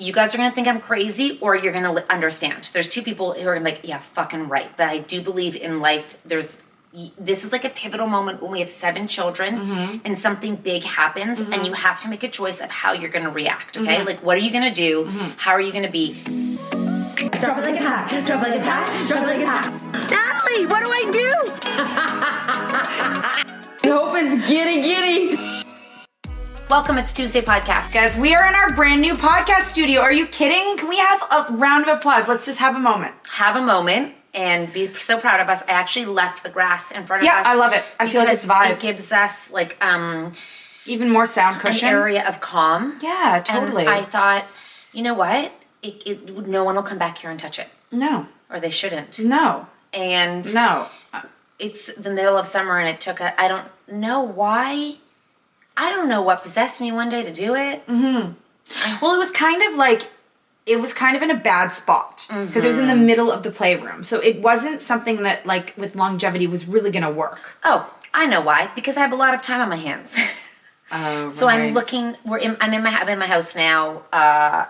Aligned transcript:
You 0.00 0.12
guys 0.12 0.34
are 0.34 0.38
going 0.38 0.50
to 0.50 0.54
think 0.54 0.66
I'm 0.66 0.80
crazy 0.80 1.38
or 1.40 1.56
you're 1.56 1.72
going 1.72 1.84
to 1.84 2.12
understand. 2.12 2.68
There's 2.72 2.88
two 2.88 3.02
people 3.02 3.34
who 3.34 3.46
are 3.46 3.54
gonna 3.54 3.64
be 3.64 3.70
like, 3.72 3.80
yeah, 3.84 3.98
fucking 3.98 4.48
right. 4.48 4.68
But 4.76 4.88
I 4.88 4.98
do 4.98 5.22
believe 5.22 5.54
in 5.56 5.78
life, 5.80 6.20
there's 6.24 6.58
this 7.16 7.44
is 7.44 7.52
like 7.52 7.64
a 7.64 7.68
pivotal 7.68 8.08
moment 8.08 8.42
when 8.42 8.50
we 8.50 8.58
have 8.58 8.68
seven 8.68 9.06
children 9.06 9.54
mm-hmm. 9.54 9.98
and 10.04 10.18
something 10.18 10.56
big 10.56 10.82
happens 10.82 11.40
mm-hmm. 11.40 11.52
and 11.52 11.64
you 11.64 11.72
have 11.72 12.00
to 12.00 12.08
make 12.08 12.24
a 12.24 12.28
choice 12.28 12.60
of 12.60 12.68
how 12.68 12.92
you're 12.92 13.08
going 13.08 13.24
to 13.24 13.30
react 13.30 13.78
okay 13.78 13.98
mm-hmm. 13.98 14.06
like 14.06 14.20
what 14.24 14.36
are 14.36 14.40
you 14.40 14.50
going 14.50 14.64
to 14.64 14.74
do 14.74 15.04
how 15.36 15.52
are 15.52 15.60
you 15.60 15.70
going 15.70 15.84
to 15.84 15.88
be 15.88 16.16
Drop 17.20 17.58
it 17.58 17.62
like 17.62 17.76
it's 17.76 17.84
hot. 17.84 18.08
Drop 18.26 18.44
it 18.46 18.50
like 18.50 18.58
it's 18.58 18.66
hot. 18.66 19.08
Drop 19.08 19.22
it 19.22 19.26
like 19.26 19.38
it's 19.38 19.48
hot. 19.48 19.70
Natalie, 20.10 20.66
what 20.66 20.84
do 20.84 20.90
I 20.90 21.04
do? 21.10 21.32
I 23.82 23.88
hope 23.88 24.12
it's 24.16 24.44
giddy 24.46 24.82
giddy. 24.82 25.38
Welcome 26.70 26.98
it's 26.98 27.12
tuesday 27.12 27.40
podcast 27.40 27.92
Guys, 27.92 28.16
we 28.16 28.34
are 28.34 28.46
in 28.48 28.54
our 28.54 28.72
brand 28.74 29.00
new 29.00 29.14
podcast 29.14 29.62
studio. 29.62 30.00
Are 30.00 30.12
you 30.12 30.26
kidding? 30.26 30.76
Can 30.76 30.88
we 30.88 30.98
have 30.98 31.20
a 31.32 31.52
round 31.54 31.88
of 31.88 31.96
applause? 31.98 32.28
Let's 32.28 32.46
just 32.46 32.60
have 32.60 32.76
a 32.76 32.78
moment. 32.78 33.12
have 33.30 33.56
a 33.56 33.60
moment 33.60 34.14
and 34.32 34.72
be 34.72 34.92
so 34.94 35.18
proud 35.18 35.40
of 35.40 35.48
us 35.48 35.62
i 35.66 35.72
actually 35.72 36.04
left 36.06 36.44
the 36.44 36.50
grass 36.50 36.92
in 36.92 37.04
front 37.06 37.22
of 37.22 37.26
Yeah, 37.26 37.40
us 37.40 37.46
I 37.46 37.54
love 37.56 37.72
it. 37.72 37.82
I 37.98 38.08
feel 38.08 38.22
like 38.22 38.32
it's 38.34 38.46
vibe. 38.46 38.72
it 38.74 38.80
gives 38.80 39.10
us 39.10 39.50
like 39.50 39.76
um 39.84 40.34
Even 40.86 41.10
more 41.10 41.26
sound 41.26 41.56
an 41.56 41.62
cushion. 41.62 41.88
area 41.88 42.26
of 42.26 42.40
calm 42.40 42.98
Yeah, 43.02 43.42
totally. 43.44 43.82
and 43.86 43.90
i 43.90 44.02
thought 44.02 44.46
you 44.92 45.02
know 45.02 45.14
what 45.14 45.50
it, 45.82 46.02
it 46.06 46.46
no 46.46 46.62
one 46.62 46.76
will 46.76 46.82
come 46.84 46.98
back 46.98 47.18
here 47.18 47.30
and 47.30 47.40
touch 47.40 47.58
it 47.58 47.68
no, 47.90 48.26
or 48.48 48.60
they 48.60 48.70
shouldn't 48.70 49.18
no, 49.18 49.66
and 49.92 50.54
no. 50.54 50.86
it's 51.58 51.92
the 51.94 52.10
middle 52.10 52.36
of 52.36 52.46
summer 52.46 52.78
and 52.78 52.88
it 52.88 53.00
took 53.00 53.18
a 53.20 53.38
i 53.40 53.48
don't 53.48 53.66
know 53.90 54.20
why 54.20 54.94
i 55.80 55.90
don't 55.90 56.08
know 56.08 56.22
what 56.22 56.42
possessed 56.42 56.80
me 56.80 56.92
one 56.92 57.08
day 57.08 57.22
to 57.24 57.32
do 57.32 57.54
it. 57.54 57.84
Mm-hmm. 57.86 58.32
Well, 59.02 59.14
it 59.14 59.18
was 59.18 59.30
kind 59.32 59.62
of 59.62 59.76
like 59.76 60.08
it 60.66 60.80
was 60.80 60.94
kind 60.94 61.16
of 61.16 61.22
in 61.22 61.30
a 61.30 61.36
bad 61.36 61.70
spot 61.70 62.26
because 62.28 62.64
it 62.64 62.68
was 62.68 62.78
in 62.78 62.86
the 62.86 62.92
mm-hmm. 62.92 63.06
middle 63.06 63.32
of 63.32 63.42
the 63.42 63.50
playroom. 63.50 64.04
So 64.04 64.20
it 64.20 64.40
wasn't 64.40 64.80
something 64.80 65.22
that 65.22 65.46
like 65.46 65.74
with 65.76 65.96
longevity 65.96 66.46
was 66.46 66.68
really 66.68 66.90
going 66.90 67.02
to 67.02 67.10
work. 67.10 67.56
oh 67.64 67.92
i 68.12 68.26
know 68.26 68.40
why 68.40 68.70
because 68.74 68.96
i 68.96 69.00
have 69.00 69.12
a 69.12 69.16
lot 69.16 69.34
of 69.34 69.42
time 69.42 69.60
on 69.60 69.68
my 69.68 69.76
hands. 69.76 70.16
Oh, 70.92 71.30
so 71.38 71.46
i'm 71.46 71.72
looking 71.72 72.16
we're 72.24 72.38
in 72.38 72.56
i'm 72.60 72.74
in 72.74 72.82
my 72.82 72.90
i'm 72.90 73.08
in 73.08 73.20
my 73.20 73.28
house 73.28 73.54
now. 73.54 74.02
Uh 74.12 74.66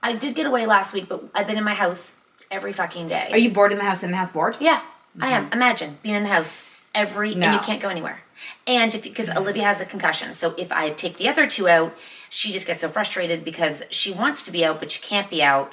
i 0.00 0.14
did 0.14 0.36
get 0.36 0.46
away 0.46 0.64
last 0.64 0.94
week 0.94 1.08
but 1.08 1.24
i've 1.34 1.48
been 1.48 1.58
in 1.58 1.64
my 1.64 1.74
house 1.74 2.14
every 2.52 2.72
fucking 2.72 3.08
day. 3.08 3.28
Are 3.32 3.38
you 3.38 3.50
bored 3.50 3.72
in 3.72 3.78
the 3.78 3.84
house? 3.84 4.04
In 4.04 4.12
the 4.12 4.16
house 4.16 4.30
bored? 4.30 4.56
yeah 4.60 4.80
i 5.20 5.30
am. 5.30 5.46
Mm-hmm. 5.46 5.54
Imagine 5.54 5.98
being 6.04 6.14
in 6.14 6.22
the 6.22 6.28
house 6.28 6.62
every 6.94 7.32
and 7.32 7.54
you 7.54 7.60
can't 7.60 7.80
go 7.80 7.88
anywhere. 7.88 8.20
And 8.66 8.94
if 8.94 9.02
because 9.02 9.30
olivia 9.30 9.64
has 9.64 9.80
a 9.80 9.86
concussion 9.86 10.34
so 10.34 10.54
if 10.56 10.72
i 10.72 10.90
take 10.90 11.16
the 11.18 11.28
other 11.28 11.46
two 11.46 11.68
out 11.68 11.96
she 12.30 12.52
just 12.52 12.66
gets 12.66 12.80
so 12.80 12.88
frustrated 12.88 13.44
because 13.44 13.82
she 13.90 14.12
wants 14.12 14.42
to 14.44 14.50
be 14.50 14.64
out 14.64 14.80
but 14.80 14.90
she 14.90 15.00
can't 15.00 15.30
be 15.30 15.42
out. 15.42 15.72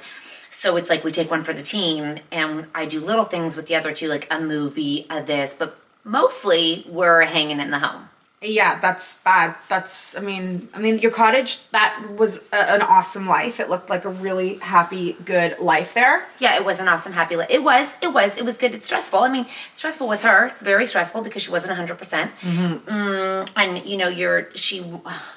So 0.51 0.75
it's 0.75 0.89
like 0.89 1.03
we 1.03 1.11
take 1.11 1.29
one 1.29 1.43
for 1.43 1.53
the 1.53 1.63
team 1.63 2.17
and 2.31 2.67
i 2.75 2.85
do 2.85 2.99
little 2.99 3.25
things 3.25 3.55
with 3.55 3.67
the 3.67 3.75
other 3.75 3.93
two 3.93 4.07
like 4.07 4.27
a 4.31 4.39
movie 4.39 5.05
a 5.09 5.23
this 5.23 5.55
but 5.57 5.79
mostly 6.03 6.85
we're 6.89 7.21
hanging 7.21 7.59
in 7.59 7.71
the 7.71 7.79
home 7.79 8.09
Yeah, 8.41 8.79
that's 8.79 9.17
bad. 9.23 9.55
That's, 9.67 10.15
I 10.15 10.19
mean, 10.19 10.69
I 10.71 10.77
mean, 10.77 10.99
your 10.99 11.09
cottage, 11.09 11.67
that 11.71 12.07
was 12.17 12.47
a, 12.53 12.71
an 12.71 12.83
awesome 12.83 13.25
life. 13.25 13.59
It 13.59 13.67
looked 13.67 13.89
like 13.89 14.05
a 14.05 14.09
really 14.09 14.55
happy, 14.59 15.13
good 15.25 15.57
life 15.59 15.95
there. 15.95 16.23
Yeah, 16.37 16.55
it 16.55 16.63
was 16.63 16.79
an 16.79 16.87
awesome, 16.87 17.13
happy 17.13 17.35
life. 17.35 17.47
It 17.49 17.63
was, 17.63 17.95
it 17.99 18.13
was, 18.13 18.37
it 18.37 18.45
was 18.45 18.57
good. 18.57 18.75
It's 18.75 18.85
stressful. 18.85 19.19
I 19.19 19.29
mean, 19.29 19.47
stressful 19.75 20.07
with 20.07 20.21
her. 20.21 20.45
It's 20.45 20.61
very 20.61 20.85
stressful 20.85 21.23
because 21.23 21.41
she 21.41 21.49
wasn't 21.49 21.77
100%. 21.79 21.97
percent 21.97 22.31
mm-hmm. 22.41 22.87
mm, 22.87 23.49
and, 23.55 23.83
you 23.87 23.97
know, 23.97 24.07
you're, 24.07 24.55
she, 24.55 24.85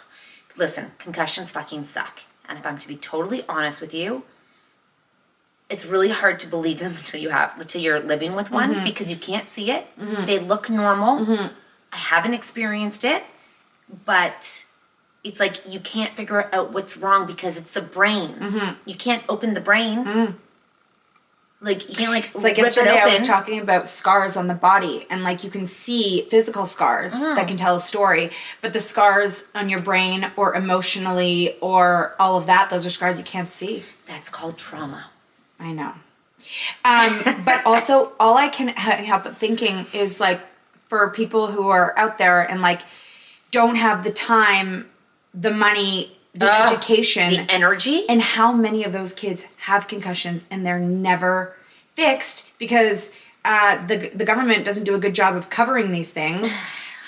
listen, 0.58 0.92
concussions 0.98 1.50
fucking 1.50 1.86
suck. 1.86 2.20
And 2.50 2.58
if 2.58 2.66
I'm 2.66 2.76
to 2.76 2.88
be 2.88 2.96
totally 2.96 3.46
honest 3.48 3.80
with 3.80 3.94
you, 3.94 4.24
it's 5.70 5.86
really 5.86 6.10
hard 6.10 6.38
to 6.40 6.48
believe 6.48 6.80
them 6.80 6.96
until 6.98 7.18
you 7.18 7.30
have, 7.30 7.58
until 7.58 7.80
you're 7.80 8.00
living 8.00 8.34
with 8.34 8.50
one 8.50 8.74
mm-hmm. 8.74 8.84
because 8.84 9.10
you 9.10 9.16
can't 9.16 9.48
see 9.48 9.70
it. 9.70 9.86
Mm-hmm. 9.98 10.26
They 10.26 10.38
look 10.38 10.68
normal. 10.68 11.50
I 11.92 11.96
haven't 11.96 12.34
experienced 12.34 13.04
it, 13.04 13.24
but 14.04 14.64
it's 15.24 15.40
like 15.40 15.60
you 15.68 15.80
can't 15.80 16.14
figure 16.16 16.48
out 16.54 16.72
what's 16.72 16.96
wrong 16.96 17.26
because 17.26 17.56
it's 17.58 17.72
the 17.72 17.82
brain. 17.82 18.76
You 18.86 18.94
can't 18.94 19.22
open 19.28 19.54
the 19.54 19.60
brain. 19.60 20.36
Like 21.62 21.86
you 21.90 21.94
can't 21.94 22.10
like 22.10 22.30
It's 22.34 22.42
like 22.42 22.56
yesterday 22.56 22.96
it 22.96 23.02
I 23.02 23.06
was 23.06 23.22
talking 23.24 23.60
about 23.60 23.86
scars 23.86 24.38
on 24.38 24.46
the 24.46 24.54
body, 24.54 25.06
and 25.10 25.22
like 25.22 25.44
you 25.44 25.50
can 25.50 25.66
see 25.66 26.22
physical 26.30 26.64
scars 26.64 27.12
Mm. 27.14 27.36
that 27.36 27.48
can 27.48 27.58
tell 27.58 27.76
a 27.76 27.80
story, 27.82 28.30
but 28.62 28.72
the 28.72 28.80
scars 28.80 29.44
on 29.54 29.68
your 29.68 29.80
brain 29.80 30.32
or 30.36 30.54
emotionally 30.54 31.58
or 31.60 32.14
all 32.18 32.38
of 32.38 32.46
that, 32.46 32.70
those 32.70 32.86
are 32.86 32.90
scars 32.90 33.18
you 33.18 33.24
can't 33.24 33.50
see. 33.50 33.82
That's 34.06 34.30
called 34.30 34.56
trauma. 34.56 35.10
I 35.58 35.72
know. 35.72 35.92
Um, 36.82 37.42
but 37.44 37.66
also, 37.66 38.12
all 38.18 38.38
I 38.38 38.48
can 38.48 38.68
help 38.68 39.24
but 39.24 39.36
thinking 39.36 39.84
is 39.92 40.18
like 40.18 40.40
for 40.90 41.08
people 41.10 41.46
who 41.46 41.68
are 41.68 41.96
out 41.96 42.18
there 42.18 42.42
and 42.42 42.60
like 42.60 42.82
don't 43.50 43.76
have 43.76 44.04
the 44.04 44.10
time, 44.10 44.90
the 45.32 45.52
money, 45.52 46.18
the 46.34 46.52
Ugh, 46.52 46.72
education, 46.72 47.30
the 47.30 47.52
energy. 47.52 48.06
and 48.08 48.20
how 48.20 48.52
many 48.52 48.84
of 48.84 48.92
those 48.92 49.14
kids 49.14 49.46
have 49.56 49.88
concussions 49.88 50.46
and 50.50 50.66
they're 50.66 50.78
never 50.78 51.56
fixed 51.94 52.50
because 52.58 53.10
uh, 53.44 53.84
the 53.86 54.10
the 54.14 54.24
government 54.24 54.64
doesn't 54.64 54.84
do 54.84 54.94
a 54.94 54.98
good 54.98 55.14
job 55.14 55.34
of 55.36 55.48
covering 55.48 55.90
these 55.92 56.10
things. 56.10 56.52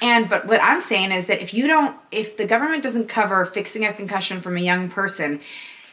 And 0.04 0.28
but 0.28 0.46
what 0.48 0.60
I'm 0.60 0.80
saying 0.80 1.12
is 1.12 1.26
that 1.26 1.40
if 1.40 1.54
you 1.54 1.68
don't, 1.68 1.96
if 2.10 2.36
the 2.36 2.44
government 2.44 2.82
doesn't 2.82 3.08
cover 3.08 3.44
fixing 3.46 3.84
a 3.84 3.92
concussion 3.92 4.40
from 4.40 4.56
a 4.56 4.60
young 4.60 4.90
person, 4.90 5.40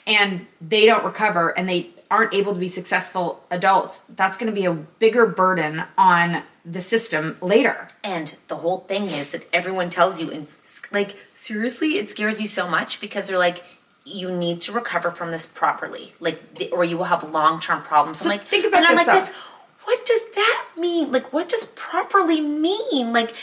and 0.07 0.47
they 0.59 0.87
don't 0.87 1.05
recover 1.05 1.55
and 1.55 1.69
they 1.69 1.91
aren't 2.09 2.33
able 2.33 2.55
to 2.55 2.59
be 2.59 2.67
successful 2.67 3.43
adults, 3.51 3.99
that's 4.15 4.35
going 4.39 4.51
to 4.51 4.55
be 4.61 4.65
a 4.65 4.73
bigger 4.73 5.27
burden 5.27 5.83
on 5.95 6.41
the 6.69 6.81
system 6.81 7.37
later. 7.41 7.87
And 8.03 8.35
the 8.47 8.57
whole 8.57 8.81
thing 8.81 9.03
is 9.03 9.31
that 9.31 9.47
everyone 9.51 9.89
tells 9.89 10.21
you, 10.21 10.31
and 10.31 10.47
like 10.91 11.15
seriously, 11.35 11.97
it 11.97 12.09
scares 12.09 12.39
you 12.39 12.47
so 12.47 12.69
much 12.69 13.01
because 13.01 13.27
they're 13.27 13.37
like, 13.37 13.63
you 14.05 14.31
need 14.31 14.61
to 14.61 14.71
recover 14.71 15.11
from 15.11 15.31
this 15.31 15.45
properly, 15.45 16.13
like, 16.19 16.41
or 16.71 16.83
you 16.83 16.97
will 16.97 17.05
have 17.05 17.23
long 17.23 17.59
term 17.59 17.81
problems. 17.81 18.19
So 18.19 18.29
I'm 18.29 18.37
like, 18.37 18.47
think 18.47 18.65
about 18.65 18.79
and 18.79 18.87
I'm 18.87 18.95
this, 18.95 19.07
like 19.07 19.15
though. 19.15 19.25
this. 19.25 19.35
What 19.83 20.05
does 20.05 20.21
that 20.35 20.65
mean? 20.77 21.11
Like, 21.11 21.33
what 21.33 21.49
does 21.49 21.65
properly 21.65 22.41
mean? 22.41 23.13
Like, 23.13 23.33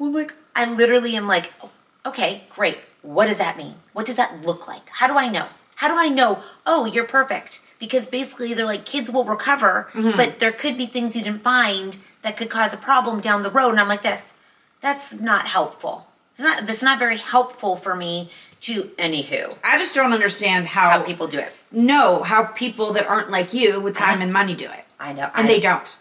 I'm 0.00 0.12
like, 0.12 0.34
I 0.54 0.70
literally 0.70 1.16
am 1.16 1.26
like, 1.26 1.52
oh, 1.62 1.70
okay, 2.06 2.44
great. 2.50 2.78
What 3.02 3.26
does 3.26 3.38
that 3.38 3.56
mean? 3.56 3.74
What 3.92 4.06
does 4.06 4.16
that 4.16 4.42
look 4.44 4.68
like? 4.68 4.88
How 4.90 5.06
do 5.06 5.14
I 5.14 5.28
know? 5.28 5.46
How 5.76 5.88
do 5.88 5.94
I 5.98 6.08
know? 6.08 6.42
Oh, 6.66 6.84
you're 6.84 7.06
perfect. 7.06 7.60
Because 7.78 8.08
basically, 8.08 8.54
they're 8.54 8.66
like 8.66 8.84
kids 8.84 9.10
will 9.10 9.24
recover, 9.24 9.88
Mm-hmm. 9.92 10.16
but 10.16 10.38
there 10.40 10.52
could 10.52 10.76
be 10.76 10.86
things 10.86 11.14
you 11.14 11.22
didn't 11.22 11.42
find 11.44 11.98
that 12.22 12.36
could 12.36 12.50
cause 12.50 12.74
a 12.74 12.76
problem 12.76 13.20
down 13.20 13.42
the 13.42 13.50
road. 13.50 13.70
And 13.70 13.80
I'm 13.80 13.88
like, 13.88 14.02
this, 14.02 14.34
that's 14.80 15.14
not 15.14 15.46
helpful. 15.46 16.06
It's 16.34 16.42
not. 16.42 16.66
That's 16.66 16.82
not 16.82 16.98
very 16.98 17.18
helpful 17.18 17.76
for 17.76 17.94
me 17.96 18.30
to. 18.60 18.84
Anywho, 18.98 19.56
I 19.64 19.78
just 19.78 19.94
don't 19.94 20.12
understand 20.12 20.66
how, 20.68 20.90
how 20.90 21.02
people 21.02 21.26
do 21.28 21.38
it. 21.38 21.52
No, 21.70 22.22
how 22.22 22.44
people 22.44 22.92
that 22.94 23.06
aren't 23.06 23.30
like 23.30 23.52
you 23.54 23.80
with 23.80 23.96
time 23.96 24.14
Uh-huh. 24.14 24.22
and 24.24 24.32
money 24.32 24.54
do 24.54 24.66
it. 24.66 24.84
I 25.00 25.12
know, 25.12 25.30
And 25.34 25.46
I- 25.46 25.48
they 25.48 25.60
don't. 25.60 25.96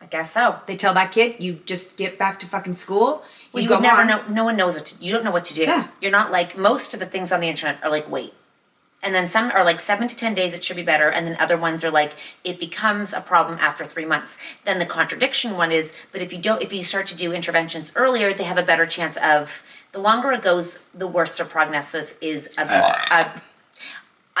I 0.00 0.06
guess 0.06 0.32
so. 0.32 0.56
They 0.66 0.76
tell 0.76 0.92
that 0.94 1.12
kid, 1.12 1.36
you 1.38 1.54
just 1.64 1.96
get 1.96 2.18
back 2.18 2.38
to 2.40 2.46
fucking 2.46 2.74
school. 2.74 3.24
Well, 3.52 3.62
you 3.62 3.68
go 3.68 3.78
never 3.80 4.02
on. 4.02 4.06
know. 4.06 4.22
No 4.28 4.44
one 4.44 4.54
knows 4.56 4.74
what 4.74 4.86
to. 4.86 5.02
You 5.04 5.10
don't 5.12 5.24
know 5.24 5.30
what 5.30 5.44
to 5.46 5.54
do. 5.54 5.62
Yeah. 5.62 5.86
You're 6.00 6.10
not 6.12 6.30
like 6.30 6.58
most 6.58 6.92
of 6.92 7.00
the 7.00 7.06
things 7.06 7.32
on 7.32 7.40
the 7.40 7.48
internet 7.48 7.82
are 7.82 7.88
like 7.90 8.10
wait, 8.10 8.34
and 9.04 9.14
then 9.14 9.28
some 9.28 9.50
are 9.52 9.62
like 9.62 9.80
seven 9.80 10.08
to 10.08 10.16
ten 10.16 10.34
days. 10.34 10.54
It 10.54 10.64
should 10.64 10.76
be 10.76 10.82
better, 10.82 11.08
and 11.10 11.26
then 11.26 11.36
other 11.38 11.56
ones 11.56 11.84
are 11.84 11.90
like 11.90 12.14
it 12.42 12.58
becomes 12.58 13.12
a 13.12 13.20
problem 13.20 13.58
after 13.60 13.84
three 13.84 14.04
months. 14.06 14.36
Then 14.64 14.78
the 14.80 14.86
contradiction 14.86 15.56
one 15.56 15.70
is, 15.70 15.92
but 16.10 16.22
if 16.22 16.32
you 16.32 16.38
don't, 16.40 16.62
if 16.62 16.72
you 16.72 16.82
start 16.82 17.06
to 17.08 17.16
do 17.16 17.32
interventions 17.32 17.92
earlier, 17.94 18.34
they 18.34 18.44
have 18.44 18.58
a 18.58 18.62
better 18.64 18.86
chance 18.86 19.16
of. 19.18 19.62
The 19.92 20.00
longer 20.00 20.32
it 20.32 20.42
goes, 20.42 20.80
the 20.92 21.06
worse 21.06 21.36
their 21.38 21.46
prognosis 21.46 22.16
is 22.20 22.48
of 22.58 22.68
of, 23.12 23.42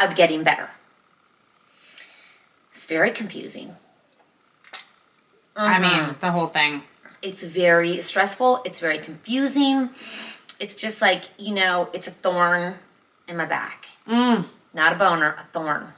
of 0.02 0.16
getting 0.16 0.42
better. 0.42 0.70
It's 2.74 2.86
very 2.86 3.10
confusing. 3.12 3.76
I 5.56 5.78
Mm-hmm. 5.78 6.06
mean, 6.06 6.16
the 6.20 6.32
whole 6.32 6.48
thing. 6.48 6.82
it's 7.22 7.44
very 7.44 8.00
stressful 8.00 8.60
it's 8.64 8.80
very 8.80 8.98
confusing 8.98 9.88
it's 10.58 10.74
just 10.74 11.00
like 11.00 11.22
you 11.38 11.54
know 11.54 11.88
it's 11.92 12.08
a 12.08 12.10
thorn 12.10 12.74
in 13.28 13.36
my 13.36 13.44
back 13.46 13.86
not 14.06 14.92
a 14.92 14.96
boner 14.96 15.34
a 15.38 15.44
thorn. 15.52 15.92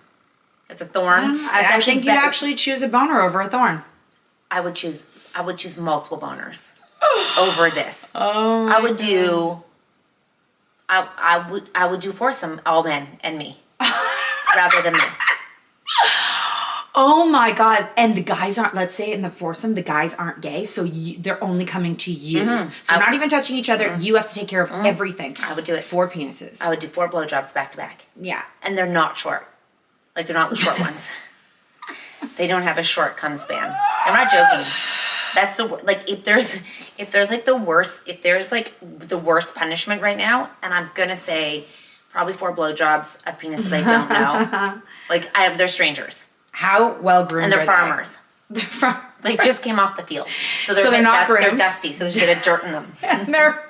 It's 0.68 0.80
a 0.80 0.86
thorn. 0.86 1.38
Mm. 1.38 1.44
I, 1.48 1.76
I 1.76 1.80
think 1.80 2.04
you'd 2.04 2.06
better- 2.06 2.26
actually 2.26 2.54
choose 2.54 2.82
a 2.82 2.88
boner 2.88 3.20
over 3.20 3.40
a 3.40 3.48
thorn. 3.48 3.82
i 4.50 4.60
would 4.60 4.74
choose 4.74 5.04
i 5.34 5.40
would 5.42 5.58
choose 5.58 5.76
multiple 5.76 6.18
boners 6.18 6.72
over 7.38 7.70
this. 7.70 8.10
Oh 8.14 8.68
i 8.68 8.78
would 8.80 8.96
do 8.96 9.62
I, 10.88 11.08
I 11.18 11.50
would 11.50 11.68
i 11.74 11.86
would 11.86 12.00
do 12.00 12.12
foursome 12.12 12.60
all 12.66 12.82
men 12.84 13.18
and 13.22 13.38
me. 13.38 13.60
Rather 14.56 14.80
than 14.82 14.94
this 14.94 15.18
Oh 16.98 17.28
my 17.28 17.52
god! 17.52 17.90
And 17.98 18.14
the 18.14 18.22
guys 18.22 18.58
aren't. 18.58 18.74
Let's 18.74 18.94
say 18.94 19.12
in 19.12 19.20
the 19.20 19.28
foursome, 19.28 19.74
the 19.74 19.82
guys 19.82 20.14
aren't 20.14 20.40
gay, 20.40 20.64
so 20.64 20.82
you, 20.82 21.18
they're 21.18 21.42
only 21.44 21.66
coming 21.66 21.94
to 21.98 22.10
you. 22.10 22.40
Mm-hmm. 22.40 22.70
So 22.82 22.98
not 22.98 23.12
even 23.12 23.28
touching 23.28 23.56
each 23.56 23.68
other. 23.68 23.94
You 24.00 24.16
have 24.16 24.26
to 24.28 24.34
take 24.34 24.48
care 24.48 24.62
of 24.62 24.70
everything. 24.86 25.36
I 25.42 25.52
would 25.52 25.64
do 25.64 25.74
it. 25.74 25.82
Four 25.82 26.08
penises. 26.08 26.62
i 26.62 26.70
would 26.70 26.78
do 26.78 26.88
four 26.88 27.08
blowjobs 27.10 27.52
back 27.52 27.70
to 27.72 27.76
back 27.76 28.06
yeah. 28.18 28.42
and 28.62 28.78
they're 28.78 28.86
not 28.86 29.18
short. 29.18 29.46
Like 30.16 30.26
they're 30.26 30.36
not 30.36 30.48
the 30.48 30.56
short 30.64 30.80
ones. 30.80 31.12
They 32.38 32.46
don't 32.46 32.62
have 32.62 32.78
a 32.78 32.82
short 32.82 33.18
cum 33.18 33.36
span. 33.36 33.76
I'm 34.06 34.14
not 34.14 34.30
joking. 34.30 34.66
That's 35.34 35.58
the 35.58 35.66
like 35.84 36.10
if 36.10 36.24
there's 36.24 36.60
if 36.96 37.12
there's 37.12 37.30
like 37.30 37.44
the 37.44 37.56
worst 37.56 38.08
if 38.08 38.22
there's 38.22 38.50
like 38.50 38.72
the 38.80 39.18
worst 39.18 39.54
punishment 39.54 40.00
right 40.00 40.16
now, 40.16 40.50
and 40.62 40.72
I'm 40.72 40.90
gonna 40.94 41.16
say 41.16 41.66
probably 42.08 42.32
four 42.32 42.56
blowjobs 42.56 43.16
of 43.26 43.38
penises 43.38 43.70
I 43.70 43.82
don't 43.82 44.08
know. 44.08 44.82
like 45.10 45.30
I 45.36 45.44
have 45.44 45.58
they're 45.58 45.68
strangers 45.68 46.24
How 46.56 46.94
well 47.00 47.26
groomed 47.26 47.44
and 47.44 47.52
they're 47.52 47.60
are 47.60 47.62
they? 47.62 47.66
farmers. 47.66 48.18
They're 48.50 48.62
from. 48.64 48.96
They 49.22 49.36
just 49.36 49.62
came 49.62 49.78
off 49.80 49.96
the 49.96 50.04
field, 50.04 50.28
so 50.64 50.72
they're, 50.72 50.84
So 50.84 50.90
they're 50.90 51.02
not 51.02 51.26
du- 51.28 51.34
they're 51.34 51.56
dusty, 51.56 51.92
so 51.92 52.04
there's 52.04 52.16
a 52.16 52.20
bit 52.20 52.36
of 52.36 52.42
dirt 52.44 52.62
in 52.64 52.72
them. 52.72 52.92
and 53.02 53.34
they're 53.34 53.62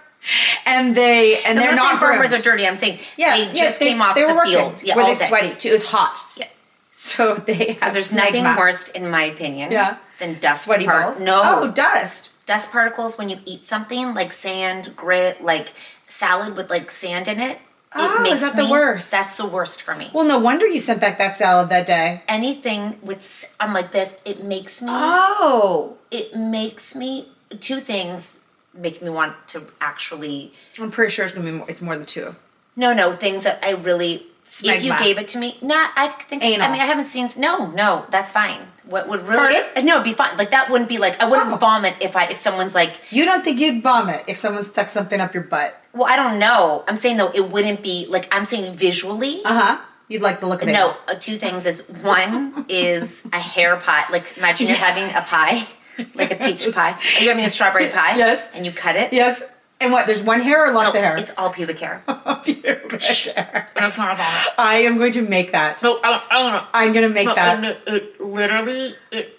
and 0.67 0.95
they 0.95 1.43
and 1.45 1.59
I'm 1.59 1.65
they're 1.67 1.75
not 1.75 1.99
farmers 1.99 2.33
are 2.33 2.39
dirty. 2.41 2.67
I'm 2.67 2.77
saying 2.77 2.99
Yeah, 3.17 3.37
they 3.37 3.47
yeah, 3.47 3.53
just 3.55 3.81
came 3.81 4.01
off 4.03 4.15
they 4.15 4.27
the 4.27 4.35
working. 4.35 4.53
field. 4.53 4.83
Yeah, 4.85 4.95
were 4.97 5.03
they 5.05 5.15
day. 5.15 5.27
sweaty 5.29 5.55
too? 5.57 5.71
It 5.71 5.73
was 5.73 5.87
hot. 5.87 6.19
Yeah. 6.37 6.47
So 6.93 7.35
they 7.35 7.59
Because 7.75 7.95
there's 7.95 8.13
nothing 8.13 8.45
worse, 8.45 8.89
in 8.89 9.11
my 9.11 9.25
opinion, 9.25 9.73
Yeah. 9.73 9.97
than 10.19 10.39
dust 10.39 10.65
Sweaty 10.67 10.85
par- 10.85 11.01
balls. 11.03 11.21
No, 11.21 11.43
Oh, 11.45 11.69
dust. 11.71 12.33
dust 12.47 12.71
particles 12.71 13.17
when 13.19 13.29
you 13.31 13.39
eat 13.47 13.67
something 13.67 14.15
like 14.15 14.33
sand, 14.33 14.95
grit, 14.95 15.43
like 15.43 15.73
salad 16.09 16.57
with 16.57 16.71
like 16.71 16.91
sand 16.91 17.29
in 17.29 17.41
it. 17.41 17.59
It 17.99 18.11
Oh, 18.11 18.15
is 18.25 18.31
makes 18.31 18.41
that 18.43 18.57
the 18.57 18.65
me- 18.65 18.71
worst? 18.71 19.11
That's 19.11 19.37
the 19.37 19.47
worst 19.47 19.83
for 19.83 19.95
me. 19.95 20.11
Well, 20.13 20.25
no 20.27 20.39
wonder 20.39 20.67
you 20.67 20.79
sent 20.81 21.01
back 21.01 21.19
that 21.19 21.37
salad 21.37 21.69
that 21.71 21.87
day. 21.87 22.23
Anything 22.29 22.99
with 23.03 23.47
I'm 23.61 23.73
like 23.73 23.93
this, 23.93 24.17
it 24.25 24.43
makes 24.45 24.83
me. 24.83 24.89
Oh, 24.93 25.97
It 26.11 26.37
makes 26.37 26.95
me. 26.95 27.29
Two 27.61 27.81
things 27.81 28.39
make 28.75 29.01
me 29.03 29.09
want 29.11 29.35
to 29.49 29.63
actually. 29.81 30.53
I'm 30.79 30.91
pretty 30.91 31.11
sure 31.13 31.25
it's 31.25 31.35
gonna 31.35 31.47
be 31.51 31.57
more. 31.57 31.69
It's 31.71 31.81
more 31.83 31.97
than 31.97 32.07
two. 32.07 32.35
No, 32.77 32.93
no, 32.93 33.13
things 33.13 33.45
that 33.45 33.59
I 33.65 33.71
really. 33.71 34.27
if 34.63 34.83
you 34.85 34.97
gave 34.99 35.19
it 35.19 35.29
to 35.29 35.39
me, 35.39 35.57
not. 35.63 35.91
I 35.97 36.09
think. 36.09 36.43
I 36.43 36.49
mean, 36.51 36.61
I 36.61 36.77
haven't 36.77 37.07
seen. 37.07 37.29
No, 37.39 37.71
no, 37.71 38.05
that's 38.11 38.33
fine. 38.33 38.61
What 38.89 39.09
would 39.09 39.23
really? 39.27 39.55
Pardon? 39.55 39.85
No, 39.87 39.95
it'd 39.95 40.05
be 40.05 40.13
fine. 40.13 40.37
Like 40.37 40.51
that 40.53 40.71
wouldn't 40.71 40.89
be 40.89 40.99
like 40.99 41.21
I 41.21 41.27
wouldn't 41.29 41.53
Oh. 41.53 41.57
vomit 41.57 41.95
if 42.01 42.17
I 42.17 42.27
if 42.27 42.39
someone's 42.39 42.75
like. 42.75 43.01
You 43.11 43.25
don't 43.25 43.43
think 43.45 43.59
you'd 43.59 43.83
vomit 43.83 44.25
if 44.29 44.37
someone 44.37 44.63
stuck 44.63 44.91
something 44.91 45.21
up 45.21 45.35
your 45.35 45.43
butt? 45.43 45.75
Well, 45.93 46.07
I 46.09 46.17
don't 46.17 46.39
know. 46.39 46.85
I'm 46.87 46.97
saying 46.97 47.17
though, 47.17 47.31
it 47.35 47.51
wouldn't 47.51 47.83
be 47.83 48.07
like 48.09 48.29
I'm 48.33 48.45
saying 48.45 48.75
visually. 48.77 49.43
Uh 49.45 49.61
huh. 49.61 49.85
You'd 50.09 50.23
like 50.23 50.39
the 50.41 50.47
look 50.47 50.63
of 50.63 50.69
it. 50.69 50.73
No, 50.73 50.95
uh, 51.09 51.17
two 51.19 51.37
things 51.37 51.67
is 51.67 51.81
one 52.03 52.65
is 52.69 53.27
a 53.33 53.41
hair 53.41 53.77
pie. 53.77 54.05
Like 54.11 54.37
imagine 54.39 54.69
you're 54.69 54.77
having 54.77 55.13
a 55.15 55.21
pie, 55.23 55.67
like 56.15 56.31
a 56.31 56.37
peach 56.37 56.73
pie. 56.73 56.97
You're 57.21 57.33
having 57.33 57.45
a 57.45 57.51
strawberry 57.51 57.89
pie. 57.89 58.17
Yes. 58.17 58.49
And 58.55 58.65
you 58.65 58.71
cut 58.71 58.95
it. 58.95 59.13
Yes. 59.13 59.43
And 59.81 59.93
what? 59.93 60.07
There's 60.07 60.23
one 60.23 60.41
hair 60.41 60.67
or 60.67 60.73
lots 60.73 60.95
No, 60.95 61.01
of 61.01 61.05
hair? 61.05 61.17
It's 61.19 61.33
all 61.37 61.51
pubic 61.51 61.79
hair. 61.79 62.03
Pubic 62.45 63.03
hair. 63.03 63.69
It's 63.77 63.99
not 63.99 64.15
a 64.15 64.17
vomit. 64.17 64.53
I 64.59 64.77
am 64.87 64.97
going 64.97 65.13
to 65.13 65.23
make 65.23 65.53
that. 65.53 65.83
No, 65.83 66.01
I 66.03 66.11
don't, 66.11 66.23
I 66.31 66.39
don't 66.39 66.53
know. 66.53 66.65
I'm 66.73 66.93
gonna 66.93 67.09
make 67.11 67.27
No, 67.27 67.35
that. 67.35 67.63
It, 67.63 67.79
it 67.87 68.21
literally, 68.21 68.95
it 69.11 69.39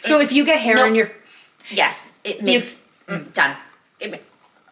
So 0.00 0.20
if 0.20 0.32
you 0.32 0.44
get 0.44 0.60
hair 0.60 0.76
No. 0.76 0.86
in 0.86 0.94
your, 0.96 1.10
yes, 1.70 2.12
it 2.24 2.42
makes 2.42 2.80
mm, 3.06 3.32
done. 3.32 3.56
It 4.00 4.20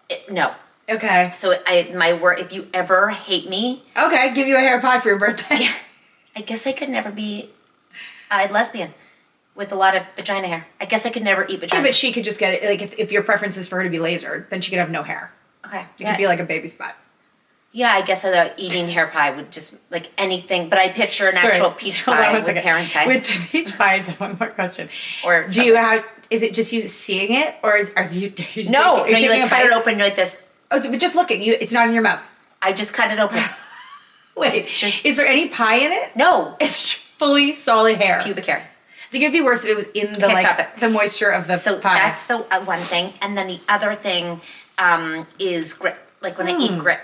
It- 0.09 0.33
no. 0.33 0.55
Okay. 0.89 1.33
So 1.37 1.55
I 1.67 1.93
my 1.97 2.13
word. 2.15 2.41
If 2.41 2.53
you 2.53 2.67
ever 2.75 3.11
hate 3.11 3.49
me, 3.49 3.83
Okay, 3.97 4.33
give 4.35 4.47
you 4.49 4.57
a 4.57 4.61
hair 4.61 4.81
pie 4.81 5.01
for 5.01 5.09
your 5.09 5.19
birthday. 5.19 5.67
I 6.37 6.41
guess 6.43 6.67
I 6.67 6.73
could 6.73 6.89
never 6.91 7.11
be 7.11 7.51
a 8.31 8.47
lesbian 8.49 8.93
with 9.57 9.73
a 9.73 9.75
lot 9.75 9.97
of 9.97 10.05
vagina 10.17 10.47
hair. 10.47 10.67
I 10.81 10.85
guess 10.85 11.07
I 11.07 11.11
could 11.11 11.25
never 11.25 11.45
eat 11.49 11.61
vagina. 11.61 11.83
Yeah, 11.83 11.89
but 11.89 11.95
she 11.95 12.13
could 12.13 12.25
just 12.25 12.39
get 12.39 12.55
it. 12.55 12.63
Like, 12.69 12.83
if, 12.83 12.99
if 12.99 13.13
your 13.13 13.23
preference 13.23 13.57
is 13.57 13.67
for 13.69 13.77
her 13.77 13.85
to 13.85 13.91
be 13.91 13.99
lasered, 13.99 14.49
then 14.51 14.61
she 14.61 14.71
could 14.71 14.79
have 14.79 14.91
no 14.91 15.03
hair. 15.03 15.33
okay. 15.67 15.81
You 15.99 16.05
yeah. 16.07 16.13
could 16.13 16.19
be 16.19 16.27
like 16.27 16.41
a 16.41 16.45
baby 16.45 16.69
spot. 16.69 16.95
yeah, 17.73 17.91
I 17.93 18.03
guess 18.03 18.25
uh, 18.25 18.53
eating 18.57 18.89
hair 18.89 19.07
pie 19.07 19.31
would 19.31 19.51
just 19.51 19.75
like 19.91 20.11
anything. 20.19 20.69
But 20.69 20.79
I 20.79 20.89
picture 20.91 21.27
an 21.29 21.35
Sorry. 21.35 21.53
actual 21.55 21.71
peach 21.73 22.03
Hold 22.05 22.19
on 22.19 22.25
pie 22.25 22.33
with 22.35 22.45
second. 22.47 22.63
hair 22.63 22.79
inside. 22.79 23.07
With 23.09 23.27
the 23.27 23.49
peach 23.51 23.77
pie, 23.77 23.95
I 23.95 23.97
just 23.99 24.09
have 24.09 24.21
one 24.21 24.37
more 24.39 24.51
question. 24.51 24.89
Or 25.25 25.47
do 25.47 25.63
you 25.63 25.75
have? 25.77 26.05
Is 26.31 26.43
it 26.43 26.55
just 26.55 26.73
you 26.73 26.83
seeing 26.89 27.33
it, 27.33 27.55
or 27.63 27.77
is, 27.77 27.93
are 27.97 28.05
you? 28.07 28.33
Are 28.39 28.61
you 28.61 28.71
no, 28.71 29.05
taking- 29.05 29.13
no, 29.13 29.19
you 29.19 29.31
like 29.31 29.49
cut 29.49 29.65
it 29.65 29.71
bite? 29.71 29.77
open 29.77 29.99
like 29.99 30.17
this. 30.17 30.41
Oh, 30.71 30.79
so, 30.81 30.91
but 30.91 31.01
just 31.01 31.15
looking. 31.15 31.43
You, 31.43 31.57
it's 31.61 31.73
not 31.73 31.87
in 31.87 31.93
your 31.95 32.03
mouth. 32.03 32.23
I 32.61 32.73
just 32.73 32.93
cut 32.93 33.11
it 33.11 33.19
open. 33.19 33.43
Wait, 34.37 34.69
Just- 34.69 35.05
is 35.07 35.17
there 35.17 35.27
any 35.27 35.49
pie 35.49 35.77
in 35.77 35.93
it? 35.93 36.15
no, 36.17 36.57
It's 36.61 36.93
fully 36.93 37.53
solid 37.55 37.97
hair. 37.97 38.21
pubic 38.23 38.45
hair. 38.47 38.69
I 39.07 39.11
think 39.11 39.23
it'd 39.25 39.33
be 39.33 39.41
worse 39.41 39.65
if 39.65 39.71
it 39.71 39.77
was 39.77 39.87
in 39.95 40.13
the 40.15 40.25
Okay, 40.27 40.35
like 40.43 40.81
the 40.81 40.89
moisture 40.91 41.31
of 41.31 41.47
the 41.47 41.57
So 41.59 41.79
pie. 41.79 41.95
that's 41.99 42.27
the 42.27 42.39
uh, 42.53 42.65
one 42.65 42.81
thing, 42.81 43.13
and 43.23 43.37
then 43.39 43.47
the 43.47 43.61
other 43.69 43.95
thing 43.95 44.41
um, 44.79 45.27
is 45.39 45.75
grit. 45.75 45.97
Like 46.21 46.37
when 46.39 46.49
I 46.49 46.59
eat 46.59 46.79
grit, 46.81 46.99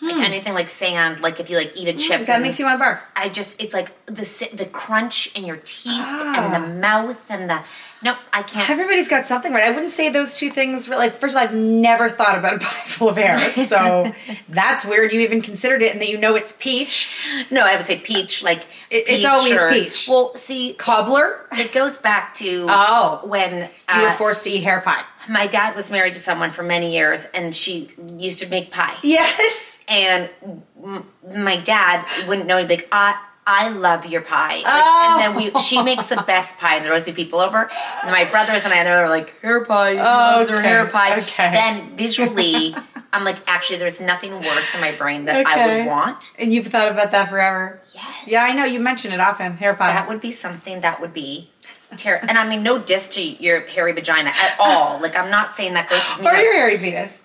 like 0.00 0.16
anything 0.16 0.54
like 0.54 0.68
sand, 0.70 1.20
like 1.20 1.38
if 1.38 1.48
you 1.50 1.56
like 1.56 1.72
eat 1.76 1.88
a 1.88 1.92
chip, 1.92 2.20
Hmm. 2.20 2.26
that 2.26 2.42
makes 2.42 2.58
you 2.58 2.64
want 2.66 2.80
to 2.80 2.84
barf. 2.84 2.98
I 3.14 3.28
just 3.28 3.54
it's 3.60 3.74
like 3.74 3.90
the 4.06 4.48
the 4.54 4.66
crunch 4.66 5.34
in 5.36 5.44
your 5.44 5.58
teeth 5.64 5.92
and 5.92 6.36
Ah. 6.36 6.58
the 6.58 6.66
mouth 6.74 7.30
and 7.30 7.48
the 7.48 7.60
nope, 8.02 8.16
I 8.32 8.42
can't. 8.42 8.68
Everybody's 8.68 9.08
got 9.08 9.26
something 9.26 9.52
right. 9.52 9.62
I 9.62 9.70
wouldn't 9.70 9.92
say 9.92 10.08
those 10.08 10.36
two 10.36 10.50
things 10.50 10.88
were 10.88 10.96
like. 10.96 11.20
First 11.20 11.36
of 11.36 11.40
all, 11.42 11.46
I've 11.48 11.54
never 11.54 12.08
thought 12.08 12.36
about 12.36 12.54
a 12.54 12.58
pie 12.64 12.82
full 12.86 13.10
of 13.10 13.16
hair, 13.16 13.38
so 13.66 14.12
that's 14.48 14.84
weird. 14.84 15.12
You 15.12 15.20
even 15.20 15.40
considered 15.40 15.82
it, 15.82 15.92
and 15.92 16.00
that 16.00 16.08
you 16.08 16.18
know 16.18 16.34
it's 16.34 16.56
peach 16.58 17.10
no, 17.50 17.62
I 17.62 17.76
would 17.76 17.86
say 17.86 17.98
peach. 17.98 18.42
Like 18.42 18.62
It- 18.90 19.04
it's 19.08 19.24
always 19.24 19.52
or- 19.52 19.70
peach. 19.70 20.08
Well, 20.08 20.34
see, 20.34 20.74
cobbler. 20.74 21.46
it 21.52 21.72
goes 21.72 21.98
back 21.98 22.34
to 22.34 22.66
Oh. 22.68 23.20
when 23.24 23.68
You 23.94 24.02
were 24.02 24.08
uh, 24.08 24.16
forced 24.16 24.44
to 24.44 24.50
eat 24.50 24.62
hair 24.64 24.80
pie. 24.80 25.02
My 25.28 25.46
dad 25.46 25.74
was 25.76 25.90
married 25.90 26.14
to 26.14 26.20
someone 26.20 26.50
for 26.50 26.62
many 26.62 26.92
years, 26.92 27.26
and 27.34 27.54
she 27.54 27.90
used 28.18 28.38
to 28.40 28.48
make 28.48 28.70
pie. 28.70 28.96
Yes. 29.02 29.80
and 29.88 30.30
m- 30.82 31.06
my 31.36 31.56
dad 31.60 32.06
wouldn't 32.28 32.46
know. 32.46 32.58
He'd 32.58 32.68
be 32.68 32.76
like, 32.76 32.88
I, 32.92 33.20
I 33.46 33.68
love 33.70 34.06
your 34.06 34.20
pie. 34.20 34.56
Like, 34.56 34.64
Oh. 34.66 35.08
And 35.10 35.20
then 35.20 35.52
we, 35.54 35.60
she 35.60 35.82
makes 35.82 36.06
the 36.06 36.22
best 36.26 36.58
pie, 36.58 36.76
and 36.76 36.84
there 36.84 36.92
always 36.92 37.06
be 37.06 37.12
people 37.12 37.40
over. 37.40 37.68
And 38.02 38.10
my 38.12 38.24
brothers 38.24 38.64
and 38.64 38.72
I, 38.72 38.82
they're 38.84 39.08
like, 39.08 39.38
hair 39.40 39.64
pie, 39.64 39.92
he 39.92 39.98
loves 39.98 40.48
her 40.48 40.60
hair 40.60 40.86
pie. 40.86 41.18
okay. 41.20 41.50
Then 41.52 41.96
visually, 41.96 42.74
I'm 43.12 43.24
like, 43.24 43.38
actually, 43.46 43.78
there's 43.78 44.00
nothing 44.00 44.32
worse 44.40 44.74
in 44.74 44.80
my 44.80 44.92
brain 44.92 45.24
that 45.26 45.44
I 45.46 45.66
would 45.78 45.86
want. 45.86 46.32
And 46.38 46.52
you've 46.52 46.68
thought 46.68 46.90
about 46.90 47.10
that 47.10 47.28
forever. 47.28 47.80
Yes. 47.94 48.04
Yeah, 48.26 48.42
I 48.44 48.54
know. 48.54 48.64
You 48.64 48.80
mention 48.80 49.12
it 49.12 49.20
often. 49.20 49.56
Hair 49.56 49.74
pie. 49.74 49.88
That 49.92 50.08
would 50.08 50.20
be 50.20 50.32
something 50.32 50.80
that 50.80 51.00
would 51.00 51.12
be 51.12 51.50
terrible. 51.96 52.28
And 52.28 52.38
I 52.38 52.48
mean, 52.48 52.62
no 52.62 52.78
diss 52.78 53.08
to 53.08 53.22
your 53.22 53.60
hairy 53.66 53.92
vagina 53.92 54.30
at 54.30 54.56
all. 54.58 55.00
Like, 55.00 55.16
I'm 55.18 55.30
not 55.30 55.56
saying 55.56 55.74
that 55.74 55.88
grosses 55.88 56.20
me 56.20 56.26
or 56.26 56.32
out. 56.32 56.42
your 56.42 56.52
hairy 56.54 56.78
penis. 56.78 57.22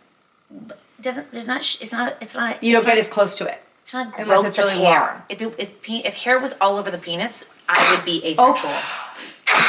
Doesn't, 1.01 1.31
there's 1.31 1.47
not, 1.47 1.61
it's 1.81 1.91
not, 1.91 2.17
it's 2.21 2.35
not, 2.35 2.63
You 2.63 2.73
don't 2.73 2.81
it's 2.81 2.89
get 2.89 2.97
as 2.97 3.09
close 3.09 3.35
to 3.37 3.45
it. 3.45 3.61
It's 3.83 3.93
not 3.93 4.19
Unless 4.19 4.25
growth 4.27 4.45
it's 4.47 4.57
of 4.57 4.65
really 4.65 4.79
hair. 4.79 5.23
If, 5.29 5.41
it, 5.41 5.55
if 5.57 5.89
if 5.89 6.13
hair 6.13 6.39
was 6.39 6.53
all 6.59 6.75
over 6.75 6.91
the 6.91 6.97
penis, 6.97 7.45
I 7.69 7.95
would 7.95 8.03
be 8.03 8.21
oh. 8.37 8.51
asexual. 8.51 8.73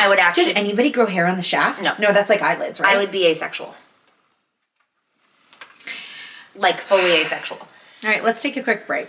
I 0.00 0.09
would 0.09 0.19
actually. 0.19 0.47
Does 0.47 0.55
anybody 0.57 0.90
grow 0.90 1.07
hair 1.07 1.26
on 1.26 1.37
the 1.37 1.43
shaft? 1.45 1.81
No. 1.81 1.95
No, 2.00 2.12
that's 2.12 2.28
like 2.28 2.43
eyelids, 2.43 2.81
right? 2.81 2.97
I 2.97 2.99
would 2.99 3.12
be 3.12 3.26
asexual. 3.26 3.76
Like 6.57 6.81
fully 6.81 7.21
asexual. 7.21 7.59
All 7.59 8.11
right, 8.11 8.25
let's 8.25 8.43
take 8.43 8.57
a 8.57 8.62
quick 8.64 8.88
break. 8.88 9.09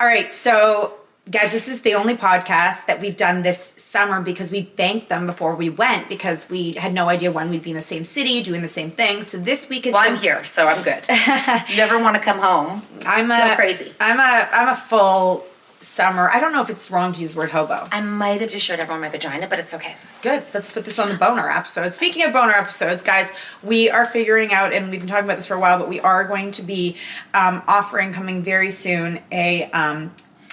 All 0.00 0.06
right, 0.06 0.30
so 0.30 0.94
guys, 1.30 1.52
this 1.52 1.68
is 1.68 1.82
the 1.82 1.94
only 1.94 2.14
podcast 2.14 2.86
that 2.86 3.00
we've 3.00 3.16
done 3.16 3.42
this 3.42 3.74
summer 3.76 4.20
because 4.20 4.50
we 4.50 4.62
banked 4.62 5.08
them 5.08 5.26
before 5.26 5.54
we 5.54 5.68
went 5.68 6.08
because 6.08 6.48
we 6.48 6.72
had 6.72 6.92
no 6.94 7.08
idea 7.08 7.30
when 7.30 7.50
we'd 7.50 7.62
be 7.62 7.70
in 7.70 7.76
the 7.76 7.82
same 7.82 8.04
city 8.04 8.42
doing 8.42 8.62
the 8.62 8.68
same 8.68 8.90
thing. 8.90 9.22
So 9.22 9.38
this 9.38 9.68
week 9.68 9.86
is 9.86 9.94
Well, 9.94 10.08
I'm 10.08 10.16
here, 10.16 10.44
so 10.44 10.66
I'm 10.66 10.82
good. 10.82 11.02
you 11.70 11.76
never 11.76 11.98
want 11.98 12.16
to 12.16 12.22
come 12.22 12.38
home. 12.38 12.82
I'm 13.06 13.30
a 13.30 13.50
Go 13.50 13.56
crazy. 13.56 13.92
I'm 14.00 14.18
a 14.18 14.48
I'm 14.52 14.68
a 14.68 14.76
full 14.76 15.44
summer. 15.80 16.28
I 16.30 16.40
don't 16.40 16.52
know 16.52 16.60
if 16.60 16.70
it's 16.70 16.90
wrong 16.90 17.12
to 17.12 17.20
use 17.20 17.32
the 17.32 17.38
word 17.38 17.50
hobo. 17.50 17.88
I 17.92 18.00
might 18.00 18.40
have 18.40 18.50
just 18.50 18.66
showed 18.66 18.80
everyone 18.80 19.00
my 19.00 19.08
vagina, 19.08 19.46
but 19.46 19.58
it's 19.60 19.72
okay. 19.74 19.94
Good. 20.22 20.42
Let's 20.52 20.72
put 20.72 20.84
this 20.84 20.98
on 20.98 21.08
the 21.08 21.14
boner 21.16 21.48
episode. 21.48 21.90
Speaking 21.92 22.24
of 22.24 22.32
boner 22.32 22.52
episodes, 22.52 23.02
guys, 23.02 23.30
we 23.62 23.88
are 23.88 24.04
figuring 24.04 24.52
out, 24.52 24.72
and 24.72 24.90
we've 24.90 25.00
been 25.00 25.08
talking 25.08 25.24
about 25.24 25.36
this 25.36 25.46
for 25.46 25.54
a 25.54 25.60
while, 25.60 25.78
but 25.78 25.88
we 25.88 26.00
are 26.00 26.24
going 26.24 26.50
to 26.52 26.62
be 26.62 26.96
um, 27.32 27.62
offering 27.68 28.12
coming 28.12 28.42
very 28.42 28.70
soon 28.72 29.20
a 29.30 29.70
um, 29.70 30.12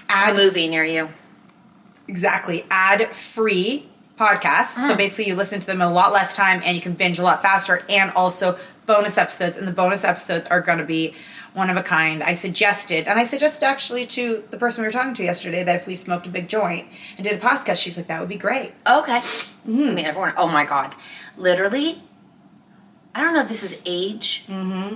A 0.10 0.32
movie 0.34 0.68
near 0.68 0.84
you. 0.84 1.10
exactly 2.08 2.66
ad 2.70 3.16
free 3.16 3.88
podcasts. 4.20 4.88
So 4.88 4.94
Mm. 4.94 4.98
basically, 4.98 5.28
you 5.28 5.36
listen 5.36 5.60
to 5.60 5.66
them 5.68 5.82
in 5.82 5.88
a 5.88 5.92
lot 5.92 6.14
less 6.14 6.36
time, 6.36 6.62
and 6.64 6.76
you 6.76 6.82
can 6.82 6.94
binge 6.94 7.20
a 7.20 7.24
lot 7.24 7.42
faster, 7.42 7.82
and 7.90 8.12
also 8.12 8.58
bonus 8.86 9.18
episodes. 9.18 9.58
And 9.58 9.68
the 9.68 9.72
bonus 9.72 10.04
episodes 10.04 10.46
are 10.48 10.62
going 10.62 10.78
to 10.78 10.86
be 10.86 11.16
one 11.56 11.70
of 11.70 11.78
a 11.78 11.84
kind. 11.84 12.22
I 12.22 12.34
suggested, 12.34 13.08
and 13.08 13.20
I 13.20 13.24
suggested 13.24 13.66
actually 13.66 14.06
to 14.08 14.44
the 14.52 14.58
person 14.58 14.82
we 14.82 14.88
were 14.88 14.92
talking 14.92 15.14
to 15.16 15.24
yesterday 15.24 15.64
that 15.64 15.78
if 15.78 15.88
we 15.88 15.96
smoked 15.96 16.28
a 16.28 16.30
big 16.30 16.50
joint 16.50 16.88
and 17.18 17.26
did 17.26 17.34
a 17.34 17.40
podcast, 17.40 17.78
she's 17.78 17.98
like, 17.98 18.08
that 18.08 18.20
would 18.20 18.30
be 18.30 18.36
great. 18.36 18.74
Okay. 18.86 19.22
I 19.22 19.70
mean, 19.70 20.00
everyone. 20.06 20.34
Oh 20.38 20.48
my 20.48 20.66
god, 20.66 20.94
literally. 21.38 22.04
I 23.18 23.22
don't 23.22 23.34
know 23.34 23.42
if 23.42 23.48
this 23.48 23.64
is 23.64 23.82
age 23.86 24.46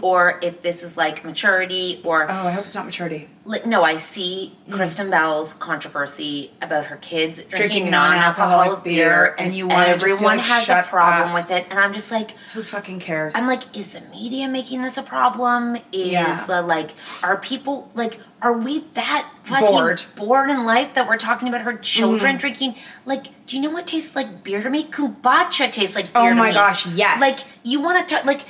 or 0.01 0.39
if 0.43 0.61
this 0.61 0.83
is 0.83 0.97
like 0.97 1.23
maturity 1.23 2.01
or. 2.03 2.27
Mm-hmm. 2.27 2.45
Oh, 2.45 2.49
I 2.49 2.51
hope 2.51 2.65
it's 2.65 2.75
not 2.75 2.85
maturity. 2.85 3.29
No, 3.65 3.83
I 3.83 3.97
see 3.97 4.55
Kristen 4.69 5.09
Bell's 5.09 5.55
controversy 5.55 6.51
about 6.61 6.85
her 6.85 6.97
kids 6.97 7.39
drinking, 7.43 7.57
Drinking 7.57 7.91
non-alcoholic 7.91 8.83
beer, 8.83 9.33
and, 9.39 9.47
and 9.47 9.55
you 9.55 9.69
everyone 9.71 10.37
like, 10.37 10.45
has 10.45 10.69
a 10.69 10.83
problem 10.87 11.29
up." 11.29 11.33
with 11.33 11.51
it, 11.51 11.65
and 11.71 11.79
I'm 11.79 11.91
just 11.93 12.11
like, 12.11 12.31
Who 12.53 12.61
fucking 12.61 12.99
cares? 12.99 13.33
I'm 13.35 13.47
like, 13.47 13.75
is 13.75 13.93
the 13.93 14.01
media 14.11 14.47
making 14.47 14.83
this 14.83 14.97
a 14.99 15.03
problem? 15.03 15.77
Is 15.91 16.11
Yeah. 16.11 16.45
the 16.45 16.61
like, 16.61 16.91
are 17.23 17.37
people 17.37 17.89
like, 17.95 18.19
are 18.41 18.53
we 18.53 18.81
that 18.93 19.27
fucking 19.45 19.65
Bored. 19.67 20.03
bored 20.15 20.49
in 20.51 20.65
life 20.65 20.93
that 20.93 21.07
we're 21.07 21.17
talking 21.17 21.47
about 21.47 21.61
her 21.61 21.73
children 21.77 22.35
Mhm. 22.35 22.39
drinking? 22.39 22.75
Like, 23.05 23.45
do 23.47 23.57
you 23.57 23.63
know 23.63 23.71
what 23.71 23.87
tastes 23.87 24.15
like 24.15 24.43
beer 24.43 24.61
to 24.61 24.69
me? 24.69 24.83
Kombucha 24.85 25.71
tastes 25.71 25.95
like 25.95 26.09
Oh 26.13 26.21
beer 26.21 26.29
to 26.29 26.35
my 26.35 26.53
gosh, 26.53 26.85
yes. 26.85 27.19
Like, 27.19 27.37
you 27.63 27.81
want 27.81 28.07
to 28.07 28.15
talk 28.15 28.25
like. 28.25 28.45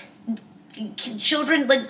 Children 1.17 1.67
like 1.67 1.89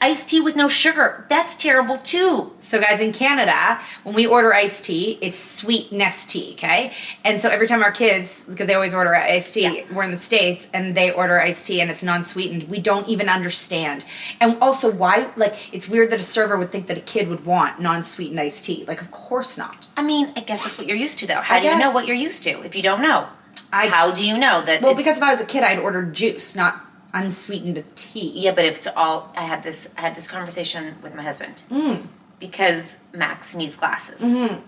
iced 0.00 0.30
tea 0.30 0.40
with 0.40 0.56
no 0.56 0.68
sugar. 0.68 1.26
That's 1.28 1.54
terrible 1.54 1.98
too. 1.98 2.52
So, 2.60 2.80
guys, 2.80 3.00
in 3.00 3.12
Canada, 3.12 3.78
when 4.04 4.14
we 4.14 4.26
order 4.26 4.54
iced 4.54 4.86
tea, 4.86 5.18
it's 5.20 5.38
sweet 5.38 5.90
Nestea, 5.90 6.52
okay? 6.52 6.94
And 7.24 7.40
so 7.42 7.50
every 7.50 7.66
time 7.66 7.82
our 7.82 7.92
kids, 7.92 8.44
because 8.48 8.66
they 8.66 8.74
always 8.74 8.94
order 8.94 9.14
iced 9.14 9.54
tea, 9.54 9.84
we're 9.92 10.04
in 10.04 10.12
the 10.12 10.16
States 10.18 10.68
and 10.72 10.96
they 10.96 11.12
order 11.12 11.40
iced 11.40 11.66
tea 11.66 11.80
and 11.80 11.90
it's 11.90 12.02
non 12.02 12.22
sweetened, 12.22 12.68
we 12.70 12.78
don't 12.78 13.06
even 13.08 13.28
understand. 13.28 14.04
And 14.40 14.56
also, 14.60 14.90
why, 14.90 15.30
like, 15.36 15.54
it's 15.74 15.88
weird 15.88 16.10
that 16.10 16.20
a 16.20 16.24
server 16.24 16.56
would 16.56 16.72
think 16.72 16.86
that 16.86 16.96
a 16.96 17.02
kid 17.02 17.28
would 17.28 17.44
want 17.44 17.80
non 17.80 18.02
sweetened 18.02 18.40
iced 18.40 18.64
tea. 18.64 18.84
Like, 18.86 19.02
of 19.02 19.10
course 19.10 19.58
not. 19.58 19.88
I 19.96 20.02
mean, 20.02 20.32
I 20.36 20.40
guess 20.40 20.64
that's 20.64 20.78
what 20.78 20.86
you're 20.86 20.96
used 20.96 21.18
to, 21.18 21.26
though. 21.26 21.40
How 21.42 21.56
I 21.56 21.60
do 21.60 21.68
you 21.68 21.78
know 21.78 21.92
what 21.92 22.06
you're 22.06 22.16
used 22.16 22.42
to 22.44 22.62
if 22.64 22.74
you 22.74 22.82
don't 22.82 23.02
know? 23.02 23.28
I, 23.72 23.88
How 23.88 24.12
do 24.12 24.26
you 24.26 24.38
know 24.38 24.62
that? 24.64 24.82
Well, 24.82 24.94
because 24.94 25.16
if 25.18 25.22
I 25.22 25.30
was 25.30 25.40
a 25.40 25.46
kid, 25.46 25.62
I'd 25.62 25.78
order 25.78 26.04
juice, 26.04 26.56
not 26.56 26.84
unsweetened 27.14 27.82
tea. 27.96 28.32
Yeah, 28.34 28.52
but 28.52 28.64
if 28.64 28.78
it's 28.78 28.86
all, 28.96 29.32
I 29.36 29.42
had 29.42 29.62
this, 29.62 29.88
I 29.96 30.00
had 30.02 30.14
this 30.14 30.26
conversation 30.28 30.96
with 31.02 31.14
my 31.14 31.22
husband 31.22 31.62
Mm. 31.70 32.06
because 32.40 32.96
Max 33.12 33.54
needs 33.54 33.76
glasses, 33.76 34.20
Mhm. 34.20 34.62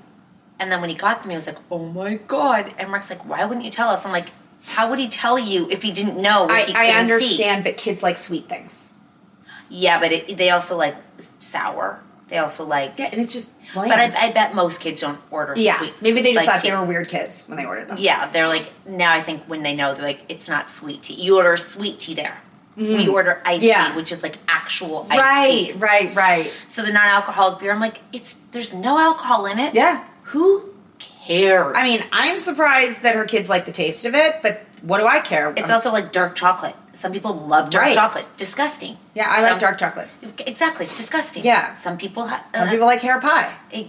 and 0.58 0.70
then 0.72 0.80
when 0.80 0.90
he 0.90 0.96
got 0.96 1.22
them, 1.22 1.30
he 1.30 1.36
was 1.36 1.46
like, 1.46 1.58
"Oh 1.70 1.78
my 1.86 2.14
god!" 2.14 2.74
And 2.78 2.90
Mark's 2.90 3.10
like, 3.10 3.24
"Why 3.26 3.44
wouldn't 3.44 3.64
you 3.64 3.70
tell 3.70 3.88
us?" 3.90 4.04
I'm 4.04 4.12
like, 4.12 4.30
"How 4.66 4.88
would 4.90 4.98
he 4.98 5.08
tell 5.08 5.38
you 5.38 5.68
if 5.70 5.82
he 5.82 5.90
didn't 5.90 6.20
know?" 6.20 6.48
I, 6.50 6.72
I 6.74 6.90
understand, 6.98 7.64
but 7.64 7.76
kids 7.76 8.02
like 8.02 8.18
sweet 8.18 8.48
things. 8.48 8.90
Yeah, 9.68 9.98
but 9.98 10.12
it, 10.12 10.36
they 10.36 10.50
also 10.50 10.76
like 10.76 10.96
sour. 11.18 12.00
They 12.28 12.38
also 12.38 12.64
like 12.64 12.98
yeah, 12.98 13.10
and 13.12 13.20
it's 13.20 13.32
just. 13.32 13.52
But. 13.74 13.90
I, 13.90 14.28
I 14.28 14.32
bet 14.32 14.54
most 14.54 14.80
kids 14.80 15.00
don't 15.00 15.18
order 15.32 15.54
Yeah, 15.56 15.78
sweets. 15.78 16.00
maybe 16.00 16.22
they 16.22 16.32
just 16.32 16.46
like 16.46 16.54
thought 16.54 16.62
they 16.64 16.70
were 16.74 16.84
weird 16.84 17.08
kids 17.08 17.44
when 17.48 17.58
they 17.58 17.64
ordered 17.64 17.88
them. 17.88 17.96
Yeah, 17.98 18.30
they're 18.30 18.46
like 18.46 18.72
now. 18.86 19.12
I 19.12 19.20
think 19.22 19.42
when 19.44 19.62
they 19.64 19.74
know, 19.74 19.94
they're 19.94 20.04
like, 20.04 20.20
it's 20.28 20.48
not 20.48 20.70
sweet 20.70 21.02
tea. 21.02 21.14
You 21.14 21.36
order 21.38 21.56
sweet 21.56 21.98
tea 22.00 22.14
there. 22.14 22.40
Mhm. 22.78 22.96
We 22.98 23.08
order 23.08 23.42
iced 23.44 23.62
Yeah. 23.64 23.88
tea, 23.90 23.96
which 23.96 24.10
is 24.12 24.22
like 24.22 24.36
actual 24.48 25.06
iced 25.10 25.20
Right, 25.20 25.66
tea. 25.66 25.72
right, 25.72 26.14
right. 26.14 26.52
So 26.68 26.82
the 26.82 26.92
non-alcoholic 26.92 27.58
beer, 27.60 27.72
I'm 27.72 27.80
like, 27.80 28.00
it's 28.12 28.34
there's 28.52 28.72
no 28.72 28.98
alcohol 28.98 29.46
in 29.46 29.58
it. 29.58 29.74
Yeah. 29.74 30.04
Who 30.24 30.70
cares? 31.26 31.72
I 31.76 31.84
mean, 31.84 32.00
I'm 32.12 32.38
surprised 32.38 33.02
that 33.02 33.16
her 33.16 33.24
kids 33.24 33.48
like 33.48 33.66
the 33.66 33.72
taste 33.72 34.04
of 34.04 34.14
it, 34.14 34.36
but 34.42 34.60
what 34.82 34.98
do 34.98 35.06
I 35.06 35.20
care? 35.20 35.52
It's 35.56 35.70
also 35.70 35.90
like 35.92 36.12
dark 36.12 36.34
chocolate. 36.36 36.76
Some 36.92 37.12
people 37.12 37.34
love 37.34 37.70
dark 37.70 37.86
Right. 37.86 37.94
chocolate. 37.94 38.28
Disgusting. 38.36 38.96
Yeah, 39.14 39.28
I 39.28 39.40
Some- 39.40 39.50
like 39.52 39.60
dark 39.60 39.78
chocolate. 39.78 40.08
Exactly, 40.38 40.86
disgusting. 40.86 41.44
Yeah. 41.44 41.74
Some 41.74 41.96
people 41.96 42.26
have. 42.26 42.44
Some 42.54 42.68
uh, 42.68 42.70
people 42.70 42.86
like 42.86 43.00
hair 43.00 43.20
pie. 43.20 43.52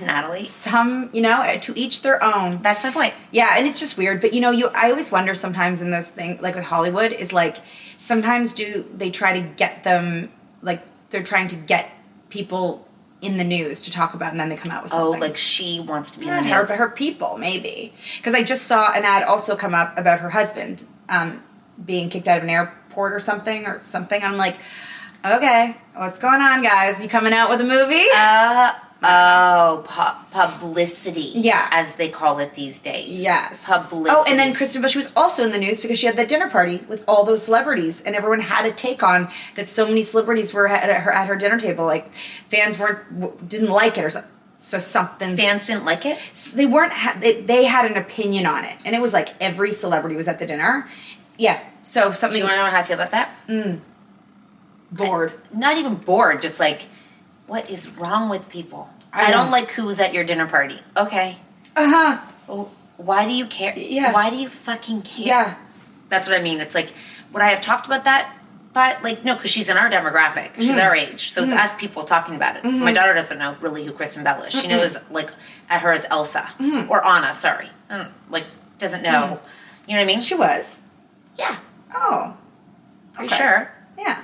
Natalie. 0.00 0.44
Some, 0.44 1.10
you 1.12 1.22
know, 1.22 1.40
eh, 1.42 1.58
to 1.58 1.76
each 1.76 2.02
their 2.02 2.22
own. 2.22 2.62
That's 2.62 2.84
my 2.84 2.90
point. 2.92 3.14
Yeah, 3.32 3.54
and 3.56 3.66
it's 3.66 3.80
just 3.80 3.98
weird. 3.98 4.20
But 4.20 4.32
you 4.32 4.40
know, 4.40 4.50
you 4.52 4.68
I 4.68 4.90
always 4.90 5.10
wonder 5.10 5.34
sometimes 5.34 5.82
in 5.82 5.90
those 5.90 6.08
things, 6.08 6.40
like 6.40 6.54
with 6.54 6.64
Hollywood, 6.64 7.12
is 7.12 7.32
like 7.32 7.56
sometimes 7.98 8.54
do 8.54 8.88
they 8.96 9.10
try 9.10 9.32
to 9.32 9.40
get 9.40 9.82
them 9.82 10.30
like 10.62 10.82
they're 11.10 11.24
trying 11.24 11.48
to 11.48 11.56
get 11.56 11.90
people 12.28 12.86
in 13.22 13.36
the 13.36 13.44
news 13.44 13.82
to 13.82 13.90
talk 13.92 14.14
about, 14.14 14.30
and 14.30 14.40
then 14.40 14.48
they 14.48 14.56
come 14.56 14.70
out 14.72 14.82
with 14.82 14.92
Oh, 14.94 15.12
something. 15.12 15.20
like 15.20 15.36
she 15.36 15.78
wants 15.80 16.10
to 16.12 16.20
be 16.20 16.26
Not 16.26 16.38
in 16.38 16.44
the 16.44 16.50
her, 16.50 16.58
news. 16.60 16.68
but 16.68 16.78
her 16.78 16.88
people, 16.88 17.36
maybe. 17.36 17.92
Because 18.16 18.34
I 18.34 18.42
just 18.42 18.66
saw 18.66 18.92
an 18.92 19.04
ad 19.04 19.22
also 19.24 19.56
come 19.56 19.74
up 19.74 19.98
about 19.98 20.20
her 20.20 20.30
husband 20.30 20.84
um, 21.08 21.42
being 21.84 22.08
kicked 22.08 22.28
out 22.28 22.38
of 22.38 22.44
an 22.44 22.50
airport 22.50 23.12
or 23.12 23.20
something, 23.20 23.66
or 23.66 23.80
something. 23.82 24.22
I'm 24.22 24.36
like, 24.38 24.56
okay, 25.24 25.76
what's 25.94 26.18
going 26.18 26.40
on, 26.40 26.62
guys? 26.62 27.02
You 27.02 27.08
coming 27.10 27.32
out 27.34 27.50
with 27.50 27.60
a 27.60 27.64
movie? 27.64 28.06
Uh, 28.14 28.72
Oh, 29.02 29.82
pu- 29.86 30.30
publicity. 30.38 31.32
Yeah. 31.34 31.68
As 31.70 31.94
they 31.94 32.08
call 32.08 32.38
it 32.38 32.52
these 32.54 32.80
days. 32.80 33.20
Yes. 33.20 33.64
Publicity. 33.64 34.10
Oh, 34.10 34.24
and 34.28 34.38
then 34.38 34.54
Kristen 34.54 34.82
Bush 34.82 34.94
was 34.96 35.10
also 35.16 35.42
in 35.44 35.52
the 35.52 35.58
news 35.58 35.80
because 35.80 35.98
she 35.98 36.06
had 36.06 36.16
that 36.16 36.28
dinner 36.28 36.50
party 36.50 36.84
with 36.88 37.02
all 37.08 37.24
those 37.24 37.42
celebrities, 37.42 38.02
and 38.02 38.14
everyone 38.14 38.40
had 38.40 38.66
a 38.66 38.72
take 38.72 39.02
on 39.02 39.30
that. 39.54 39.68
So 39.68 39.86
many 39.86 40.02
celebrities 40.02 40.52
were 40.52 40.68
at 40.68 40.88
her 41.02 41.10
at 41.12 41.28
her 41.28 41.36
dinner 41.36 41.58
table. 41.58 41.86
Like 41.86 42.12
fans 42.48 42.78
weren't 42.78 43.48
didn't 43.48 43.70
like 43.70 43.96
it 43.96 44.04
or 44.04 44.10
so, 44.10 44.22
so 44.58 44.78
something. 44.78 45.34
Fans 45.36 45.66
didn't 45.66 45.86
like 45.86 46.04
it. 46.04 46.18
They 46.54 46.66
weren't. 46.66 46.92
Ha- 46.92 47.16
they, 47.20 47.40
they 47.40 47.64
had 47.64 47.90
an 47.90 47.96
opinion 47.96 48.44
on 48.44 48.64
it, 48.66 48.76
and 48.84 48.94
it 48.94 49.00
was 49.00 49.14
like 49.14 49.30
every 49.40 49.72
celebrity 49.72 50.16
was 50.16 50.28
at 50.28 50.38
the 50.38 50.46
dinner. 50.46 50.88
Yeah. 51.38 51.58
So 51.82 52.12
something. 52.12 52.12
Do 52.12 52.16
something. 52.16 52.38
you 52.40 52.44
want 52.44 52.52
to 52.54 52.64
know 52.64 52.70
how 52.70 52.78
I 52.80 52.82
feel 52.82 52.96
about 52.96 53.12
that? 53.12 53.30
Mm. 53.48 53.80
Bored. 54.92 55.32
Not 55.54 55.76
even 55.78 55.94
bored, 55.94 56.42
just 56.42 56.58
like, 56.60 56.86
what 57.50 57.68
is 57.68 57.96
wrong 57.98 58.28
with 58.28 58.48
people? 58.48 58.88
I 59.12 59.26
I, 59.26 59.30
don't 59.32 59.50
like 59.50 59.72
who's 59.72 59.98
at 59.98 60.14
your 60.14 60.22
dinner 60.22 60.46
party. 60.46 60.78
Okay. 60.96 61.36
Uh 61.74 62.20
huh. 62.46 62.64
Why 62.96 63.24
do 63.24 63.32
you 63.32 63.46
care? 63.46 63.74
Yeah. 63.76 64.12
Why 64.12 64.30
do 64.30 64.36
you 64.36 64.48
fucking 64.48 65.02
care? 65.02 65.26
Yeah. 65.26 65.54
That's 66.08 66.28
what 66.28 66.38
I 66.38 66.42
mean. 66.42 66.60
It's 66.60 66.74
like, 66.76 66.92
would 67.32 67.42
I 67.42 67.48
have 67.50 67.60
talked 67.60 67.86
about 67.86 68.04
that? 68.04 68.36
But 68.72 69.02
like, 69.02 69.24
no, 69.24 69.34
because 69.34 69.50
she's 69.50 69.68
in 69.68 69.76
our 69.76 69.90
demographic. 69.90 70.54
She's 70.54 70.76
Mhm. 70.76 70.84
our 70.84 70.94
age, 70.94 71.32
so 71.32 71.42
it's 71.42 71.52
Mhm. 71.52 71.58
us 71.58 71.74
people 71.74 72.04
talking 72.04 72.36
about 72.36 72.54
it. 72.56 72.62
Mhm. 72.62 72.78
My 72.78 72.92
daughter 72.92 73.14
doesn't 73.14 73.36
know 73.38 73.56
really 73.60 73.84
who 73.84 73.90
Kristen 73.90 74.22
Bell 74.22 74.42
is. 74.44 74.52
She 74.54 74.68
knows 74.68 74.96
like 75.10 75.30
at 75.68 75.80
her 75.82 75.92
as 75.92 76.06
Elsa 76.08 76.48
Mhm. 76.60 76.88
or 76.88 77.04
Anna. 77.04 77.34
Sorry, 77.34 77.68
I 77.90 78.06
like 78.28 78.44
doesn't 78.78 79.02
know. 79.02 79.10
Mhm. 79.10 79.38
You 79.88 79.96
know 79.96 80.02
what 80.02 80.02
I 80.02 80.04
mean? 80.06 80.20
She 80.20 80.36
was. 80.36 80.82
Yeah, 81.36 81.56
Oh. 81.92 82.34
pretty 83.14 83.34
Okay. 83.34 83.42
sure. 83.42 83.72
Yeah. 83.98 84.18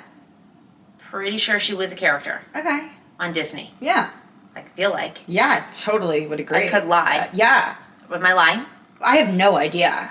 Pretty 1.10 1.38
sure 1.38 1.58
she 1.58 1.74
was 1.74 1.92
a 1.92 1.96
character 1.96 2.42
Okay. 2.54 2.90
On 3.18 3.32
Disney. 3.32 3.74
Yeah. 3.80 4.10
I 4.54 4.62
feel 4.62 4.90
like. 4.90 5.18
Yeah. 5.26 5.66
I 5.66 5.70
totally 5.70 6.26
would 6.26 6.40
agree. 6.40 6.66
I 6.66 6.68
could 6.68 6.84
lie. 6.84 7.18
Uh, 7.18 7.30
yeah. 7.34 7.76
Am 8.10 8.24
I 8.24 8.32
lying? 8.32 8.64
I 9.00 9.16
have 9.16 9.34
no 9.34 9.56
idea. 9.56 10.10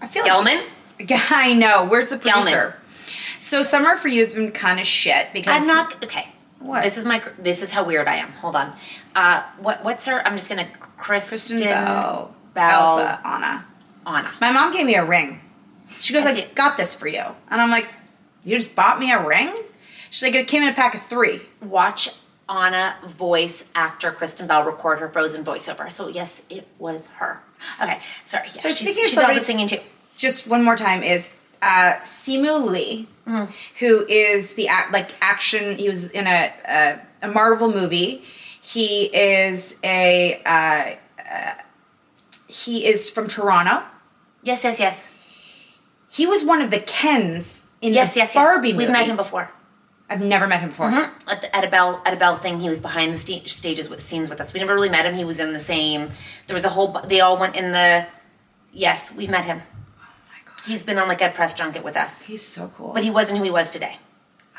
I 0.00 0.06
feel 0.06 0.24
Gelman? 0.24 0.64
like 1.00 1.32
I 1.32 1.54
know. 1.54 1.84
Where's 1.84 2.08
the 2.08 2.18
Gelman. 2.18 2.42
producer? 2.42 2.74
So 3.38 3.62
summer 3.62 3.96
for 3.96 4.08
you 4.08 4.20
has 4.20 4.32
been 4.32 4.52
kind 4.52 4.80
of 4.80 4.86
shit 4.86 5.28
because 5.32 5.62
I'm 5.62 5.66
not 5.66 6.02
okay. 6.04 6.28
What? 6.58 6.82
This 6.82 6.98
is 6.98 7.04
my. 7.04 7.22
This 7.38 7.62
is 7.62 7.70
how 7.70 7.84
weird 7.84 8.08
I 8.08 8.16
am. 8.16 8.32
Hold 8.32 8.56
on. 8.56 8.72
Uh, 9.14 9.44
what? 9.58 9.84
What's 9.84 10.06
her? 10.06 10.26
I'm 10.26 10.36
just 10.36 10.48
gonna 10.48 10.68
Kristen, 10.96 11.56
Kristen 11.56 11.58
Bell, 11.58 12.34
Bell. 12.54 12.98
Elsa, 12.98 13.20
Anna. 13.24 13.66
Anna. 14.06 14.32
My 14.40 14.50
mom 14.50 14.72
gave 14.72 14.86
me 14.86 14.96
a 14.96 15.04
ring. 15.04 15.40
She 16.00 16.12
goes, 16.12 16.26
I 16.26 16.30
"I 16.32 16.46
got 16.54 16.76
this 16.76 16.96
for 16.96 17.06
you," 17.06 17.22
and 17.48 17.60
I'm 17.60 17.70
like, 17.70 17.86
"You 18.42 18.56
just 18.56 18.74
bought 18.74 18.98
me 18.98 19.12
a 19.12 19.24
ring?" 19.24 19.54
She's 20.10 20.22
like, 20.22 20.34
"It 20.34 20.48
came 20.48 20.62
in 20.62 20.68
a 20.68 20.72
pack 20.74 20.94
of 20.94 21.02
three. 21.02 21.40
Watch 21.62 22.10
Anna 22.48 22.96
voice 23.06 23.68
actor 23.74 24.10
Kristen 24.10 24.46
Bell 24.46 24.64
record 24.64 25.00
her 25.00 25.08
Frozen 25.08 25.44
voiceover. 25.44 25.90
So 25.92 26.08
yes, 26.08 26.46
it 26.48 26.66
was 26.78 27.08
her. 27.08 27.40
Okay, 27.82 27.98
sorry. 28.24 28.48
Yeah, 28.54 28.60
So 28.60 28.68
she's, 28.70 28.78
speaking 28.78 29.04
she's 29.04 29.12
celebrities- 29.14 29.46
singing 29.46 29.66
too. 29.68 29.78
Just 30.16 30.46
one 30.46 30.64
more 30.64 30.76
time 30.76 31.02
is 31.02 31.30
uh, 31.62 31.94
Simu 32.04 32.64
Liu, 32.70 33.06
Mm. 33.26 33.52
who 33.80 34.06
is 34.06 34.54
the 34.54 34.68
like 34.90 35.10
action. 35.20 35.76
He 35.76 35.88
was 35.88 36.10
in 36.12 36.26
a 36.26 36.52
a, 36.66 36.98
a 37.22 37.28
Marvel 37.28 37.70
movie. 37.70 38.24
He 38.62 39.04
is 39.14 39.76
a 39.84 40.40
uh, 40.46 40.94
uh, 41.30 41.54
he 42.46 42.86
is 42.86 43.10
from 43.10 43.28
Toronto. 43.28 43.82
Yes, 44.42 44.64
yes, 44.64 44.80
yes. 44.80 45.08
He 46.10 46.26
was 46.26 46.44
one 46.44 46.62
of 46.62 46.70
the 46.70 46.80
Kens 46.80 47.64
in 47.82 47.92
Yes, 47.92 48.14
the 48.14 48.20
yes, 48.20 48.28
yes. 48.28 48.34
Barbie 48.34 48.72
movie. 48.72 48.84
We've 48.84 48.90
met 48.90 49.06
him 49.06 49.16
before. 49.16 49.50
I've 50.10 50.20
never 50.22 50.46
met 50.46 50.60
him 50.60 50.70
before. 50.70 50.88
Mhm. 50.90 51.10
At, 51.26 51.40
the, 51.42 51.54
at 51.54 51.64
a 51.64 51.68
Bell 51.68 52.00
at 52.06 52.14
a 52.14 52.16
Bell 52.16 52.36
thing, 52.38 52.60
he 52.60 52.68
was 52.68 52.80
behind 52.80 53.12
the 53.12 53.18
sta- 53.18 53.46
stages 53.46 53.88
with 53.90 54.00
scenes 54.06 54.30
with 54.30 54.40
us. 54.40 54.52
We 54.54 54.60
never 54.60 54.72
really 54.74 54.88
met 54.88 55.04
him. 55.04 55.14
He 55.14 55.24
was 55.24 55.38
in 55.38 55.52
the 55.52 55.60
same. 55.60 56.10
There 56.46 56.54
was 56.54 56.64
a 56.64 56.70
whole. 56.70 56.98
They 57.06 57.20
all 57.20 57.38
went 57.38 57.56
in 57.56 57.72
the. 57.72 58.06
Yes, 58.72 59.12
we've 59.14 59.28
met 59.30 59.44
him. 59.44 59.60
Oh 60.00 60.06
my 60.30 60.38
god. 60.50 60.64
He's 60.66 60.82
been 60.82 60.98
on 60.98 61.08
like 61.08 61.20
a 61.20 61.28
press 61.30 61.52
junket 61.54 61.84
with 61.84 61.96
us, 61.96 62.22
He's 62.22 62.46
so 62.46 62.72
cool. 62.76 62.92
but 62.94 63.02
he 63.02 63.10
wasn't 63.10 63.38
who 63.38 63.44
he 63.44 63.50
was 63.50 63.68
today. 63.70 63.96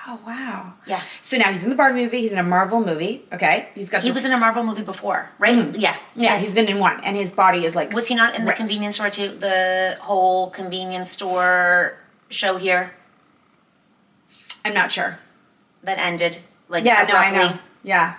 oh 0.07 0.19
wow. 0.25 0.73
Yeah. 0.85 1.01
So 1.23 1.37
now 1.37 1.51
he's 1.51 1.63
in 1.63 1.69
the 1.71 1.75
Barbie 1.75 2.03
movie. 2.03 2.21
He's 2.21 2.31
in 2.31 2.37
a 2.39 2.43
Marvel 2.43 2.79
movie. 2.79 3.25
Okay, 3.33 3.69
he's 3.75 3.89
got. 3.89 4.01
He 4.03 4.09
this- 4.09 4.17
was 4.17 4.25
in 4.25 4.31
a 4.31 4.37
Marvel 4.37 4.63
movie 4.63 4.83
before, 4.83 5.29
right? 5.39 5.55
Mhm. 5.57 5.73
Yeah. 5.79 5.95
Yeah, 6.15 6.33
Yes. 6.33 6.41
he's 6.41 6.53
been 6.53 6.67
in 6.67 6.77
one, 6.79 6.99
and 7.03 7.15
his 7.15 7.31
body 7.31 7.65
is 7.65 7.75
like. 7.75 7.91
Was 7.93 8.07
he 8.07 8.13
not 8.15 8.35
in 8.35 8.43
the 8.45 8.49
Right. 8.49 8.57
convenience 8.57 8.95
store 8.97 9.09
too? 9.09 9.29
The 9.29 9.97
whole 10.01 10.51
convenience 10.51 11.09
store 11.11 11.95
show 12.29 12.57
here 12.57 12.93
I'm 14.65 14.73
not 14.73 14.91
sure. 14.91 15.17
That 15.83 15.97
ended 15.99 16.39
like 16.67 16.83
yeah, 16.85 17.05
no, 17.07 17.15
I 17.15 17.31
know. 17.31 17.57
Yeah. 17.83 18.15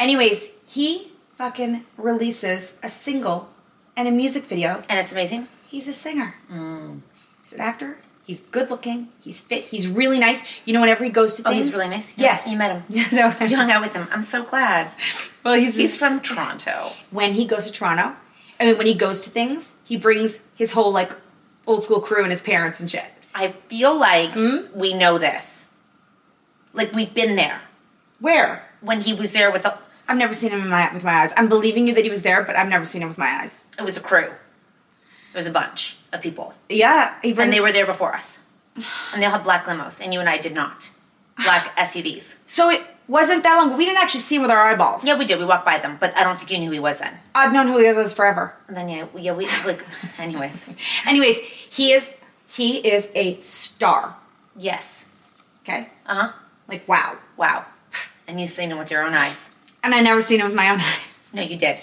Anyways, 0.00 0.50
he 0.66 1.12
fucking 1.36 1.84
releases 1.96 2.76
a 2.82 2.88
single 2.88 3.48
and 3.96 4.08
a 4.08 4.10
music 4.10 4.44
video. 4.44 4.82
and 4.88 4.98
it's 4.98 5.12
amazing. 5.12 5.48
He's 5.68 5.88
a 5.88 5.92
singer. 5.94 6.34
Mm. 6.50 7.00
He's 7.42 7.52
an 7.54 7.60
actor. 7.60 7.98
He's 8.24 8.40
good 8.40 8.70
looking. 8.70 9.08
He's 9.20 9.40
fit. 9.40 9.64
He's 9.64 9.88
really 9.88 10.18
nice. 10.18 10.44
You 10.64 10.72
know, 10.74 10.80
whenever 10.80 11.04
he 11.04 11.10
goes 11.10 11.34
to 11.36 11.42
Oh, 11.46 11.50
things, 11.50 11.66
he's 11.66 11.74
really 11.74 11.88
nice. 11.88 12.16
Yeah, 12.16 12.26
Yes, 12.26 12.48
you 12.48 12.56
met 12.56 12.70
him. 12.88 13.02
so, 13.10 13.44
You 13.44 13.56
hung 13.56 13.70
out 13.70 13.82
with 13.82 13.92
him. 13.94 14.06
I'm 14.12 14.22
so 14.22 14.44
glad. 14.44 14.90
well, 15.44 15.54
he's, 15.54 15.76
He's 15.76 15.96
from 15.96 16.20
Toronto. 16.20 16.92
when 17.10 17.32
he 17.34 17.44
goes 17.46 17.66
to 17.66 17.72
Toronto. 17.72 18.14
I 18.60 18.66
mean, 18.66 18.78
when 18.78 18.86
he 18.86 18.94
goes 18.94 19.22
to 19.22 19.30
things, 19.30 19.74
he 19.84 19.96
brings 19.96 20.40
his 20.54 20.72
whole 20.72 20.92
like 20.92 21.12
old 21.66 21.82
school 21.84 22.00
crew 22.00 22.22
and 22.22 22.30
his 22.30 22.42
parents 22.42 22.78
and 22.80 22.88
shit. 22.90 23.04
I 23.34 23.52
feel 23.68 23.98
like 23.98 24.30
Hmm? 24.32 24.58
we 24.74 24.94
know 24.94 25.18
this. 25.18 25.61
Like 26.74 26.92
we've 26.92 27.12
been 27.14 27.36
there 27.36 27.60
Where? 28.20 28.68
when 28.80 29.00
he 29.00 29.12
was 29.12 29.32
there 29.32 29.50
with 29.50 29.62
the. 29.62 29.74
I've 30.08 30.16
never 30.18 30.34
seen 30.34 30.50
him 30.50 30.60
in 30.62 30.68
my, 30.68 30.92
with 30.92 31.04
my 31.04 31.12
eyes. 31.22 31.32
I'm 31.36 31.48
believing 31.48 31.86
you 31.86 31.94
that 31.94 32.04
he 32.04 32.10
was 32.10 32.22
there, 32.22 32.42
but 32.42 32.56
I've 32.56 32.68
never 32.68 32.84
seen 32.84 33.02
him 33.02 33.08
with 33.08 33.18
my 33.18 33.28
eyes. 33.42 33.62
It 33.78 33.82
was 33.82 33.96
a 33.96 34.00
crew. 34.00 34.30
It 35.32 35.36
was 35.36 35.46
a 35.46 35.50
bunch 35.50 35.96
of 36.12 36.20
people, 36.20 36.52
Yeah, 36.68 37.14
he 37.22 37.32
brings, 37.32 37.44
and 37.46 37.52
they 37.54 37.60
were 37.60 37.72
there 37.72 37.86
before 37.86 38.14
us. 38.14 38.38
And 39.12 39.22
they 39.22 39.24
all 39.26 39.32
had 39.32 39.42
black 39.44 39.64
limos, 39.64 40.00
and 40.02 40.12
you 40.12 40.20
and 40.20 40.28
I 40.28 40.36
did 40.36 40.52
not. 40.52 40.90
Black 41.36 41.74
SUVs. 41.88 42.34
So 42.46 42.68
it 42.68 42.82
wasn't 43.08 43.42
that 43.44 43.56
long, 43.56 43.70
but 43.70 43.78
we 43.78 43.86
didn't 43.86 44.02
actually 44.02 44.20
see 44.20 44.36
him 44.36 44.42
with 44.42 44.50
our 44.50 44.60
eyeballs. 44.60 45.06
Yeah, 45.06 45.16
we 45.16 45.24
did. 45.24 45.38
We 45.38 45.46
walked 45.46 45.64
by 45.64 45.78
them, 45.78 45.96
but 45.98 46.14
I 46.18 46.22
don't 46.24 46.36
think 46.36 46.50
you 46.50 46.58
knew 46.58 46.66
who 46.66 46.72
he 46.72 46.80
was 46.80 46.98
then. 46.98 47.14
I've 47.34 47.52
known 47.54 47.68
who 47.68 47.78
he 47.78 47.90
was 47.92 48.12
forever. 48.12 48.54
And 48.68 48.76
then 48.76 48.88
yeah, 48.90 49.06
we- 49.14 49.22
yeah, 49.22 49.32
we 49.32 49.46
like. 49.64 49.82
Anyways, 50.18 50.68
Anyways, 51.06 51.38
he 51.38 51.92
is 51.92 52.12
he 52.48 52.78
is 52.78 53.08
a 53.14 53.40
star. 53.42 54.16
yes. 54.56 55.06
Okay, 55.62 55.88
Uh 56.06 56.14
huh. 56.14 56.32
Like 56.72 56.88
wow. 56.88 57.16
Wow. 57.36 57.64
And 58.26 58.40
you've 58.40 58.50
seen 58.50 58.70
him 58.70 58.78
with 58.78 58.90
your 58.90 59.04
own 59.04 59.14
eyes. 59.14 59.50
And 59.84 59.94
I 59.94 60.00
never 60.00 60.22
seen 60.22 60.40
him 60.40 60.46
with 60.46 60.56
my 60.56 60.70
own 60.70 60.80
eyes. 60.80 61.00
No, 61.34 61.40
you 61.42 61.56
did. 61.56 61.78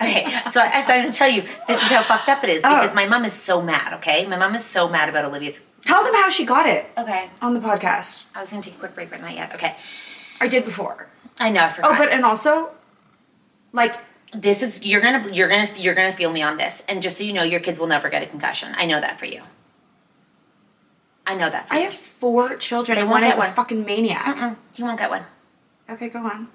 Okay, 0.00 0.24
so 0.50 0.60
I, 0.62 0.80
so 0.80 0.92
I'm 0.94 1.02
gonna 1.02 1.12
tell 1.12 1.28
you 1.28 1.42
this 1.68 1.82
is 1.82 1.88
how 1.88 2.02
fucked 2.02 2.28
up 2.30 2.42
it 2.42 2.48
is 2.50 2.62
Oh. 2.64 2.74
because 2.74 2.94
my 2.94 3.06
mom 3.06 3.24
is 3.26 3.32
so 3.34 3.60
mad. 3.62 3.92
Okay, 3.94 4.24
my 4.26 4.36
mom 4.36 4.54
is 4.54 4.64
so 4.64 4.88
mad 4.88 5.08
about 5.10 5.24
Olivia's. 5.26 5.60
Tell 5.82 6.02
them 6.02 6.14
how 6.14 6.30
she 6.30 6.44
got 6.46 6.66
it 6.66 6.86
Okay, 6.96 7.28
on 7.42 7.52
the 7.54 7.60
podcast. 7.60 8.24
I 8.34 8.40
was 8.40 8.50
gonna 8.50 8.62
take 8.62 8.74
a 8.74 8.78
quick 8.78 8.94
break, 8.94 9.10
but 9.10 9.20
not 9.20 9.34
yet. 9.34 9.54
Okay, 9.54 9.76
I 10.40 10.48
did 10.48 10.64
before. 10.64 11.06
I 11.38 11.50
know. 11.50 11.62
I 11.64 11.68
forgot. 11.68 11.92
Oh, 11.92 11.98
but 11.98 12.10
and 12.12 12.24
also, 12.24 12.70
like 13.72 13.94
this 14.32 14.62
is 14.62 14.82
you're 14.84 15.02
gonna 15.02 15.28
you're 15.32 15.48
gonna 15.48 15.68
you're 15.76 15.94
gonna 15.94 16.12
feel 16.12 16.32
me 16.32 16.42
on 16.42 16.56
this, 16.56 16.82
and 16.88 17.02
just 17.02 17.16
so 17.18 17.24
you 17.24 17.32
know, 17.34 17.42
your 17.42 17.60
kids 17.60 17.78
will 17.78 17.86
never 17.86 18.08
get 18.08 18.22
a 18.22 18.26
concussion. 18.26 18.72
I 18.76 18.86
know 18.86 19.00
that 19.00 19.18
for 19.20 19.26
you. 19.26 19.42
I 21.26 21.34
know 21.34 21.48
that 21.50 21.68
for 21.68 21.74
I 21.74 21.78
have 21.78 21.94
four 21.94 22.56
children, 22.56 22.98
and 22.98 23.08
won't 23.08 23.22
one 23.22 23.30
is 23.30 23.36
get 23.36 23.44
a 23.44 23.46
one. 23.46 23.52
fucking 23.54 23.84
maniac. 23.84 24.24
Mm-mm, 24.36 24.56
you 24.74 24.84
won't 24.84 24.98
get 24.98 25.10
one. 25.10 25.24
Okay, 25.88 26.08
go 26.08 26.20
on. 26.20 26.48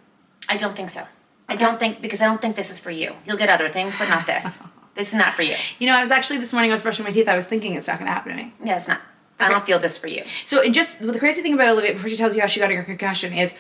I 0.48 0.58
don't 0.58 0.76
think 0.76 0.90
so. 0.90 1.06
I 1.48 1.56
don't 1.56 1.80
think 1.80 2.02
because 2.02 2.22
I 2.22 2.26
don't 2.26 2.42
think 2.42 2.56
this 2.56 2.70
is 2.70 2.78
for 2.78 2.92
you. 2.92 3.16
You'll 3.26 3.38
get 3.38 3.50
other 3.50 3.70
things, 3.70 3.98
but 3.98 4.08
not 4.08 4.26
this. 4.28 4.62
this 4.96 5.10
is 5.10 5.16
not 5.16 5.34
for 5.34 5.42
you. 5.42 5.56
You 5.80 5.88
know, 5.88 5.96
I 5.96 6.02
was 6.02 6.12
actually 6.12 6.40
this 6.40 6.54
morning. 6.54 6.72
I 6.72 6.74
was 6.76 6.84
brushing 6.84 7.06
my 7.06 7.12
teeth. 7.12 7.28
I 7.28 7.36
was 7.36 7.46
thinking 7.46 7.74
it's 7.74 7.88
not 7.88 7.98
going 7.98 8.08
to 8.08 8.14
happen 8.14 8.36
to 8.36 8.44
me. 8.44 8.54
Yeah, 8.64 8.78
it's 8.78 8.88
not. 8.88 9.02
I 9.40 9.50
don't 9.50 9.66
feel 9.66 9.80
this 9.80 9.98
for 9.98 10.08
you. 10.08 10.24
So 10.44 10.70
just 10.70 11.00
the 11.00 11.18
crazy 11.18 11.42
thing 11.42 11.54
about 11.54 11.70
Olivia 11.70 11.94
before 11.94 12.10
she 12.10 12.18
tells 12.18 12.36
you 12.36 12.42
how 12.42 12.48
she 12.48 12.60
got 12.60 12.70
her 12.72 12.84
concussion 12.84 13.32
is 13.34 13.56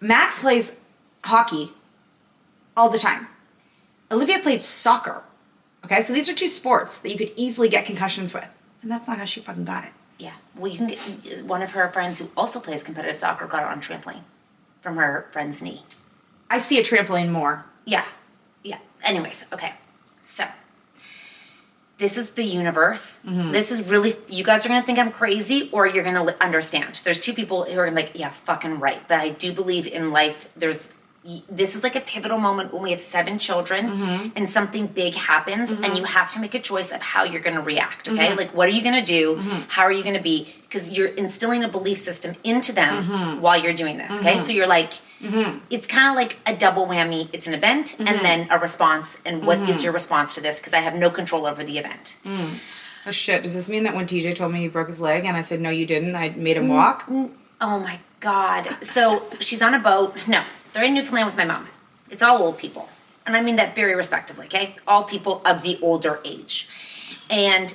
Max 0.00 0.40
plays 0.40 0.76
hockey 1.24 1.72
all 2.76 2.88
the 2.88 2.98
time. 2.98 3.26
Olivia 4.10 4.38
played 4.38 4.62
soccer. 4.62 5.24
Okay, 5.84 6.00
so 6.02 6.12
these 6.12 6.28
are 6.28 6.34
two 6.34 6.48
sports 6.48 6.98
that 7.00 7.10
you 7.10 7.18
could 7.18 7.32
easily 7.36 7.68
get 7.68 7.84
concussions 7.84 8.32
with, 8.32 8.48
and 8.80 8.90
that's 8.90 9.06
not 9.08 9.18
how 9.18 9.24
she 9.24 9.40
fucking 9.40 9.64
got 9.64 9.84
it. 9.84 9.90
Yeah. 10.18 10.34
Well, 10.56 10.70
you 10.70 10.78
can 10.78 10.86
get 10.88 11.44
one 11.44 11.62
of 11.62 11.72
her 11.72 11.90
friends 11.90 12.18
who 12.18 12.30
also 12.36 12.60
plays 12.60 12.82
competitive 12.82 13.16
soccer 13.16 13.46
got 13.46 13.62
it 13.62 13.68
on 13.68 13.80
trampoline 13.80 14.22
from 14.80 14.96
her 14.96 15.28
friend's 15.32 15.60
knee. 15.60 15.82
I 16.50 16.58
see 16.58 16.78
a 16.78 16.82
trampoline 16.82 17.30
more. 17.30 17.66
Yeah. 17.84 18.04
Yeah. 18.62 18.78
Anyways, 19.02 19.44
okay. 19.52 19.74
So 20.22 20.44
this 21.98 22.16
is 22.16 22.30
the 22.30 22.44
universe. 22.44 23.18
Mm-hmm. 23.24 23.52
This 23.52 23.70
is 23.70 23.82
really 23.88 24.16
you 24.28 24.44
guys 24.44 24.64
are 24.64 24.68
gonna 24.68 24.82
think 24.82 24.98
I'm 24.98 25.12
crazy, 25.12 25.68
or 25.72 25.86
you're 25.86 26.04
gonna 26.04 26.36
understand. 26.40 27.00
There's 27.04 27.20
two 27.20 27.32
people 27.32 27.64
who 27.64 27.78
are 27.78 27.86
gonna 27.86 27.96
be 27.96 28.02
like, 28.02 28.12
yeah, 28.14 28.30
fucking 28.30 28.80
right. 28.80 29.06
But 29.08 29.20
I 29.20 29.30
do 29.30 29.52
believe 29.52 29.86
in 29.86 30.10
life. 30.10 30.52
There's 30.54 30.88
this 31.48 31.74
is 31.74 31.82
like 31.82 31.96
a 31.96 32.00
pivotal 32.00 32.38
moment 32.38 32.72
when 32.72 32.82
we 32.82 32.90
have 32.90 33.00
seven 33.00 33.38
children 33.38 33.86
mm-hmm. 33.86 34.28
and 34.36 34.50
something 34.50 34.86
big 34.86 35.14
happens, 35.14 35.70
and 35.70 35.82
mm-hmm. 35.82 35.94
you 35.96 36.04
have 36.04 36.30
to 36.30 36.40
make 36.40 36.54
a 36.54 36.60
choice 36.60 36.92
of 36.92 37.00
how 37.00 37.24
you're 37.24 37.40
gonna 37.40 37.62
react. 37.62 38.08
Okay, 38.08 38.28
mm-hmm. 38.28 38.38
like 38.38 38.54
what 38.54 38.68
are 38.68 38.72
you 38.72 38.82
gonna 38.82 39.04
do? 39.04 39.36
How 39.68 39.84
are 39.84 39.92
you 39.92 40.04
gonna 40.04 40.20
be? 40.20 40.48
Because 40.62 40.90
you're 40.90 41.08
instilling 41.08 41.64
a 41.64 41.68
belief 41.68 41.98
system 41.98 42.34
into 42.44 42.72
them 42.72 43.40
while 43.40 43.60
you're 43.62 43.74
doing 43.74 43.96
this. 43.96 44.18
Okay, 44.20 44.42
so 44.42 44.52
you're 44.52 44.66
like 44.66 44.92
It's 45.70 45.86
kind 45.86 46.08
of 46.08 46.14
like 46.14 46.36
a 46.46 46.54
double 46.54 46.86
whammy. 46.86 47.28
It's 47.32 47.46
an 47.46 47.54
event 47.54 47.98
and 47.98 48.20
then 48.20 48.48
a 48.50 48.58
response. 48.58 49.18
And 49.24 49.46
what 49.46 49.58
is 49.68 49.82
your 49.82 49.92
response 49.92 50.34
to 50.34 50.40
this? 50.40 50.58
Because 50.58 50.74
I 50.74 50.80
have 50.80 50.94
no 50.94 51.10
control 51.10 51.46
over 51.46 51.64
the 51.64 51.78
event. 51.78 52.16
Mm. 52.24 52.58
Oh 53.06 53.10
shit! 53.10 53.42
Does 53.42 53.54
this 53.54 53.68
mean 53.68 53.82
that 53.84 53.94
when 53.94 54.06
TJ 54.06 54.34
told 54.36 54.52
me 54.52 54.60
he 54.60 54.68
broke 54.68 54.88
his 54.88 55.00
leg 55.00 55.24
and 55.24 55.36
I 55.36 55.42
said 55.42 55.60
no, 55.60 55.70
you 55.70 55.86
didn't, 55.86 56.14
I 56.16 56.30
made 56.30 56.56
him 56.56 56.68
walk? 56.68 57.04
Oh 57.08 57.78
my 57.78 58.00
god. 58.20 58.68
So 58.82 59.24
she's 59.40 59.60
on 59.62 59.74
a 59.74 59.78
boat. 59.78 60.16
No, 60.26 60.42
they're 60.74 60.84
in 60.84 60.92
Newfoundland 60.92 61.26
with 61.26 61.36
my 61.36 61.44
mom. 61.44 61.68
It's 62.10 62.22
all 62.22 62.42
old 62.42 62.58
people. 62.58 62.88
And 63.26 63.34
I 63.34 63.40
mean 63.40 63.56
that 63.56 63.74
very 63.74 63.94
respectively, 63.94 64.46
okay? 64.46 64.76
All 64.86 65.04
people 65.04 65.40
of 65.46 65.62
the 65.62 65.78
older 65.80 66.20
age. 66.24 66.68
And 67.30 67.74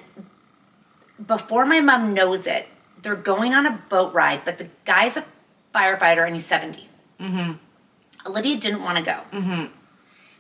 before 1.25 1.65
my 1.65 1.79
mom 1.79 2.13
knows 2.13 2.45
it, 2.45 2.67
they're 3.01 3.15
going 3.15 3.53
on 3.53 3.65
a 3.65 3.81
boat 3.89 4.13
ride, 4.13 4.45
but 4.45 4.57
the 4.57 4.69
guy's 4.85 5.17
a 5.17 5.25
firefighter 5.73 6.25
and 6.25 6.35
he's 6.35 6.45
70. 6.45 6.87
Mm-hmm. 7.19 7.53
Olivia 8.27 8.57
didn't 8.57 8.83
want 8.83 8.97
to 8.97 9.03
go. 9.03 9.21
Mm-hmm. 9.31 9.73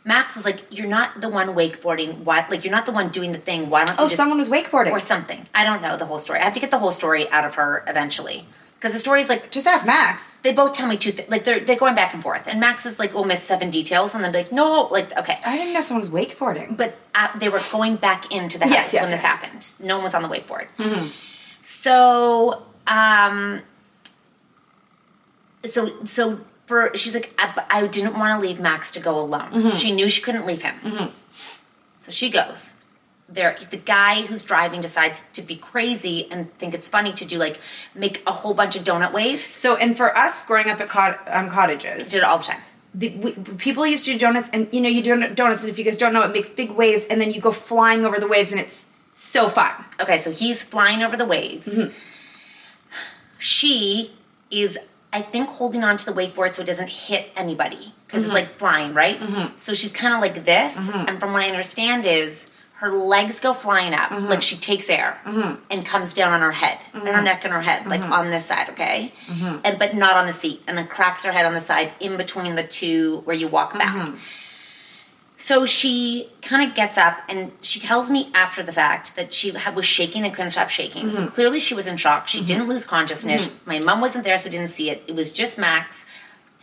Max 0.05 0.37
is 0.37 0.45
like, 0.45 0.63
"You're 0.69 0.87
not 0.87 1.21
the 1.21 1.29
one 1.29 1.49
wakeboarding. 1.49 2.19
Why? 2.23 2.45
Like, 2.49 2.63
you're 2.63 2.71
not 2.71 2.85
the 2.85 2.91
one 2.91 3.09
doing 3.09 3.31
the 3.31 3.37
thing. 3.37 3.69
Why 3.69 3.85
don't 3.85 3.97
you?" 3.97 4.03
Oh, 4.03 4.05
just-" 4.05 4.15
someone 4.15 4.37
was 4.37 4.49
wakeboarding. 4.49 4.91
or 4.91 4.99
something. 4.99 5.45
I 5.53 5.63
don't 5.63 5.81
know 5.81 5.97
the 5.97 6.05
whole 6.05 6.17
story. 6.17 6.39
I 6.39 6.43
have 6.43 6.53
to 6.53 6.59
get 6.59 6.71
the 6.71 6.79
whole 6.79 6.91
story 6.91 7.29
out 7.29 7.45
of 7.45 7.55
her 7.55 7.83
eventually 7.85 8.45
because 8.79 8.93
the 8.93 8.99
story 8.99 9.21
is 9.21 9.27
like 9.27 9.51
just 9.51 9.67
ask 9.67 9.85
Max. 9.85 10.35
They 10.41 10.53
both 10.53 10.71
tell 10.73 10.87
me 10.87 10.95
two 10.95 11.11
things. 11.11 11.29
Like 11.29 11.43
they're 11.43 11.59
they're 11.59 11.75
going 11.75 11.95
back 11.95 12.13
and 12.13 12.23
forth, 12.23 12.47
and 12.47 12.59
Max 12.61 12.85
is 12.85 12.97
like, 12.97 13.13
"We'll 13.13 13.25
miss 13.25 13.43
seven 13.43 13.69
details," 13.69 14.15
and 14.15 14.23
then 14.23 14.31
be 14.31 14.37
like, 14.39 14.51
"No, 14.53 14.87
like 14.89 15.15
okay." 15.17 15.37
I 15.45 15.57
didn't 15.57 15.73
know 15.73 15.81
someone 15.81 16.01
was 16.01 16.09
wakeboarding. 16.09 16.77
But 16.77 16.95
uh, 17.13 17.27
they 17.37 17.49
were 17.49 17.59
going 17.71 17.97
back 17.97 18.31
into 18.33 18.57
the 18.57 18.65
house 18.65 18.73
Yes, 18.73 18.93
yes, 18.93 19.01
when 19.03 19.11
this 19.11 19.21
yes. 19.21 19.31
happened. 19.31 19.71
No 19.81 19.95
one 19.97 20.05
was 20.05 20.13
on 20.13 20.21
the 20.23 20.29
wakeboard. 20.29 20.67
Mhm. 20.77 21.11
So, 21.61 22.63
um, 22.87 23.61
so 25.65 26.05
so 26.05 26.39
for 26.65 26.91
she's 26.95 27.13
like, 27.13 27.33
I, 27.37 27.63
I 27.69 27.87
didn't 27.87 28.17
want 28.17 28.39
to 28.41 28.47
leave 28.47 28.59
Max 28.59 28.91
to 28.91 28.99
go 28.99 29.17
alone. 29.19 29.51
Mhm. 29.51 29.75
She 29.75 29.91
knew 29.91 30.07
she 30.09 30.21
couldn't 30.21 30.45
leave 30.45 30.61
him. 30.63 30.75
Mhm. 30.83 31.11
So 32.01 32.11
she 32.11 32.29
goes. 32.29 32.73
There, 33.31 33.55
the 33.69 33.77
guy 33.77 34.23
who's 34.23 34.43
driving 34.43 34.81
decides 34.81 35.21
to 35.33 35.43
be 35.43 35.55
crazy 35.55 36.27
and 36.31 36.51
think 36.57 36.73
it's 36.73 36.89
funny 36.89 37.13
to 37.13 37.25
do 37.25 37.37
like 37.37 37.59
make 37.93 38.23
a 38.25 38.31
whole 38.31 38.55
bunch 38.55 38.75
of 38.75 38.83
donut 38.83 39.13
waves. 39.13 39.45
So, 39.45 39.75
and 39.75 39.95
for 39.95 40.17
us 40.17 40.43
growing 40.45 40.67
up 40.69 40.79
at 40.81 40.89
cot- 40.89 41.19
um, 41.27 41.47
cottages, 41.49 42.09
did 42.09 42.17
it 42.19 42.23
all 42.23 42.39
the 42.39 42.45
time. 42.45 42.61
The, 42.95 43.09
we, 43.17 43.31
people 43.57 43.85
used 43.85 44.05
to 44.05 44.13
do 44.13 44.17
donuts, 44.17 44.49
and 44.51 44.67
you 44.71 44.81
know, 44.81 44.89
you 44.89 45.03
do 45.03 45.27
donuts, 45.35 45.61
and 45.63 45.69
if 45.71 45.77
you 45.77 45.85
guys 45.85 45.97
don't 45.99 46.11
know, 46.11 46.23
it 46.23 46.33
makes 46.33 46.49
big 46.49 46.71
waves, 46.71 47.05
and 47.05 47.21
then 47.21 47.31
you 47.31 47.39
go 47.39 47.51
flying 47.51 48.03
over 48.03 48.19
the 48.19 48.27
waves, 48.27 48.51
and 48.51 48.59
it's 48.59 48.87
so 49.11 49.47
fun. 49.47 49.73
Okay, 50.01 50.17
so 50.17 50.31
he's 50.31 50.63
flying 50.63 51.03
over 51.03 51.15
the 51.15 51.25
waves. 51.25 51.77
Mhm. 51.77 51.93
She 53.37 54.13
is, 54.49 54.77
I 55.13 55.21
think, 55.21 55.49
holding 55.49 55.83
on 55.83 55.97
to 55.97 56.05
the 56.05 56.13
wakeboard 56.13 56.55
so 56.55 56.63
it 56.63 56.65
doesn't 56.65 56.89
hit 56.89 57.29
anybody 57.35 57.93
because 58.07 58.23
Mhm. 58.23 58.27
it's 58.27 58.33
like 58.33 58.57
flying, 58.57 58.93
right? 58.95 59.19
Mhm. 59.19 59.51
So 59.59 59.73
she's 59.73 59.91
kind 59.91 60.13
of 60.15 60.19
like 60.19 60.45
this, 60.45 60.75
Mhm. 60.75 61.07
and 61.07 61.19
from 61.19 61.33
what 61.33 61.43
I 61.43 61.47
understand 61.47 62.05
is 62.05 62.47
her 62.79 62.89
legs 62.89 63.41
go 63.41 63.51
flying 63.53 63.93
up, 63.93 64.09
Mhm. 64.09 64.29
like 64.29 64.41
she 64.41 64.55
takes 64.55 64.89
air 64.89 65.19
Mhm. 65.25 65.57
and 65.69 65.85
comes 65.85 66.13
down 66.13 66.31
on 66.31 66.39
her 66.39 66.53
head 66.53 66.77
and 66.93 67.05
her 67.07 67.21
neck 67.21 67.43
and 67.43 67.53
her 67.53 67.61
head, 67.61 67.85
like 67.85 67.99
Mhm. 68.01 68.11
on 68.11 68.29
this 68.31 68.45
side, 68.45 68.69
okay? 68.69 69.11
Mhm. 69.27 69.59
And 69.65 69.77
but 69.77 69.95
not 69.95 70.15
on 70.15 70.27
the 70.27 70.33
seat, 70.33 70.63
and 70.65 70.77
then 70.77 70.87
cracks 70.87 71.25
her 71.25 71.33
head 71.33 71.45
on 71.45 71.53
the 71.53 71.59
side 71.61 71.91
in 71.99 72.15
between 72.15 72.55
the 72.55 72.63
two 72.63 73.21
where 73.25 73.35
you 73.35 73.49
walk 73.49 73.73
back. 73.77 73.93
Mhm. 73.95 74.17
So 75.37 75.65
she 75.65 76.29
kind 76.41 76.67
of 76.67 76.73
gets 76.75 76.97
up 76.97 77.19
and 77.29 77.51
she 77.61 77.79
tells 77.79 78.09
me 78.09 78.29
after 78.33 78.61
the 78.63 78.73
fact 78.73 79.15
that 79.17 79.33
she 79.33 79.51
was 79.73 79.85
shaking 79.85 80.23
and 80.25 80.33
couldn't 80.33 80.51
stop 80.51 80.69
shaking. 80.69 81.11
So 81.11 81.27
clearly 81.27 81.59
she 81.59 81.73
was 81.73 81.87
in 81.87 81.97
shock. 81.97 82.27
She 82.29 82.41
didn't 82.41 82.67
lose 82.67 82.85
consciousness. 82.85 83.47
My 83.65 83.79
mom 83.79 83.99
wasn't 84.01 84.23
there, 84.25 84.37
so 84.37 84.49
didn't 84.49 84.69
see 84.71 84.89
it. 84.89 85.03
It 85.07 85.15
was 85.15 85.31
just 85.31 85.57
Max, 85.57 86.05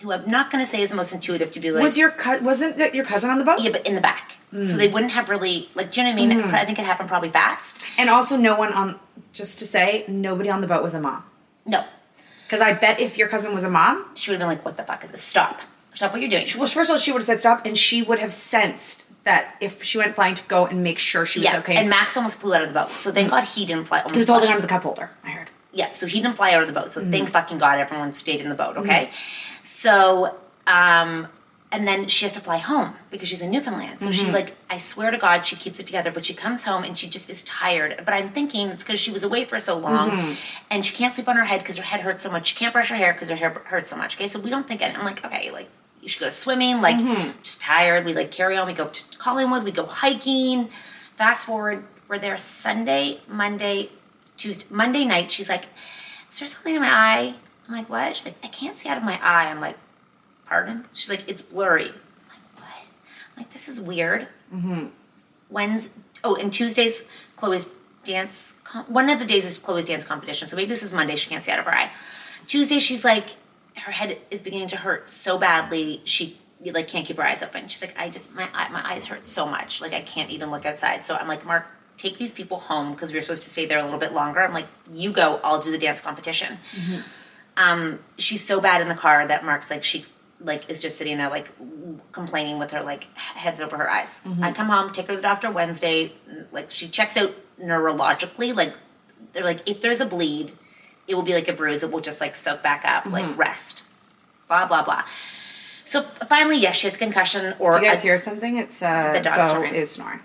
who 0.01 0.13
I'm 0.13 0.29
not 0.31 0.51
going 0.51 0.63
to 0.65 0.71
say 0.71 0.83
is 0.83 0.91
the 0.91 0.97
most 0.97 1.13
intuitive 1.13 1.51
to 1.53 1.61
be 1.61 1.71
like. 1.71 1.83
was 1.83 1.97
your 1.97 2.11
co- 2.11 2.39
wasn't 2.41 2.77
that 2.79 2.95
your 2.95 3.05
cousin 3.05 3.31
on 3.31 3.39
the 3.39 3.45
boat? 3.45 3.61
Yeah, 3.61 3.71
but 3.71 3.87
in 3.87 3.95
the 3.95 4.01
back. 4.01 4.33
So 4.53 4.59
Mm. 4.59 4.77
they 4.77 4.89
wouldn't 4.89 5.13
have 5.13 5.29
really 5.29 5.69
like. 5.75 5.91
Do 5.93 6.01
you 6.01 6.07
know 6.07 6.13
what 6.15 6.23
I 6.23 6.27
mean? 6.27 6.43
Mhm. 6.51 6.55
I 6.55 6.65
think 6.65 6.79
it 6.79 6.85
happened 6.85 7.09
probably 7.09 7.29
fast. 7.31 7.77
And 7.99 8.09
also, 8.11 8.37
no 8.37 8.55
one 8.57 8.73
on. 8.73 9.01
Just 9.33 9.59
to 9.59 9.67
say, 9.67 10.05
nobody 10.09 10.49
on 10.49 10.61
the 10.63 10.67
boat 10.67 10.83
was 10.83 10.95
a 10.95 11.01
mom. 11.01 11.23
No, 11.67 11.85
because 12.45 12.61
I 12.63 12.73
bet 12.73 13.01
if 13.01 13.19
your 13.19 13.29
cousin 13.29 13.55
was 13.55 13.65
a 13.65 13.71
mom, 13.71 14.05
she 14.15 14.31
would 14.31 14.35
have 14.41 14.49
been 14.49 14.57
like, 14.57 14.65
"What 14.65 14.77
the 14.79 14.83
fuck 14.83 15.03
is 15.05 15.11
this? 15.11 15.23
Stop! 15.23 15.61
Stop 15.93 16.13
what 16.13 16.21
you're 16.23 16.31
doing." 16.31 16.47
Well, 16.57 16.67
first 16.69 16.89
of 16.91 16.95
all, 16.95 16.99
she 16.99 17.13
would 17.13 17.19
have 17.21 17.27
said 17.27 17.41
stop, 17.41 17.67
and 17.67 17.77
she 17.77 18.03
would 18.03 18.19
have 18.19 18.33
sensed 18.33 19.05
that 19.25 19.57
if 19.61 19.83
she 19.83 19.99
went 19.99 20.15
flying 20.15 20.35
to 20.37 20.43
go 20.45 20.65
and 20.67 20.83
make 20.83 20.99
sure 20.99 21.27
she 21.27 21.41
was 21.41 21.47
yeah, 21.53 21.59
okay. 21.59 21.75
and 21.77 21.91
Max 21.91 22.17
almost 22.17 22.41
flew 22.41 22.55
out 22.55 22.63
of 22.63 22.69
the 22.69 22.75
boat. 22.75 22.91
So 22.91 23.11
thank 23.13 23.29
God 23.31 23.45
he 23.45 23.67
didn't 23.67 23.89
fly. 23.89 23.99
Almost 23.99 24.15
he 24.15 24.19
was 24.21 24.29
holding 24.29 24.49
onto 24.49 24.63
the 24.63 24.69
cup 24.69 24.85
holder. 24.85 25.11
I 25.25 25.31
heard. 25.31 25.49
Yeah, 25.73 25.93
so 25.93 26.07
he 26.07 26.21
didn't 26.23 26.37
fly 26.37 26.53
out 26.53 26.63
of 26.63 26.69
the 26.69 26.73
boat. 26.73 26.93
So 26.95 27.03
Mhm. 27.03 27.11
thank 27.11 27.31
fucking 27.33 27.59
God 27.59 27.79
everyone 27.79 28.15
stayed 28.15 28.41
in 28.41 28.49
the 28.49 28.55
boat, 28.55 28.77
okay? 28.79 29.11
So, 29.87 30.35
um, 30.67 31.29
and 31.71 31.87
then 31.87 32.09
she 32.09 32.25
has 32.25 32.33
to 32.33 32.41
fly 32.41 32.57
home 32.57 32.95
because 33.13 33.29
she's 33.29 33.41
in 33.41 33.53
Newfoundland. 33.53 34.03
So 34.03 34.11
she 34.11 34.27
Mhm. 34.27 34.33
like, 34.33 34.57
I 34.69 34.79
swear 34.79 35.13
to 35.13 35.17
God, 35.19 35.47
she 35.47 35.55
keeps 35.55 35.79
it 35.79 35.87
together, 35.87 36.11
but 36.11 36.27
she 36.27 36.35
comes 36.35 36.65
home 36.65 36.83
and 36.83 36.99
she 36.99 37.07
just 37.09 37.31
is 37.31 37.43
tired. 37.43 38.03
But 38.05 38.13
I'm 38.13 38.31
thinking 38.31 38.69
it's 38.71 38.83
because 38.83 38.99
she 38.99 39.13
was 39.13 39.23
away 39.23 39.45
for 39.45 39.61
so 39.61 39.77
long 39.77 40.11
Mhm. 40.11 40.37
and 40.71 40.85
she 40.85 40.93
can't 40.97 41.15
sleep 41.15 41.29
on 41.29 41.37
her 41.37 41.45
head 41.45 41.61
because 41.61 41.77
her 41.77 41.85
head 41.85 42.01
hurts 42.01 42.23
so 42.23 42.31
much. 42.31 42.49
She 42.49 42.57
can't 42.57 42.73
brush 42.73 42.89
her 42.89 42.97
hair 42.97 43.13
because 43.13 43.29
her 43.29 43.37
hair 43.37 43.51
hurts 43.67 43.89
so 43.91 43.97
much. 43.97 44.17
Okay, 44.17 44.27
so 44.27 44.41
we 44.41 44.51
don't 44.51 44.67
think 44.67 44.83
it. 44.83 44.99
I'm 44.99 45.05
like, 45.05 45.25
okay, 45.25 45.53
like 45.53 45.69
you 46.03 46.09
should 46.09 46.21
go 46.21 46.31
swimming, 46.31 46.81
like 46.81 46.97
Mhm. 46.97 47.41
just 47.45 47.61
tired. 47.61 48.05
We 48.05 48.13
like 48.13 48.33
carry 48.33 48.57
on. 48.57 48.67
We 48.67 48.73
go 48.73 48.87
to 48.89 49.19
Collingwood. 49.19 49.63
We 49.63 49.71
go 49.71 49.87
hiking. 49.87 50.69
Fast 51.17 51.47
forward, 51.47 51.85
we're 52.09 52.19
there 52.19 52.37
Sunday, 52.39 53.21
Monday, 53.29 53.91
Tuesday, 54.37 54.67
Monday 54.69 55.05
night. 55.05 55.31
She's 55.31 55.49
like, 55.49 55.67
"Is 56.33 56.41
there 56.41 56.49
something 56.49 56.75
in 56.75 56.83
my 56.83 56.93
eye?" 56.93 57.35
I'm 57.69 57.75
like, 57.75 57.89
"What?" 57.89 58.17
She's 58.17 58.27
like, 58.27 58.37
"I 58.43 58.49
can't 58.49 58.79
see 58.79 58.89
out 58.89 58.97
of 58.99 59.05
my 59.05 59.19
eye." 59.23 59.51
I'm 59.51 59.61
like, 59.61 59.77
"Pardon?" 60.47 60.87
She's 60.93 61.11
like, 61.11 61.25
"It's 61.27 61.43
blurry." 61.43 61.89
I'm 61.89 61.91
like, 61.91 62.61
"What?" 62.61 62.67
I'm 62.67 63.37
like, 63.43 63.53
"This 63.53 63.69
is 63.69 63.81
weird." 63.81 64.29
Mm-hmm. 64.55 64.87
Wednesday, 65.51 65.93
oh, 66.25 66.35
and 66.37 66.53
Tuesdays, 66.53 67.05
Chloe's 67.37 67.69
dance. 68.05 68.57
Com- 68.65 68.87
one 68.87 69.11
of 69.11 69.19
the 69.19 69.25
days 69.25 69.45
is 69.45 69.59
Chloe's 69.59 69.85
dance 69.85 70.05
competition. 70.05 70.49
So 70.49 70.57
maybe 70.57 70.69
this 70.69 70.83
is 70.83 70.93
Monday. 70.93 71.17
She 71.17 71.29
can't 71.29 71.45
see 71.45 71.53
out 71.53 71.59
of 71.59 71.65
her 71.67 71.75
eye. 71.75 71.91
Tuesday, 72.47 72.79
she's 72.79 73.05
like, 73.05 73.37
her 73.77 73.93
head 73.93 74.19
is 74.31 74.43
beginning 74.43 74.69
to 74.69 74.77
hurt 74.77 75.09
so 75.09 75.39
badly. 75.39 76.01
She 76.05 76.39
like 76.65 76.89
can't 76.89 77.07
keep 77.07 77.17
her 77.17 77.27
eyes 77.27 77.43
open. 77.43 77.69
She's 77.69 77.83
like, 77.83 77.95
I 77.99 78.09
just 78.09 78.33
my 78.35 78.49
eye, 78.55 78.69
my 78.71 78.83
eyes 78.85 79.07
hurt 79.07 79.27
so 79.27 79.47
much. 79.47 79.81
Like 79.81 79.93
I 79.93 80.01
can't 80.01 80.31
even 80.31 80.51
look 80.51 80.65
outside. 80.65 81.05
So 81.05 81.15
I'm 81.15 81.29
like, 81.29 81.45
Mark, 81.45 81.67
take 81.97 82.19
these 82.19 82.33
people 82.33 82.59
home 82.59 82.93
because 82.93 83.13
we 83.13 83.19
are 83.19 83.23
supposed 83.23 83.43
to 83.45 83.51
stay 83.51 83.67
there 83.67 83.79
a 83.79 83.85
little 83.85 84.01
bit 84.01 84.13
longer. 84.13 84.41
I'm 84.41 84.55
like, 84.55 84.67
you 84.93 85.13
go. 85.13 85.41
I'll 85.45 85.61
do 85.61 85.71
the 85.71 85.79
dance 85.79 86.01
competition. 86.01 86.59
Um, 87.57 88.01
she's 88.19 88.45
so 88.45 88.61
bad 88.61 88.81
in 88.81 88.89
the 88.89 88.95
car 88.95 89.27
that 89.27 89.45
Mark's 89.45 89.71
like 89.71 89.83
she 89.85 90.05
like 90.41 90.69
is 90.69 90.81
just 90.83 90.99
sitting 90.99 91.17
there 91.17 91.31
like 91.31 91.51
complaining 92.13 92.59
with 92.59 92.71
her 92.73 92.83
like 92.83 93.05
heads 93.17 93.61
over 93.61 93.77
her 93.79 93.89
eyes. 93.91 94.21
Mhm. 94.25 94.43
I 94.43 94.53
come 94.53 94.69
home, 94.69 94.93
take 94.93 95.07
her 95.07 95.13
to 95.15 95.17
the 95.17 95.23
doctor 95.23 95.51
Wednesday. 95.51 96.13
Like 96.53 96.71
she 96.71 96.89
checks 96.89 97.17
out 97.17 97.33
neurologically. 97.61 98.55
Like 98.55 98.75
they're 99.33 99.45
like 99.45 99.63
if 99.69 99.81
there's 99.81 100.01
a 100.01 100.07
bleed, 100.07 100.53
it 101.09 101.15
will 101.15 101.23
be 101.23 101.33
like 101.35 101.49
a 101.49 101.53
bruise. 101.53 101.83
It 101.83 101.91
will 101.91 102.01
just 102.01 102.21
like 102.21 102.37
soak 102.37 102.63
back 102.63 102.83
up. 102.85 103.05
Mhm. 103.05 103.13
Like 103.13 103.39
rest. 103.39 103.83
Blah 104.49 104.67
blah 104.67 104.85
blah. 104.85 105.05
So 105.87 106.03
finally, 106.03 106.57
yes, 106.59 106.77
she 106.77 106.89
has 106.89 106.97
concussion 106.97 107.55
or 107.59 107.79
Do 107.79 107.85
you 107.85 107.91
guys 107.91 108.01
a- 108.01 108.03
hear 108.03 108.19
something? 108.19 108.57
It's 108.59 108.83
uh, 108.83 109.13
The 109.13 109.21
dog's 109.21 109.53
Bo 109.53 109.55
snoring. 109.59 109.75
is 109.75 109.91
snoring. 109.93 110.21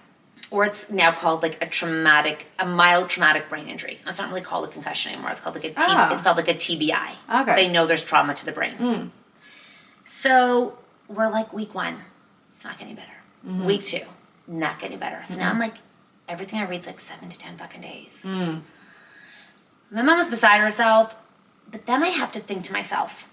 Or 0.51 0.65
it's 0.65 0.89
now 0.91 1.11
called 1.13 1.41
like 1.41 1.57
a 1.63 1.65
traumatic, 1.65 2.45
a 2.59 2.65
mild 2.65 3.09
traumatic 3.09 3.47
brain 3.49 3.67
injury. 3.69 3.99
It's 4.05 4.19
not 4.19 4.27
really 4.29 4.41
called 4.41 4.67
a 4.67 4.71
concussion 4.71 5.13
anymore. 5.13 5.31
It's 5.31 5.39
called 5.41 5.55
like 5.55 5.63
a 5.63 5.69
T. 5.69 5.75
Ah. 5.79 6.13
It's 6.13 6.21
called 6.21 6.37
like 6.37 6.49
a 6.49 6.53
TBI. 6.53 7.15
Okay. 7.41 7.55
They 7.55 7.69
know 7.69 7.87
there's 7.87 8.03
trauma 8.03 8.33
to 8.35 8.45
the 8.45 8.51
brain. 8.51 8.75
Mm. 8.77 9.09
So 10.05 10.77
we're 11.07 11.29
like 11.29 11.53
week 11.53 11.73
one, 11.73 12.01
it's 12.49 12.63
not 12.65 12.77
getting 12.77 12.95
better. 12.95 13.07
Mhm. 13.47 13.65
Week 13.65 13.83
two, 13.83 14.01
not 14.45 14.77
getting 14.79 14.99
better. 14.99 15.21
So 15.25 15.35
now 15.35 15.47
Mhm. 15.47 15.53
I'm 15.53 15.59
like, 15.59 15.75
everything 16.27 16.59
I 16.59 16.63
read's 16.65 16.85
like 16.85 16.99
seven 16.99 17.29
to 17.29 17.37
ten 17.39 17.57
fucking 17.57 17.81
days. 17.81 18.23
Mm. 18.27 18.61
My 19.89 20.01
mom 20.01 20.19
is 20.19 20.27
beside 20.29 20.59
herself, 20.61 21.15
but 21.69 21.85
then 21.85 22.03
I 22.03 22.09
have 22.09 22.31
to 22.33 22.39
think 22.41 22.65
to 22.65 22.73
myself, 22.73 23.25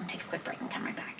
I'll 0.00 0.06
take 0.06 0.22
a 0.22 0.26
quick 0.26 0.42
break 0.44 0.60
and 0.60 0.70
come 0.70 0.84
right 0.84 0.96
back. 0.96 1.19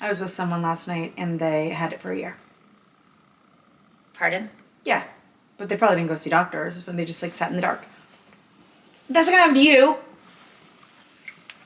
I 0.00 0.08
was 0.08 0.20
with 0.20 0.30
someone 0.30 0.62
last 0.62 0.88
night 0.88 1.12
and 1.16 1.38
they 1.38 1.70
had 1.70 1.92
it 1.92 2.00
for 2.00 2.10
a 2.12 2.16
year. 2.16 2.36
Pardon? 4.14 4.50
Yeah. 4.84 5.04
But 5.58 5.68
they 5.68 5.76
probably 5.76 5.96
didn't 5.96 6.08
go 6.08 6.16
see 6.16 6.30
doctors 6.30 6.76
or 6.76 6.80
something. 6.80 6.96
They 6.96 7.04
just 7.04 7.22
like 7.22 7.34
sat 7.34 7.50
in 7.50 7.56
the 7.56 7.62
dark. 7.62 7.84
That's 9.08 9.28
not 9.28 9.32
gonna 9.32 9.42
happen 9.42 9.56
to 9.56 9.62
you. 9.62 9.96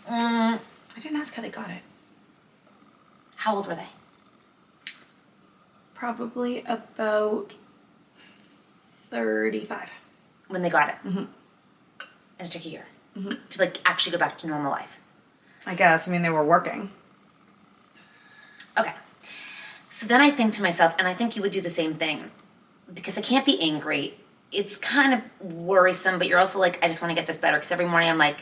Mm, 0.09 0.59
I 0.97 1.01
didn't 1.01 1.16
ask 1.18 1.35
how 1.35 1.42
they 1.42 1.51
got 1.51 1.70
it. 1.70 1.83
how 3.37 3.57
old 3.57 3.66
were 3.66 3.75
they? 3.75 3.88
Probably 5.94 6.62
about 6.66 7.53
35. 9.11 9.90
When 10.49 10.62
they 10.62 10.70
got 10.70 10.88
it? 10.90 10.94
Mm-hmm. 11.05 11.25
And 12.38 12.49
it 12.49 12.51
took 12.51 12.64
a 12.64 12.68
year 12.68 12.87
to 13.14 13.59
like 13.59 13.81
actually 13.87 14.12
go 14.12 14.18
back 14.18 14.38
to 14.38 14.47
normal 14.47 14.70
life. 14.73 14.99
I 15.66 15.75
guess. 15.75 16.09
I 16.09 16.11
mean, 16.11 16.23
they 16.23 16.31
were 16.31 16.44
working. 16.44 16.90
Okay. 18.78 18.92
So 19.90 20.06
then 20.06 20.20
I 20.20 20.30
think 20.30 20.52
to 20.54 20.62
myself, 20.62 20.94
and 20.98 21.06
I 21.06 21.14
think 21.14 21.37
you 21.37 21.42
would 21.42 21.52
do 21.52 21.60
the 21.60 21.70
same 21.70 21.94
thing, 21.94 22.30
because 22.92 23.16
I 23.16 23.20
can't 23.20 23.46
be 23.46 23.60
angry. 23.60 24.18
It's 24.50 24.76
kind 24.76 25.14
of 25.14 25.20
worrisome, 25.40 26.18
but 26.18 26.26
you're 26.28 26.38
also 26.38 26.58
like, 26.58 26.82
I 26.82 26.88
just 26.88 27.00
want 27.00 27.10
to 27.10 27.14
get 27.14 27.26
this 27.26 27.38
better. 27.38 27.56
Because 27.56 27.72
every 27.72 27.87
morning 27.87 28.08
I'm 28.10 28.18
like, 28.18 28.38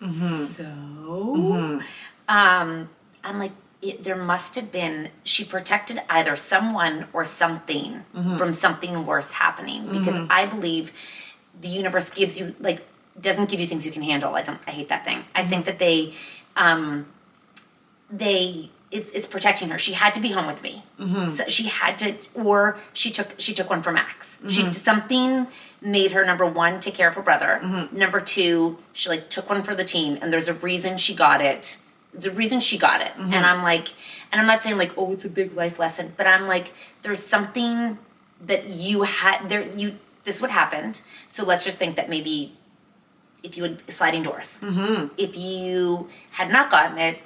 mm-hmm. 0.00 0.36
so, 0.44 0.64
mm-hmm. 0.64 1.80
um, 2.28 2.88
I'm 3.22 3.38
like, 3.38 3.52
it, 3.82 4.02
there 4.02 4.16
must 4.16 4.54
have 4.56 4.72
been. 4.72 5.10
She 5.24 5.44
protected 5.44 6.00
either 6.08 6.34
someone 6.36 7.06
or 7.12 7.24
something 7.24 8.04
mm-hmm. 8.14 8.36
from 8.36 8.52
something 8.52 9.06
worse 9.06 9.32
happening. 9.32 9.88
Because 9.88 10.26
I 10.30 10.46
believe 10.46 10.92
the 11.60 11.68
universe 11.68 12.10
gives 12.10 12.40
you 12.40 12.54
like 12.60 12.86
doesn't 13.20 13.50
give 13.50 13.60
you 13.60 13.66
things 13.66 13.84
you 13.84 13.92
can 13.92 14.02
handle. 14.02 14.34
I 14.34 14.42
don't. 14.42 14.60
I 14.66 14.70
hate 14.70 14.88
that 14.88 15.04
thing. 15.04 15.24
I 15.34 15.44
think 15.44 15.66
that 15.66 15.78
they, 15.78 16.14
um, 16.56 17.06
they 18.10 18.70
it's, 18.90 19.10
it's 19.10 19.26
protecting 19.26 19.68
her. 19.68 19.78
She 19.78 19.92
had 19.92 20.14
to 20.14 20.20
be 20.20 20.30
home 20.30 20.46
with 20.46 20.62
me. 20.62 20.82
Mm-hmm. 20.98 21.30
So 21.30 21.44
she 21.48 21.64
had 21.64 21.98
to, 21.98 22.14
or 22.34 22.78
she 22.92 23.10
took 23.10 23.34
she 23.38 23.52
took 23.52 23.68
one 23.68 23.82
for 23.82 23.92
Max. 23.92 24.38
She 24.48 24.62
mm-hmm. 24.62 24.70
something 24.72 25.46
made 25.80 26.12
her 26.12 26.24
number 26.24 26.46
one 26.46 26.80
take 26.80 26.94
care 26.94 27.08
of 27.08 27.14
her 27.14 27.22
brother. 27.22 27.60
Mm-hmm. 27.62 27.96
Number 27.96 28.20
two, 28.20 28.78
she 28.92 29.08
like 29.08 29.28
took 29.28 29.50
one 29.50 29.62
for 29.62 29.74
the 29.74 29.84
team, 29.84 30.18
and 30.22 30.32
there's 30.32 30.48
a 30.48 30.54
reason 30.54 30.96
she 30.96 31.14
got 31.14 31.40
it. 31.40 31.78
The 32.14 32.30
reason 32.30 32.60
she 32.60 32.78
got 32.78 33.02
it, 33.02 33.12
and 33.16 33.34
I'm 33.34 33.62
like, 33.62 33.88
and 34.32 34.40
I'm 34.40 34.46
not 34.46 34.62
saying 34.62 34.78
like, 34.78 34.96
oh, 34.96 35.12
it's 35.12 35.26
a 35.26 35.28
big 35.28 35.54
life 35.54 35.78
lesson, 35.78 36.14
but 36.16 36.26
I'm 36.26 36.46
like, 36.48 36.72
there's 37.02 37.22
something 37.22 37.98
that 38.46 38.68
you 38.68 39.02
had 39.02 39.50
there. 39.50 39.68
You 39.76 39.98
this 40.24 40.40
would 40.40 40.50
happened. 40.50 41.02
So 41.32 41.44
let's 41.44 41.64
just 41.64 41.76
think 41.76 41.96
that 41.96 42.08
maybe 42.08 42.56
if 43.42 43.56
you 43.56 43.64
had 43.64 43.90
sliding 43.90 44.22
doors, 44.22 44.58
if 45.18 45.36
you 45.36 46.08
had 46.30 46.50
not 46.50 46.70
gotten 46.70 46.98
it, 46.98 47.18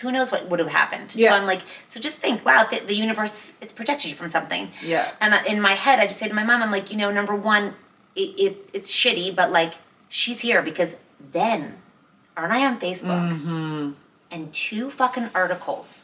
who 0.00 0.10
knows 0.10 0.30
what 0.32 0.48
would 0.48 0.58
have 0.58 0.68
happened. 0.68 1.14
Yeah. 1.14 1.30
So 1.30 1.36
I'm 1.36 1.46
like, 1.46 1.62
so 1.88 2.00
just 2.00 2.18
think, 2.18 2.44
wow, 2.44 2.66
the, 2.70 2.80
the 2.80 2.94
universe 2.94 3.54
it's 3.60 3.72
protected 3.72 4.10
you 4.10 4.16
from 4.16 4.28
something. 4.28 4.70
Yeah. 4.84 5.10
And 5.20 5.34
in 5.46 5.60
my 5.60 5.74
head, 5.74 5.98
I 6.00 6.06
just 6.06 6.18
say 6.18 6.28
to 6.28 6.34
my 6.34 6.44
mom, 6.44 6.62
I'm 6.62 6.70
like, 6.70 6.90
you 6.90 6.96
know, 6.98 7.10
number 7.10 7.34
one, 7.34 7.74
it, 8.16 8.30
it 8.40 8.70
it's 8.72 8.90
shitty, 8.92 9.34
but 9.36 9.50
like 9.50 9.74
she's 10.08 10.40
here 10.40 10.62
because 10.62 10.96
then, 11.32 11.76
aren't 12.36 12.52
I 12.52 12.66
on 12.66 12.80
Facebook? 12.80 13.30
Mm-hmm. 13.32 13.90
And 14.32 14.52
two 14.52 14.90
fucking 14.90 15.30
articles, 15.34 16.02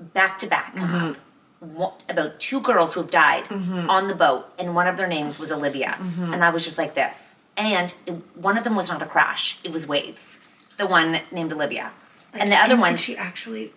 back 0.00 0.38
to 0.40 0.46
back, 0.46 0.76
come 0.76 0.94
up. 0.94 1.16
One, 1.60 1.92
about 2.08 2.40
two 2.40 2.60
girls 2.60 2.94
who 2.94 3.00
have 3.02 3.10
died 3.10 3.44
Mm-hmm. 3.44 3.88
on 3.88 4.08
the 4.08 4.14
boat, 4.16 4.46
and 4.58 4.74
one 4.74 4.88
of 4.88 4.96
their 4.96 5.06
names 5.06 5.38
was 5.38 5.52
Olivia, 5.52 5.96
and 6.00 6.42
I 6.44 6.50
was 6.50 6.64
just 6.64 6.76
like 6.76 6.94
this. 6.94 7.34
And 7.56 7.94
it, 8.06 8.14
one 8.34 8.58
of 8.58 8.64
them 8.64 8.74
was 8.76 8.88
not 8.88 9.00
a 9.00 9.06
crash; 9.06 9.58
it 9.62 9.70
was 9.72 9.86
waves. 9.86 10.48
The 10.76 10.86
one 10.86 11.20
named 11.30 11.52
Olivia, 11.52 11.92
and 12.32 12.50
the 12.50 12.56
other 12.56 12.72
and, 12.74 12.80
one, 12.80 12.90
and 12.90 13.00
she 13.00 13.16
actually, 13.16 13.72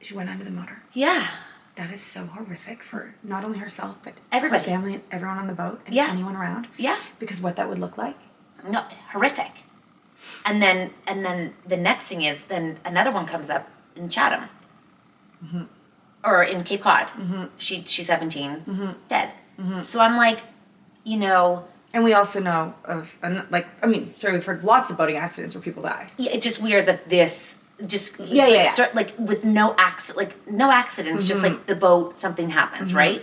she 0.00 0.14
went 0.14 0.28
under 0.30 0.44
the 0.44 0.50
motor. 0.50 0.82
yeah, 0.92 1.28
That 1.76 1.90
is 1.90 2.02
so 2.02 2.26
horrific 2.26 2.82
for 2.82 3.14
not 3.22 3.44
only 3.44 3.58
herself 3.58 3.96
but 4.04 4.14
Everybody. 4.30 4.62
her 4.64 4.68
family, 4.68 4.94
and 4.94 5.02
everyone 5.10 5.38
on 5.38 5.46
the 5.46 5.54
boat, 5.54 5.80
and 5.86 5.94
Yeah. 5.94 6.08
anyone 6.10 6.36
around. 6.36 6.68
yeah. 6.76 6.98
Because 7.18 7.40
what 7.40 7.56
that 7.56 7.68
would 7.68 7.78
look 7.78 7.96
like. 7.98 8.16
no 8.68 8.80
horrific 9.12 9.64
and 10.46 10.62
then 10.62 10.90
and 11.06 11.24
then 11.24 11.52
the 11.66 11.76
next 11.76 12.04
thing 12.04 12.22
is 12.22 12.44
then 12.44 12.78
another 12.84 13.10
one 13.10 13.26
comes 13.26 13.50
up 13.50 13.68
in 13.96 14.08
chatham 14.08 14.48
mm-hmm. 15.44 15.64
or 16.24 16.44
in 16.44 16.62
cape 16.62 16.82
cod 16.82 17.06
mm-hmm. 17.08 17.44
she 17.58 17.82
she's 17.84 18.06
17 18.06 18.62
mm-hmm. 18.66 18.90
dead 19.08 19.32
so 19.82 19.98
i'm 20.00 20.16
like 20.16 20.40
you 21.04 21.16
know 21.16 21.64
And 21.94 22.04
we 22.04 22.14
also 22.14 22.40
know 22.40 22.72
of, 22.86 23.18
like, 23.50 23.66
I 23.82 23.86
mean, 23.86 24.14
sorry, 24.16 24.32
we've 24.32 24.46
heard 24.46 24.64
lots 24.64 24.88
of 24.90 24.96
boating 24.96 25.16
accidents 25.16 25.54
where 25.54 25.60
people 25.60 25.82
die. 25.82 26.06
yeah, 26.16 26.30
it's 26.32 26.46
just 26.46 26.62
weird 26.62 26.86
that 26.86 27.10
this 27.10 27.61
just 27.86 28.18
Yeah, 28.20 28.44
like, 28.44 28.54
yeah, 28.54 28.72
start- 28.72 28.94
like 28.94 29.14
with 29.18 29.44
no 29.44 29.74
accident 29.76 30.16
like 30.16 30.50
no 30.50 30.70
accidents 30.70 31.26
just 31.26 31.42
like 31.42 31.52
mm-hmm. 31.52 31.66
the 31.66 31.76
boat 31.76 32.16
something 32.16 32.50
happens 32.50 32.90
mm-hmm. 32.90 32.98
right? 32.98 33.22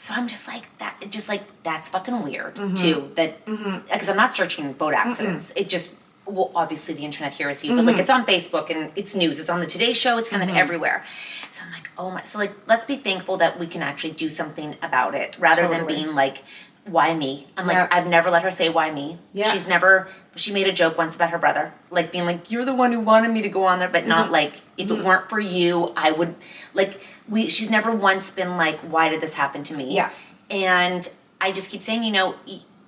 So 0.00 0.14
i'm 0.14 0.28
just 0.28 0.46
like 0.46 0.64
that 0.78 1.02
just 1.10 1.28
like 1.28 1.42
that's 1.64 1.88
fucking 1.88 2.22
weird 2.22 2.54
mm-hmm. 2.54 2.74
too 2.74 3.10
that 3.16 3.44
because 3.44 4.08
i'm 4.08 4.16
not 4.16 4.34
searching 4.34 4.72
boat 4.72 4.94
accidents. 4.94 5.52
It 5.56 5.68
just 5.68 5.96
well 6.24 6.52
obviously 6.54 6.94
the 6.94 7.04
internet 7.04 7.32
hears 7.32 7.64
you 7.64 7.74
but 7.74 7.84
like 7.84 7.96
it's 7.98 8.10
on 8.10 8.24
facebook 8.24 8.70
and 8.70 8.92
it's 8.96 9.14
news. 9.14 9.40
It's 9.40 9.50
on 9.50 9.60
the 9.60 9.66
today 9.66 9.92
show. 9.92 10.18
It's 10.18 10.28
kind 10.28 10.48
of 10.48 10.56
everywhere. 10.56 11.04
So 11.52 11.64
i'm 11.64 11.72
like 11.72 11.90
oh 11.98 12.10
my 12.10 12.22
so 12.22 12.38
like 12.38 12.52
let's 12.66 12.86
be 12.86 12.96
thankful 12.96 13.36
that 13.38 13.58
we 13.58 13.66
can 13.66 13.82
actually 13.82 14.12
do 14.12 14.28
something 14.28 14.76
about 14.82 15.14
it 15.14 15.36
rather 15.40 15.66
than 15.66 15.86
being 15.86 16.14
like 16.14 16.44
why 16.88 17.14
me 17.14 17.46
i'm 17.56 17.66
like 17.66 17.76
Yeah. 17.76 17.88
i've 17.90 18.06
never 18.06 18.30
let 18.30 18.42
her 18.42 18.50
say 18.50 18.68
why 18.68 18.90
me 18.90 19.18
Yeah. 19.32 19.50
she's 19.50 19.66
never 19.68 20.08
she 20.36 20.52
made 20.52 20.66
a 20.66 20.72
joke 20.72 20.96
once 20.98 21.16
about 21.16 21.30
her 21.30 21.38
brother 21.38 21.72
like 21.90 22.10
being 22.12 22.24
like 22.24 22.50
you're 22.50 22.64
the 22.64 22.74
one 22.74 22.92
who 22.92 23.00
wanted 23.00 23.30
me 23.30 23.42
to 23.42 23.48
go 23.48 23.64
on 23.64 23.78
there 23.78 23.88
but 23.88 24.00
Mm-hmm. 24.00 24.08
not 24.08 24.30
like 24.30 24.62
if 24.76 24.90
it 24.90 25.04
weren't 25.04 25.28
for 25.28 25.40
you 25.40 25.92
i 25.96 26.10
would 26.10 26.34
like 26.74 27.00
we 27.28 27.48
she's 27.48 27.70
never 27.70 27.94
once 27.94 28.30
been 28.32 28.56
like 28.56 28.78
why 28.80 29.08
did 29.08 29.20
this 29.20 29.34
happen 29.34 29.62
to 29.64 29.74
me 29.74 29.94
Yeah. 29.94 30.10
and 30.50 31.10
i 31.40 31.52
just 31.52 31.70
keep 31.70 31.82
saying 31.82 32.02
you 32.02 32.12
know 32.12 32.34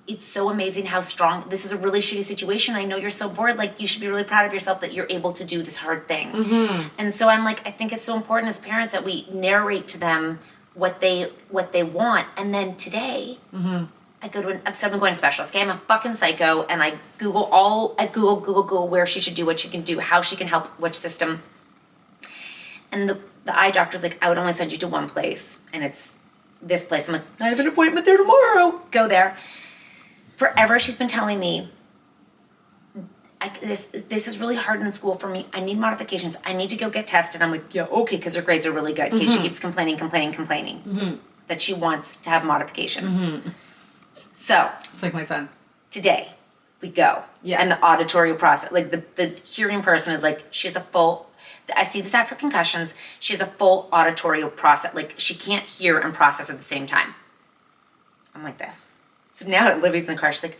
it's 0.07 0.27
so 0.27 0.49
amazing 0.49 0.87
how 0.87 0.99
strong 0.99 1.47
this 1.49 1.63
is 1.63 1.71
a 1.71 1.77
really 1.77 1.99
shitty 1.99 2.23
situation 2.23 2.75
i 2.75 2.83
know 2.83 2.97
you're 2.97 3.09
so 3.11 3.29
bored 3.29 3.55
like 3.55 3.79
you 3.79 3.87
should 3.87 4.01
be 4.01 4.07
really 4.07 4.23
proud 4.23 4.45
of 4.45 4.53
yourself 4.53 4.81
that 4.81 4.93
you're 4.93 5.07
able 5.09 5.31
to 5.31 5.43
do 5.45 5.61
this 5.61 5.77
hard 5.77 6.07
thing 6.07 6.31
Mm-hmm. 6.31 6.87
and 6.97 7.13
so 7.13 7.29
i'm 7.29 7.43
like 7.43 7.65
i 7.67 7.71
think 7.71 7.93
it's 7.93 8.03
so 8.03 8.15
important 8.15 8.49
as 8.49 8.59
parents 8.59 8.93
that 8.93 9.03
we 9.05 9.27
narrate 9.31 9.87
to 9.89 9.97
them 9.99 10.39
what 10.73 11.01
they 11.01 11.23
what 11.49 11.71
they 11.71 11.83
want 11.83 12.27
and 12.37 12.53
then 12.53 12.75
today 12.75 13.37
mm-hmm. 13.53 13.85
I 14.21 14.27
go 14.27 14.41
to 14.41 14.49
an 14.49 14.61
I'm 14.65 14.73
starting 14.73 14.99
going 14.99 15.13
to 15.13 15.17
specialist. 15.17 15.53
Okay, 15.53 15.63
I'm 15.63 15.69
a 15.69 15.77
fucking 15.87 16.15
psycho, 16.15 16.63
and 16.63 16.83
I 16.83 16.93
Google 17.17 17.45
all 17.45 17.95
I 17.97 18.05
Google 18.05 18.35
Google 18.35 18.63
Google 18.63 18.87
where 18.87 19.07
she 19.07 19.19
should 19.19 19.33
do 19.33 19.45
what 19.45 19.59
she 19.59 19.67
can 19.67 19.81
do, 19.81 19.99
how 19.99 20.21
she 20.21 20.35
can 20.35 20.47
help, 20.47 20.67
which 20.79 20.95
system. 20.95 21.41
And 22.91 23.09
the 23.09 23.19
the 23.45 23.57
eye 23.57 23.71
doctor's 23.71 24.03
like, 24.03 24.19
I 24.21 24.29
would 24.29 24.37
only 24.37 24.53
send 24.53 24.71
you 24.71 24.77
to 24.79 24.87
one 24.87 25.09
place, 25.09 25.57
and 25.73 25.83
it's 25.83 26.11
this 26.61 26.85
place. 26.85 27.07
I'm 27.07 27.13
like, 27.13 27.23
I 27.39 27.49
have 27.49 27.59
an 27.59 27.67
appointment 27.67 28.05
there 28.05 28.17
tomorrow. 28.17 28.81
Go 28.91 29.07
there. 29.07 29.35
Forever, 30.35 30.79
she's 30.79 30.97
been 30.97 31.07
telling 31.07 31.39
me. 31.39 31.71
I, 33.41 33.49
this 33.59 33.87
this 33.87 34.27
is 34.27 34.39
really 34.39 34.55
hard 34.55 34.81
in 34.81 34.91
school 34.91 35.15
for 35.15 35.27
me. 35.27 35.47
I 35.51 35.61
need 35.61 35.79
modifications. 35.79 36.37
I 36.45 36.53
need 36.53 36.69
to 36.69 36.75
go 36.75 36.91
get 36.91 37.07
tested. 37.07 37.41
I'm 37.41 37.49
like, 37.49 37.73
yeah, 37.73 37.85
okay, 37.85 38.17
because 38.17 38.35
her 38.35 38.43
grades 38.43 38.67
are 38.67 38.71
really 38.71 38.93
good. 38.93 39.11
Okay, 39.11 39.25
she 39.25 39.33
mm-hmm. 39.33 39.41
keeps 39.41 39.59
complaining, 39.59 39.97
complaining, 39.97 40.31
complaining 40.31 40.83
mm-hmm. 40.87 41.15
that 41.47 41.59
she 41.59 41.73
wants 41.73 42.17
to 42.17 42.29
have 42.29 42.45
modifications. 42.45 43.15
Mm-hmm. 43.15 43.49
So 44.33 44.69
It's 44.93 45.01
like 45.01 45.15
my 45.15 45.25
son. 45.25 45.49
today, 45.89 46.33
we 46.81 46.89
go. 46.89 47.23
Yeah. 47.41 47.61
And 47.61 47.71
the 47.71 47.79
auditory 47.83 48.33
process, 48.35 48.71
like 48.71 48.91
the, 48.91 49.03
the 49.15 49.39
hearing 49.43 49.81
person 49.81 50.13
is 50.13 50.21
like, 50.21 50.45
she 50.51 50.67
has 50.67 50.75
a 50.75 50.81
full, 50.81 51.29
I 51.75 51.83
see 51.83 52.01
this 52.01 52.13
after 52.13 52.35
concussions, 52.35 52.93
she 53.19 53.33
has 53.33 53.41
a 53.41 53.45
full 53.45 53.89
auditory 53.91 54.47
process. 54.49 54.93
Like 54.93 55.15
she 55.17 55.35
can't 55.35 55.65
hear 55.65 55.97
and 55.99 56.13
process 56.13 56.49
at 56.49 56.57
the 56.57 56.63
same 56.63 56.85
time. 56.85 57.15
I'm 58.35 58.43
like 58.43 58.57
this. 58.57 58.89
So 59.33 59.47
now 59.47 59.65
that 59.65 59.81
Libby's 59.81 60.07
in 60.07 60.15
the 60.15 60.19
car, 60.19 60.31
she's 60.31 60.43
like, 60.43 60.59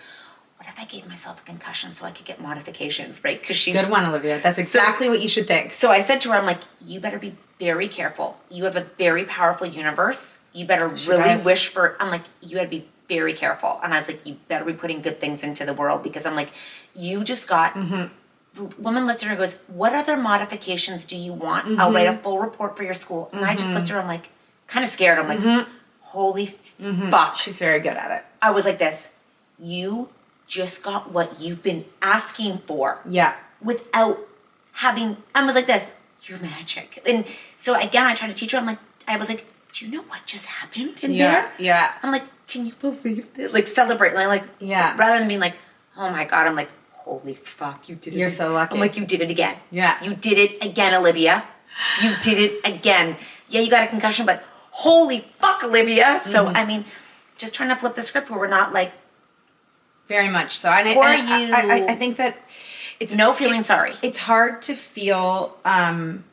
what 0.61 0.69
if 0.69 0.79
I 0.79 0.85
gave 0.85 1.07
myself 1.07 1.41
a 1.41 1.43
concussion 1.43 1.91
so 1.91 2.05
I 2.05 2.11
could 2.11 2.25
get 2.25 2.39
modifications, 2.39 3.23
right? 3.23 3.41
Because 3.41 3.55
she's 3.55 3.73
Good 3.75 3.89
one, 3.89 4.05
Olivia. 4.05 4.39
That's 4.39 4.59
exactly 4.59 5.09
what 5.09 5.19
you 5.19 5.27
should 5.27 5.47
think. 5.47 5.73
So 5.73 5.89
I 5.89 6.01
said 6.01 6.21
to 6.21 6.29
her, 6.29 6.35
I'm 6.37 6.45
like, 6.45 6.59
you 6.79 6.99
better 6.99 7.17
be 7.17 7.35
very 7.57 7.87
careful. 7.87 8.37
You 8.51 8.65
have 8.65 8.75
a 8.75 8.81
very 8.99 9.25
powerful 9.25 9.65
universe. 9.65 10.37
You 10.53 10.67
better 10.67 10.95
She 10.95 11.09
really 11.09 11.23
does. 11.23 11.43
wish 11.45 11.69
for, 11.69 11.97
I'm 11.99 12.11
like, 12.11 12.21
you 12.41 12.57
gotta 12.57 12.67
be 12.69 12.87
very 13.09 13.33
careful. 13.33 13.79
And 13.83 13.91
I 13.91 13.97
was 13.97 14.07
like, 14.07 14.23
you 14.23 14.35
better 14.49 14.63
be 14.63 14.73
putting 14.73 15.01
good 15.01 15.19
things 15.19 15.41
into 15.43 15.65
the 15.65 15.73
world 15.73 16.03
because 16.03 16.27
I'm 16.27 16.35
like, 16.35 16.51
you 16.95 17.23
just 17.23 17.49
got, 17.49 17.73
Mm-hmm. 17.73 18.13
the 18.53 18.75
woman 18.79 19.07
looked 19.07 19.23
at 19.23 19.29
her 19.29 19.31
and 19.31 19.39
goes, 19.39 19.61
what 19.67 19.93
other 19.95 20.15
modifications 20.15 21.05
do 21.05 21.17
you 21.17 21.33
want? 21.33 21.79
I'll 21.79 21.89
Mhm. 21.89 21.95
write 21.95 22.07
a 22.07 22.17
full 22.19 22.37
report 22.37 22.77
for 22.77 22.83
your 22.83 22.93
school. 22.93 23.31
And 23.33 23.43
I 23.43 23.55
just 23.55 23.71
Mhm. 23.71 23.73
looked 23.73 23.85
at 23.89 23.93
her, 23.95 23.99
I'm 24.01 24.07
like, 24.07 24.29
kind 24.67 24.85
of 24.85 24.91
scared. 24.91 25.17
I'm 25.17 25.27
like, 25.27 25.39
Mhm. 25.39 25.65
holy 26.01 26.55
Mhm. 26.79 27.09
fuck. 27.09 27.35
She's 27.37 27.57
very 27.57 27.79
good 27.79 27.97
at 27.97 28.11
it. 28.11 28.23
I 28.43 28.51
was 28.51 28.63
like 28.65 28.77
this, 28.77 29.07
you 29.57 30.09
just 30.51 30.83
got 30.83 31.11
what 31.15 31.39
you've 31.39 31.63
been 31.63 31.85
asking 32.01 32.57
for 32.67 32.99
Yeah. 33.07 33.35
without 33.61 34.19
having 34.73 35.15
I 35.33 35.43
was 35.45 35.55
like 35.55 35.65
this, 35.67 35.93
you're 36.23 36.39
magic. 36.39 37.01
And 37.07 37.25
so 37.61 37.73
again 37.87 38.05
I 38.05 38.13
tried 38.15 38.27
to 38.27 38.33
teach 38.33 38.51
her, 38.51 38.57
I'm 38.57 38.65
like 38.65 38.79
I 39.07 39.15
was 39.17 39.29
like, 39.29 39.45
Do 39.73 39.85
you 39.85 39.91
know 39.93 40.01
what 40.11 40.25
just 40.25 40.45
happened 40.47 40.99
in 41.03 41.11
Yeah, 41.13 41.31
there? 41.31 41.51
yeah. 41.57 41.93
I'm 42.03 42.11
like, 42.11 42.25
can 42.47 42.65
you 42.67 42.73
believe 42.81 43.33
this? 43.33 43.53
Like 43.53 43.67
celebrate. 43.67 44.13
Like, 44.13 44.27
like 44.27 44.43
Yeah. 44.59 44.95
rather 44.97 45.17
than 45.19 45.29
being 45.29 45.39
like, 45.39 45.55
oh 45.97 46.09
my 46.09 46.25
god, 46.25 46.47
I'm 46.47 46.55
like, 46.61 46.69
holy 46.91 47.35
fuck, 47.35 47.87
you 47.87 47.95
did 47.95 48.13
it. 48.13 48.17
You're 48.17 48.27
again." 48.27 48.37
so 48.37 48.53
lucky. 48.53 48.73
I'm 48.75 48.81
like, 48.81 48.97
you 48.97 49.05
did 49.05 49.21
it 49.21 49.29
again. 49.31 49.55
Yeah. 49.71 50.03
You 50.03 50.13
did 50.15 50.37
it 50.37 50.51
again, 50.69 50.93
Olivia. 50.93 51.45
You 52.03 52.11
did 52.21 52.37
it 52.37 52.53
again. 52.65 53.15
Yeah, 53.47 53.61
you 53.61 53.69
got 53.71 53.85
a 53.85 53.87
concussion, 53.87 54.25
but 54.25 54.43
holy 54.71 55.19
fuck, 55.39 55.63
Olivia. 55.63 56.21
So 56.25 56.45
Mhm. 56.47 56.55
I 56.57 56.65
mean, 56.65 56.83
just 57.37 57.53
trying 57.55 57.69
to 57.69 57.75
flip 57.77 57.95
the 57.95 58.03
script 58.03 58.29
where 58.29 58.37
we're 58.39 58.47
not 58.59 58.73
like 58.73 58.91
Very 60.11 60.27
much 60.27 60.57
so. 60.57 60.69
And 60.69 60.89
I, 60.89 61.15
and 61.15 61.47
you. 61.47 61.55
I, 61.55 61.61
I, 61.61 61.91
I 61.93 61.95
think 61.95 62.17
that 62.17 62.35
it's 62.99 63.15
no 63.15 63.31
feeling 63.31 63.63
sorry. 63.63 63.93
It's 64.01 64.17
hard 64.17 64.61
to 64.63 64.75
feel. 64.75 65.57
Um, 65.63 66.25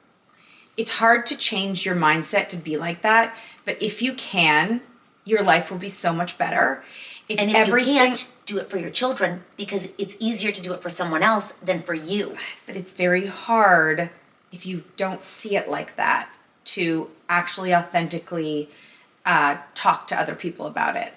it's 0.76 0.90
hard 0.90 1.26
to 1.26 1.36
change 1.36 1.86
your 1.86 1.94
mindset 1.94 2.48
to 2.48 2.56
be 2.56 2.76
like 2.76 3.02
that. 3.02 3.36
But 3.64 3.80
if 3.80 4.02
you 4.02 4.14
can, 4.14 4.80
your 5.24 5.44
life 5.44 5.70
will 5.70 5.78
be 5.78 5.88
so 5.88 6.12
much 6.12 6.36
better. 6.36 6.82
If 7.28 7.38
and 7.38 7.50
if 7.50 7.56
everything, 7.56 7.94
you 7.94 8.00
can't, 8.00 8.32
do 8.46 8.58
it 8.58 8.68
for 8.68 8.78
your 8.78 8.90
children 8.90 9.44
because 9.56 9.92
it's 9.96 10.16
easier 10.18 10.50
to 10.50 10.60
do 10.60 10.72
it 10.72 10.82
for 10.82 10.90
someone 10.90 11.22
else 11.22 11.52
than 11.62 11.82
for 11.82 11.94
you. 11.94 12.36
but 12.66 12.76
it's 12.76 12.92
very 12.92 13.26
hard 13.26 14.10
if 14.50 14.66
you 14.66 14.82
don't 14.96 15.22
see 15.22 15.54
it 15.54 15.70
like 15.70 15.94
that 15.94 16.28
to 16.64 17.08
actually 17.28 17.72
authentically 17.72 18.70
uh, 19.24 19.58
talk 19.74 20.08
to 20.08 20.18
other 20.18 20.34
people 20.34 20.66
about 20.66 20.96
it. 20.96 21.12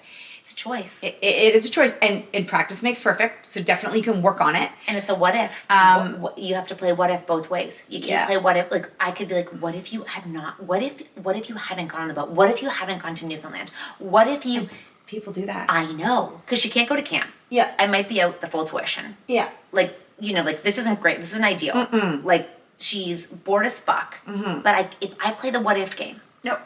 It's 0.52 0.60
a 0.60 0.64
choice. 0.64 1.02
It, 1.02 1.18
it 1.22 1.54
is 1.54 1.66
a 1.66 1.70
choice, 1.70 1.96
and, 2.02 2.24
and 2.34 2.46
practice 2.46 2.82
makes 2.82 3.02
perfect. 3.02 3.48
So 3.48 3.62
definitely 3.62 3.98
you 4.00 4.04
can 4.04 4.22
work 4.22 4.40
on 4.40 4.54
it. 4.56 4.70
And 4.86 4.96
it's 4.98 5.08
a 5.08 5.14
what 5.14 5.34
if. 5.34 5.66
Um, 5.70 6.12
What- 6.12 6.20
what- 6.20 6.38
you 6.38 6.54
have 6.54 6.66
to 6.68 6.74
play 6.74 6.92
what 6.92 7.10
if 7.10 7.26
both 7.26 7.48
ways. 7.50 7.82
You 7.88 8.00
can't 8.00 8.10
Yeah. 8.10 8.26
play 8.26 8.36
what 8.36 8.56
if. 8.56 8.70
Like 8.70 8.90
I 9.00 9.10
could 9.12 9.28
be 9.28 9.34
like, 9.34 9.48
what 9.50 9.74
if 9.74 9.92
you 9.92 10.02
had 10.02 10.26
not? 10.26 10.62
What 10.62 10.82
if? 10.82 10.94
What 11.22 11.36
if 11.36 11.48
you 11.48 11.54
hadn't 11.56 11.88
gone 11.88 12.02
on 12.02 12.08
the 12.08 12.14
boat? 12.14 12.30
What 12.30 12.50
if 12.50 12.62
you 12.62 12.68
hadn't 12.68 13.02
gone 13.02 13.14
to 13.16 13.26
Newfoundland? 13.26 13.70
What 13.98 14.26
if 14.28 14.44
you? 14.44 14.68
People 15.06 15.32
do 15.32 15.44
that. 15.46 15.66
I 15.68 15.92
know 15.92 16.40
because 16.44 16.60
she 16.60 16.68
can't 16.70 16.88
go 16.88 16.96
to 16.96 17.02
camp. 17.02 17.30
Yeah. 17.50 17.74
I 17.78 17.86
might 17.86 18.08
be 18.08 18.20
out 18.20 18.40
the 18.40 18.46
full 18.46 18.64
tuition. 18.64 19.16
Yeah. 19.26 19.48
Like 19.72 19.94
you 20.18 20.32
know, 20.34 20.42
like 20.42 20.62
this 20.64 20.78
isn't 20.78 21.00
great. 21.00 21.18
This 21.20 21.30
isn't 21.32 21.44
ideal. 21.44 21.74
Mm-mm. 21.74 22.24
Like 22.24 22.48
she's 22.78 23.26
bored 23.26 23.66
as 23.66 23.80
fuck. 23.80 24.18
Mhm. 24.26 24.62
But 24.62 24.74
I, 24.74 24.88
if 25.00 25.14
I 25.24 25.32
play 25.32 25.50
the 25.50 25.60
what 25.60 25.76
if 25.78 25.96
game. 25.96 26.20
No. 26.44 26.58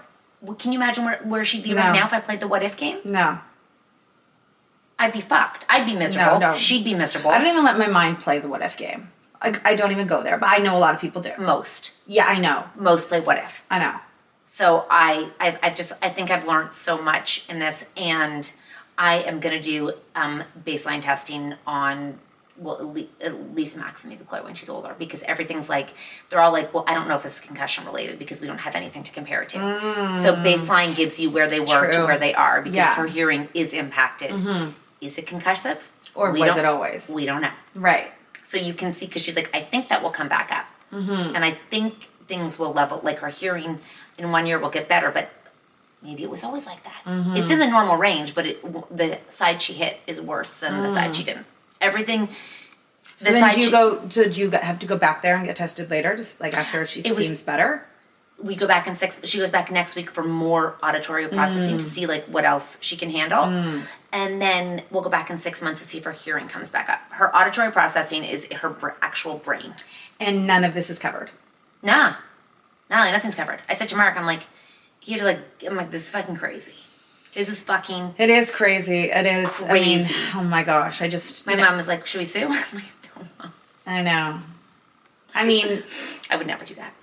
Can 0.59 0.71
you 0.73 0.79
imagine 0.79 1.05
where, 1.05 1.19
where 1.25 1.45
she'd 1.45 1.65
be 1.65 1.71
No. 1.75 1.81
right 1.83 1.93
now 1.93 2.07
if 2.07 2.13
I 2.13 2.21
played 2.21 2.41
the 2.41 2.47
what 2.47 2.63
if 2.63 2.77
game? 2.77 2.99
No. 3.05 3.39
I'd 4.99 5.13
be 5.13 5.21
fucked. 5.21 5.67
I'd 5.69 5.87
be 5.87 5.95
miserable. 5.95 6.41
No, 6.41 6.53
no. 6.53 6.57
She'd 6.59 6.85
be 6.85 6.95
miserable. 6.95 7.31
I 7.31 7.39
don't 7.39 7.49
even 7.49 7.65
let 7.65 7.79
my 7.79 7.87
mind 7.89 8.21
play 8.21 8.39
the 8.39 8.49
what 8.49 8.63
if 8.63 8.77
game. 8.77 9.11
Like 9.43 9.65
I 9.67 9.77
don't 9.77 9.93
even 9.93 10.07
go 10.07 10.23
there, 10.23 10.39
but 10.39 10.49
I 10.51 10.59
know 10.59 10.77
a 10.77 10.81
lot 10.81 10.95
of 10.95 11.01
people 11.01 11.21
do. 11.23 11.33
Most. 11.39 11.93
Yeah, 12.07 12.25
I 12.27 12.39
know. 12.39 12.65
Most 12.77 13.09
play 13.09 13.21
what 13.21 13.37
if. 13.39 13.63
I 13.71 13.79
know. 13.79 13.95
So 14.47 14.87
I, 14.89 15.31
I've, 15.41 15.59
I've 15.63 15.77
just, 15.77 15.93
I 16.01 16.09
think 16.09 16.31
I've 16.31 16.47
learned 16.47 16.73
so 16.73 17.01
much 17.03 17.45
in 17.49 17.59
this, 17.59 17.91
and 17.97 18.51
I 18.97 19.17
am 19.19 19.41
gonna 19.41 19.61
do 19.61 19.93
um, 20.15 20.45
baseline 20.65 21.03
testing 21.03 21.55
on, 21.67 22.19
well, 22.57 22.77
at 22.79 22.85
le- 22.87 23.09
at 23.21 23.55
least 23.55 23.77
Max 23.77 24.05
and 24.05 24.13
maybe 24.13 24.25
Chloe 24.25 24.43
when 24.45 24.55
she's 24.55 24.69
older, 24.71 24.95
because 24.99 25.23
everything's 25.25 25.69
like, 25.69 25.91
they're 26.31 26.41
all 26.41 26.53
like, 26.53 26.73
well, 26.73 26.85
I 26.87 26.95
don't 26.95 27.09
know 27.09 27.17
if 27.17 27.25
this 27.25 27.35
is 27.35 27.41
concussion 27.41 27.85
related 27.85 28.19
because 28.21 28.41
we 28.41 28.47
don't 28.47 28.59
have 28.59 28.75
anything 28.77 29.03
to 29.03 29.13
compare 29.13 29.43
it 29.43 29.49
to. 29.51 29.59
Mm. 29.59 30.23
So 30.23 30.35
baseline 30.37 30.97
gives 30.97 31.19
you 31.21 31.29
where 31.29 31.49
they 31.49 31.61
were 31.61 31.91
to 31.91 32.05
where 32.07 32.17
they 32.19 32.33
are 32.33 32.63
because 32.63 32.77
Yeah. 32.77 32.95
her 32.95 33.07
hearing 33.07 33.49
is 33.53 33.73
impacted. 33.75 34.31
Mhm. 34.31 34.73
Is 35.07 35.19
it 35.19 35.27
concussive? 35.27 35.79
Or 36.15 36.31
We 36.33 36.41
was 36.41 36.57
it 36.57 36.65
always? 36.65 37.09
We 37.11 37.27
don't 37.27 37.43
know. 37.43 37.53
Right. 37.75 38.13
So 38.45 38.57
you 38.59 38.75
can 38.75 38.93
see 38.93 39.07
because 39.07 39.23
she's 39.23 39.37
like, 39.37 39.51
I 39.55 39.61
think 39.63 39.89
that 39.89 40.03
will 40.03 40.11
come 40.11 40.29
back 40.29 40.51
up, 40.53 40.67
Mhm. 40.93 41.35
and 41.35 41.45
I 41.45 41.53
think 41.71 42.09
things 42.29 42.59
will 42.59 42.73
level. 42.73 43.01
Like 43.03 43.19
her 43.21 43.29
hearing 43.29 43.81
in 44.19 44.31
one 44.33 44.47
year 44.47 44.59
will 44.59 44.71
get 44.71 44.89
better, 44.89 45.11
but 45.11 45.29
maybe 46.03 46.23
it 46.23 46.31
was 46.31 46.43
always 46.45 46.67
like 46.67 46.83
that. 46.85 47.03
Mhm. 47.05 47.37
It's 47.39 47.51
in 47.51 47.59
the 47.59 47.67
normal 47.67 47.97
range, 47.97 48.35
but 48.35 48.47
it, 48.47 48.97
the 48.97 49.19
side 49.29 49.61
she 49.63 49.73
hit 49.75 49.99
is 50.07 50.21
worse 50.21 50.55
than 50.55 50.83
the 50.83 50.93
side 50.93 51.11
Mm. 51.11 51.15
she 51.15 51.25
didn't. 51.25 51.47
Everything. 51.81 52.29
So 53.19 53.31
then 53.33 53.53
do 53.55 53.61
you 53.61 53.71
go? 53.71 54.03
So 54.09 54.29
do 54.29 54.41
you 54.41 54.51
have 54.51 54.79
to 54.81 54.87
go 54.87 54.97
back 54.97 55.23
there 55.23 55.37
and 55.37 55.47
get 55.47 55.57
tested 55.57 55.91
later, 55.91 56.17
just 56.17 56.41
like 56.41 56.57
after 56.57 56.85
she 56.87 57.01
It 57.01 57.15
was- 57.17 57.27
seems 57.27 57.43
better? 57.43 57.85
We 58.43 58.55
go 58.55 58.67
back 58.67 58.87
in 58.87 58.97
six. 58.97 59.19
She 59.25 59.39
goes 59.39 59.49
back 59.51 59.71
next 59.71 59.97
week 59.97 60.11
for 60.11 60.23
more 60.23 60.77
auditory 60.83 61.27
processing 61.29 61.79
to 61.79 61.85
Mm. 61.85 61.89
see 61.89 62.07
like 62.07 62.25
what 62.27 62.45
else 62.45 62.77
she 62.81 62.97
can 62.97 63.11
handle. 63.11 63.45
Mm. 63.45 63.83
and 64.13 64.41
then 64.41 64.83
we'll 64.91 65.03
go 65.03 65.11
back 65.11 65.29
in 65.31 65.39
six 65.39 65.61
months 65.61 65.83
to 65.83 65.89
see 65.89 65.99
if 65.99 66.05
her 66.05 66.13
hearing 66.13 66.49
comes 66.49 66.71
back 66.71 66.89
up. 66.89 67.01
Her 67.11 67.35
auditory 67.37 67.71
processing 67.73 68.25
is 68.25 68.47
her 68.53 68.71
br- 68.71 68.91
actual 69.03 69.37
brain. 69.39 69.75
And 70.21 70.47
none 70.47 70.65
of 70.65 70.73
this 70.75 70.89
is 70.91 70.99
covered. 70.99 71.31
Nah, 71.83 72.15
nah, 72.89 73.11
nothing's 73.11 73.35
covered. 73.35 73.61
I 73.69 73.75
said 73.75 73.89
to 73.89 73.97
Mark, 73.97 74.17
I'm 74.17 74.25
like, 74.27 74.43
he's 75.01 75.23
like, 75.23 75.39
I'm 75.67 75.77
like, 75.77 75.91
this 75.91 76.05
is 76.05 76.11
fucking 76.11 76.37
crazy. 76.37 76.73
This 77.35 77.49
is 77.51 77.61
fucking. 77.63 78.15
It 78.17 78.31
is 78.31 78.51
crazy. 78.53 79.11
It 79.11 79.27
is. 79.27 79.63
I 79.65 79.75
mean, 79.75 80.07
oh 80.35 80.43
my 80.43 80.63
gosh! 80.63 81.03
I 81.03 81.09
just. 81.09 81.47
My 81.47 81.53
you 81.53 81.59
know- 81.59 81.65
mom 81.67 81.77
was 81.77 81.87
like, 81.89 82.07
should 82.07 82.19
we 82.21 82.25
sue? 82.25 82.47
I'm 82.51 82.51
like, 82.75 82.85
don't 83.15 83.39
know. 83.39 83.51
I 83.87 84.03
know. 84.03 84.39
I 85.35 85.45
mean, 85.45 85.83
I 86.31 86.37
would 86.37 86.47
never 86.47 86.65
do 86.65 86.75
that. 86.77 86.95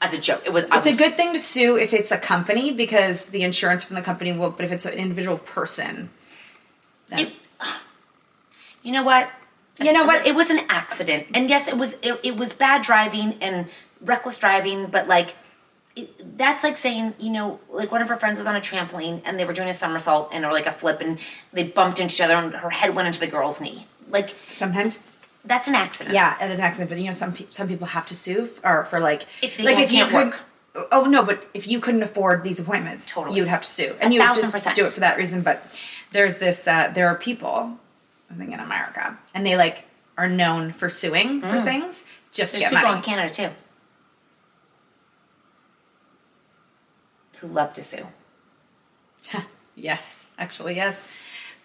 As 0.00 0.14
a 0.14 0.18
joke, 0.18 0.42
it 0.46 0.52
was. 0.52 0.64
It's 0.72 0.86
a 0.86 0.96
good 0.96 1.16
thing 1.16 1.32
to 1.32 1.38
sue 1.40 1.76
if 1.76 1.92
it's 1.92 2.12
a 2.12 2.18
company 2.18 2.72
because 2.72 3.26
the 3.26 3.42
insurance 3.42 3.82
from 3.84 3.96
the 3.96 4.02
company 4.02 4.32
will. 4.32 4.50
But 4.50 4.64
if 4.64 4.72
it's 4.72 4.86
an 4.86 4.92
individual 4.94 5.38
person, 5.38 6.10
then 7.08 7.32
You 8.82 8.92
know 8.92 9.02
what? 9.02 9.28
You 9.80 9.92
know 9.92 10.04
what? 10.04 10.26
It 10.26 10.34
was 10.34 10.50
an 10.50 10.60
accident, 10.68 11.26
and 11.34 11.48
yes, 11.50 11.68
it 11.68 11.76
was. 11.76 11.94
It, 12.02 12.18
it 12.22 12.36
was 12.36 12.52
bad 12.52 12.82
driving 12.82 13.34
and 13.40 13.66
reckless 14.00 14.38
driving, 14.38 14.86
but 14.86 15.08
like. 15.08 15.34
it- 15.96 16.36
That's 16.38 16.62
like 16.62 16.76
saying, 16.76 17.14
you 17.18 17.30
know, 17.30 17.58
like 17.68 17.90
one 17.90 18.00
of 18.00 18.08
her 18.08 18.16
friends 18.16 18.38
was 18.38 18.46
on 18.46 18.54
a 18.54 18.60
trampoline 18.60 19.20
and 19.24 19.38
they 19.38 19.44
were 19.44 19.52
doing 19.52 19.68
a 19.68 19.74
somersault 19.74 20.30
and 20.32 20.44
or 20.44 20.52
like 20.52 20.66
a 20.66 20.72
flip 20.72 21.00
and 21.00 21.18
they 21.52 21.64
bumped 21.64 21.98
into 21.98 22.14
each 22.14 22.20
other 22.20 22.34
and 22.34 22.54
her 22.54 22.70
head 22.70 22.94
went 22.94 23.08
into 23.08 23.18
the 23.18 23.26
girl's 23.26 23.60
knee. 23.60 23.86
Like 24.08 24.34
sometimes 24.52 25.02
that's 25.48 25.66
an 25.68 25.74
accident. 25.74 26.14
yeah, 26.14 26.36
it 26.44 26.50
is 26.50 26.58
an 26.58 26.64
accident. 26.66 26.90
But 26.90 26.98
you 27.00 27.06
know, 27.06 27.12
some 27.12 27.32
pe- 27.32 27.46
some 27.50 27.66
people 27.68 27.86
have 27.88 28.06
to 28.06 28.14
sue 28.14 28.44
f- 28.44 28.60
or 28.64 28.84
for 28.84 29.00
like 29.00 29.26
If 29.42 29.58
like 29.62 29.78
if 29.78 29.90
you 29.92 30.06
could. 30.06 30.32
Oh 30.92 31.06
no, 31.06 31.24
but 31.24 31.44
if 31.54 31.66
you 31.66 31.80
couldn't 31.80 32.02
afford 32.04 32.44
these 32.44 32.60
appointments, 32.60 33.10
Totally. 33.10 33.34
you 33.36 33.42
would 33.42 33.48
have 33.48 33.62
to 33.62 33.68
sue, 33.68 33.96
and 34.00 34.14
you 34.14 34.20
would 34.20 34.26
thousand 34.26 34.42
just 34.42 34.52
percent. 34.54 34.76
do 34.76 34.84
it 34.84 34.90
for 34.90 35.00
that 35.00 35.18
reason. 35.18 35.42
But 35.42 35.66
there's 36.12 36.38
this. 36.38 36.68
Uh, 36.68 36.92
there 36.94 37.08
are 37.08 37.16
people, 37.16 37.76
I 38.30 38.34
think 38.34 38.52
in 38.52 38.60
America, 38.60 39.18
and 39.34 39.44
they 39.44 39.56
like 39.56 39.86
are 40.16 40.28
known 40.28 40.72
for 40.72 40.88
suing 40.88 41.40
for 41.40 41.46
Mm. 41.48 41.64
things 41.64 42.04
just 42.30 42.54
to 42.54 42.60
There's 42.60 42.70
get 42.70 42.76
people 42.76 42.88
money. 42.92 42.98
in 42.98 43.02
Canada 43.04 43.30
too 43.34 43.48
who 47.40 47.46
love 47.46 47.72
to 47.72 47.82
sue. 47.82 48.06
Yes, 49.80 50.30
actually, 50.40 50.74
yes. 50.74 51.04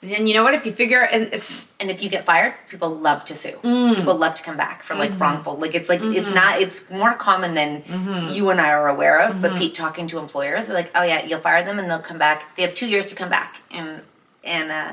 Then 0.04 0.28
you 0.28 0.34
know 0.34 0.43
what? 0.43 0.54
If 0.54 0.66
you 0.66 0.74
figure 0.74 1.01
and 1.01 1.34
if 1.34 1.72
and 1.80 1.89
if 1.89 2.04
you 2.04 2.10
get 2.10 2.26
fired, 2.26 2.54
people 2.70 2.89
love 2.89 3.24
to 3.26 3.36
sue. 3.36 3.58
Mm. 3.64 3.95
People 3.95 4.16
love 4.16 4.36
to 4.36 4.43
come 4.43 4.58
back 4.58 4.84
for 4.84 4.95
like 4.95 5.12
Mhm. 5.12 5.20
wrongful. 5.22 5.56
Like 5.58 5.74
it's 5.76 5.88
like 5.88 6.01
it's 6.01 6.30
Mhm. 6.30 6.36
not. 6.36 6.60
It's 6.62 6.82
more 6.89 7.14
common 7.14 7.54
than 7.54 7.82
Mhm. 7.84 8.36
you 8.36 8.49
and 8.49 8.60
I 8.60 8.72
are 8.72 8.89
aware 8.89 9.20
of. 9.22 9.41
But 9.41 9.51
Mhm. 9.51 9.58
Pete 9.60 9.74
talking 9.76 10.08
to 10.08 10.20
employers, 10.20 10.68
they're 10.68 10.76
like, 10.76 10.91
oh 10.93 11.04
yeah, 11.04 11.24
you'll 11.24 11.39
fire 11.39 11.64
them 11.64 11.80
and 11.80 11.89
they'll 11.89 11.99
come 11.99 12.18
back. 12.18 12.43
They 12.58 12.64
have 12.64 12.74
two 12.76 12.88
years 12.88 13.06
to 13.08 13.16
come 13.16 13.30
back 13.30 13.58
and 13.72 14.01
and 14.43 14.72
uh 14.72 14.91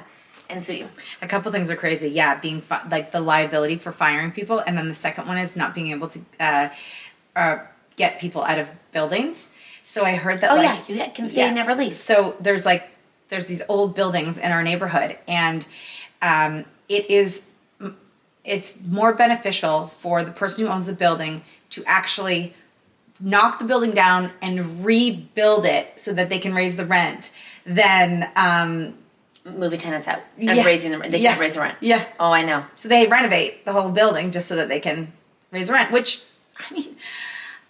and 0.48 0.64
sue 0.64 0.74
you. 0.74 0.88
a 1.22 1.26
couple 1.28 1.50
things 1.52 1.70
are 1.70 1.76
crazy. 1.76 2.08
Yeah, 2.08 2.34
being 2.36 2.60
fi- 2.60 2.82
like 2.90 3.10
the 3.12 3.20
liability 3.20 3.76
for 3.78 3.92
firing 3.92 4.30
people, 4.32 4.58
and 4.60 4.76
then 4.78 4.88
the 4.88 4.94
second 4.94 5.26
one 5.28 5.38
is 5.38 5.54
not 5.56 5.74
being 5.74 5.90
able 5.92 6.08
to 6.08 6.18
uh, 6.40 6.68
uh, 7.36 7.58
get 7.96 8.18
people 8.20 8.42
out 8.42 8.58
of 8.58 8.68
buildings. 8.92 9.48
So 9.84 10.04
I 10.04 10.12
heard 10.16 10.38
that. 10.40 10.50
Oh, 10.50 10.56
like, 10.56 10.88
yeah, 10.88 11.06
you 11.06 11.12
can 11.14 11.28
stay 11.28 11.42
and 11.42 11.54
never 11.54 11.74
leave. 11.74 11.96
So 11.96 12.34
there's 12.40 12.64
like 12.66 12.88
there's 13.30 13.46
these 13.46 13.62
old 13.68 13.94
buildings 13.94 14.36
in 14.38 14.52
our 14.52 14.62
neighborhood, 14.62 15.16
and 15.26 15.66
um, 16.20 16.64
it 16.88 17.08
is 17.10 17.46
it's 18.44 18.80
more 18.86 19.12
beneficial 19.12 19.86
for 19.88 20.24
the 20.24 20.32
person 20.32 20.64
who 20.66 20.70
owns 20.72 20.86
the 20.86 20.92
building 20.92 21.42
to 21.70 21.84
actually 21.84 22.54
knock 23.20 23.58
the 23.58 23.64
building 23.66 23.90
down 23.90 24.30
and 24.40 24.82
rebuild 24.84 25.66
it 25.66 25.92
so 25.96 26.12
that 26.14 26.30
they 26.30 26.38
can 26.38 26.54
raise 26.54 26.74
the 26.76 26.86
rent 26.86 27.32
than 27.66 28.30
um, 28.36 28.94
moving 29.44 29.78
tenants 29.78 30.08
out 30.08 30.20
and 30.38 30.56
Yeah. 30.56 30.64
raising 30.64 30.90
the 30.90 30.98
rent. 30.98 31.12
they 31.12 31.18
Yeah. 31.18 31.30
can't 31.32 31.40
raise 31.40 31.54
the 31.54 31.60
rent. 31.60 31.76
Yeah. 31.80 32.04
Oh, 32.18 32.32
I 32.32 32.42
know. 32.42 32.64
So 32.76 32.88
they 32.88 33.06
renovate 33.06 33.66
the 33.66 33.72
whole 33.72 33.90
building 33.90 34.30
just 34.30 34.48
so 34.48 34.56
that 34.56 34.68
they 34.70 34.80
can 34.80 35.12
raise 35.50 35.66
the 35.66 35.74
rent, 35.74 35.92
which 35.92 36.22
I 36.70 36.72
mean, 36.74 36.96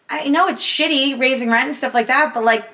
I 0.09 0.29
know 0.29 0.47
it's 0.49 0.65
shitty 0.65 1.19
raising 1.19 1.51
rent 1.51 1.67
and 1.67 1.77
stuff 1.77 1.95
like 1.95 2.07
that, 2.07 2.33
but 2.33 2.45
like 2.45 2.65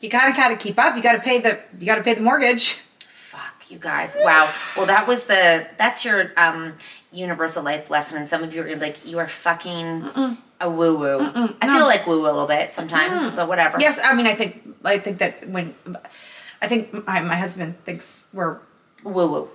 you 0.00 0.08
gotta 0.08 0.32
gotta 0.32 0.56
keep 0.56 0.78
up. 0.78 0.96
You 0.96 1.02
gotta 1.02 1.20
pay 1.20 1.40
the 1.40 1.60
you 1.78 1.86
gotta 1.86 2.02
pay 2.02 2.14
the 2.14 2.20
mortgage. 2.22 2.74
Fuck 3.08 3.70
you 3.70 3.78
guys. 3.78 4.16
Wow. 4.20 4.52
Well, 4.76 4.86
that 4.86 5.06
was 5.06 5.24
the 5.24 5.66
that's 5.76 6.04
your 6.04 6.32
um 6.36 6.74
universal 7.12 7.62
life 7.62 7.90
lesson, 7.90 8.18
and 8.18 8.28
some 8.28 8.42
of 8.42 8.54
you 8.54 8.60
are 8.60 8.64
gonna 8.64 8.76
be 8.76 8.82
like, 8.86 9.04
you 9.06 9.18
are 9.18 9.28
fucking 9.28 10.38
a 10.60 10.68
woo 10.70 10.96
woo. 10.98 11.18
I 11.60 11.70
feel 11.76 11.86
like 11.86 12.06
woo 12.06 12.18
woo 12.20 12.26
a 12.26 12.32
little 12.32 12.46
bit 12.46 12.72
sometimes, 12.72 13.22
Mm. 13.22 13.36
but 13.36 13.48
whatever. 13.48 13.78
Yes, 13.80 14.00
I 14.02 14.14
mean 14.14 14.26
I 14.26 14.34
think 14.34 14.62
I 14.84 14.98
think 14.98 15.18
that 15.18 15.48
when 15.48 15.74
I 16.60 16.66
think 16.68 16.92
my, 17.06 17.20
my 17.20 17.36
husband 17.36 17.76
thinks 17.84 18.26
we're 18.32 18.58
woo 19.04 19.28
woo. 19.30 19.48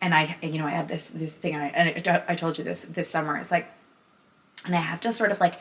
And 0.00 0.12
I 0.14 0.36
you 0.42 0.58
know 0.58 0.66
I 0.66 0.70
had 0.70 0.88
this 0.88 1.08
this 1.10 1.32
thing 1.34 1.54
and 1.54 1.62
I, 1.62 1.66
and 1.68 2.08
I 2.08 2.22
I 2.28 2.34
told 2.34 2.58
you 2.58 2.64
this 2.64 2.84
this 2.84 3.08
summer. 3.08 3.36
It's 3.38 3.50
like 3.50 3.70
and 4.66 4.74
I 4.74 4.80
have 4.80 5.00
to 5.02 5.12
sort 5.12 5.30
of 5.32 5.40
like 5.40 5.58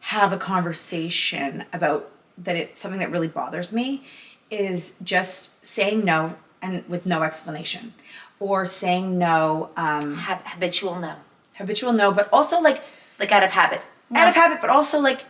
have 0.00 0.32
a 0.32 0.36
conversation 0.38 1.64
about 1.72 2.10
that 2.38 2.56
it's 2.56 2.80
something 2.80 3.00
that 3.00 3.10
really 3.10 3.28
bothers 3.28 3.72
me 3.72 4.04
is 4.50 4.94
just 5.02 5.64
saying 5.64 6.04
no 6.04 6.34
and 6.60 6.86
with 6.88 7.06
no 7.06 7.22
explanation 7.22 7.92
or 8.40 8.66
saying 8.66 9.18
no 9.18 9.70
um 9.76 10.16
habitual 10.16 10.96
no. 10.98 11.14
habitual 11.54 11.92
no 11.92 12.12
but 12.12 12.28
also 12.32 12.60
like 12.60 12.82
like 13.18 13.32
out 13.32 13.42
of 13.42 13.50
habit. 13.50 13.80
out 14.14 14.28
of 14.28 14.34
habit 14.34 14.60
but 14.60 14.70
also 14.70 14.98
like 14.98 15.24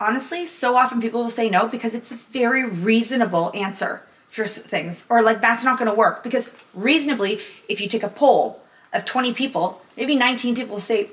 honestly 0.00 0.46
so 0.46 0.76
often 0.76 1.00
people 1.00 1.22
will 1.22 1.30
say 1.30 1.48
no 1.50 1.66
because 1.66 1.94
it's 1.94 2.10
a 2.10 2.14
very 2.14 2.64
reasonable 2.64 3.50
answer 3.54 4.02
for 4.28 4.46
things 4.46 5.06
or 5.08 5.22
like 5.22 5.40
that's 5.40 5.64
not 5.64 5.78
going 5.78 5.90
to 5.90 5.94
work 5.96 6.22
because 6.22 6.50
reasonably 6.74 7.40
if 7.68 7.80
you 7.80 7.88
take 7.88 8.02
a 8.02 8.08
poll 8.08 8.60
of 8.92 9.04
20 9.04 9.32
people 9.34 9.82
maybe 9.96 10.14
19 10.14 10.54
people 10.54 10.78
say 10.78 11.10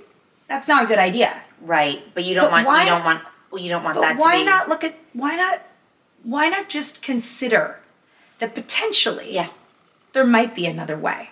that's 0.47 0.67
not 0.67 0.83
a 0.83 0.87
good 0.87 0.99
idea. 0.99 1.35
Right, 1.61 2.01
but 2.13 2.23
you 2.23 2.35
don't 2.35 2.45
But 2.45 2.51
want 2.51 2.67
why- 2.67 2.83
you 2.83 2.89
don't 2.89 3.03
want 3.03 3.23
well, 3.55 3.63
you 3.63 3.69
don't 3.69 3.83
want 3.85 3.95
but 3.95 4.01
that 4.01 4.17
why 4.17 4.33
to 4.33 4.39
be 4.41 4.45
not 4.45 4.67
look 4.67 4.83
at 4.83 4.95
why 5.13 5.35
not 5.37 5.61
why 6.23 6.49
not 6.49 6.67
just 6.67 7.01
consider 7.01 7.79
that 8.39 8.53
potentially 8.53 9.33
yeah 9.33 9.47
there 10.11 10.25
might 10.25 10.53
be 10.53 10.65
another 10.65 10.97
way 10.97 11.29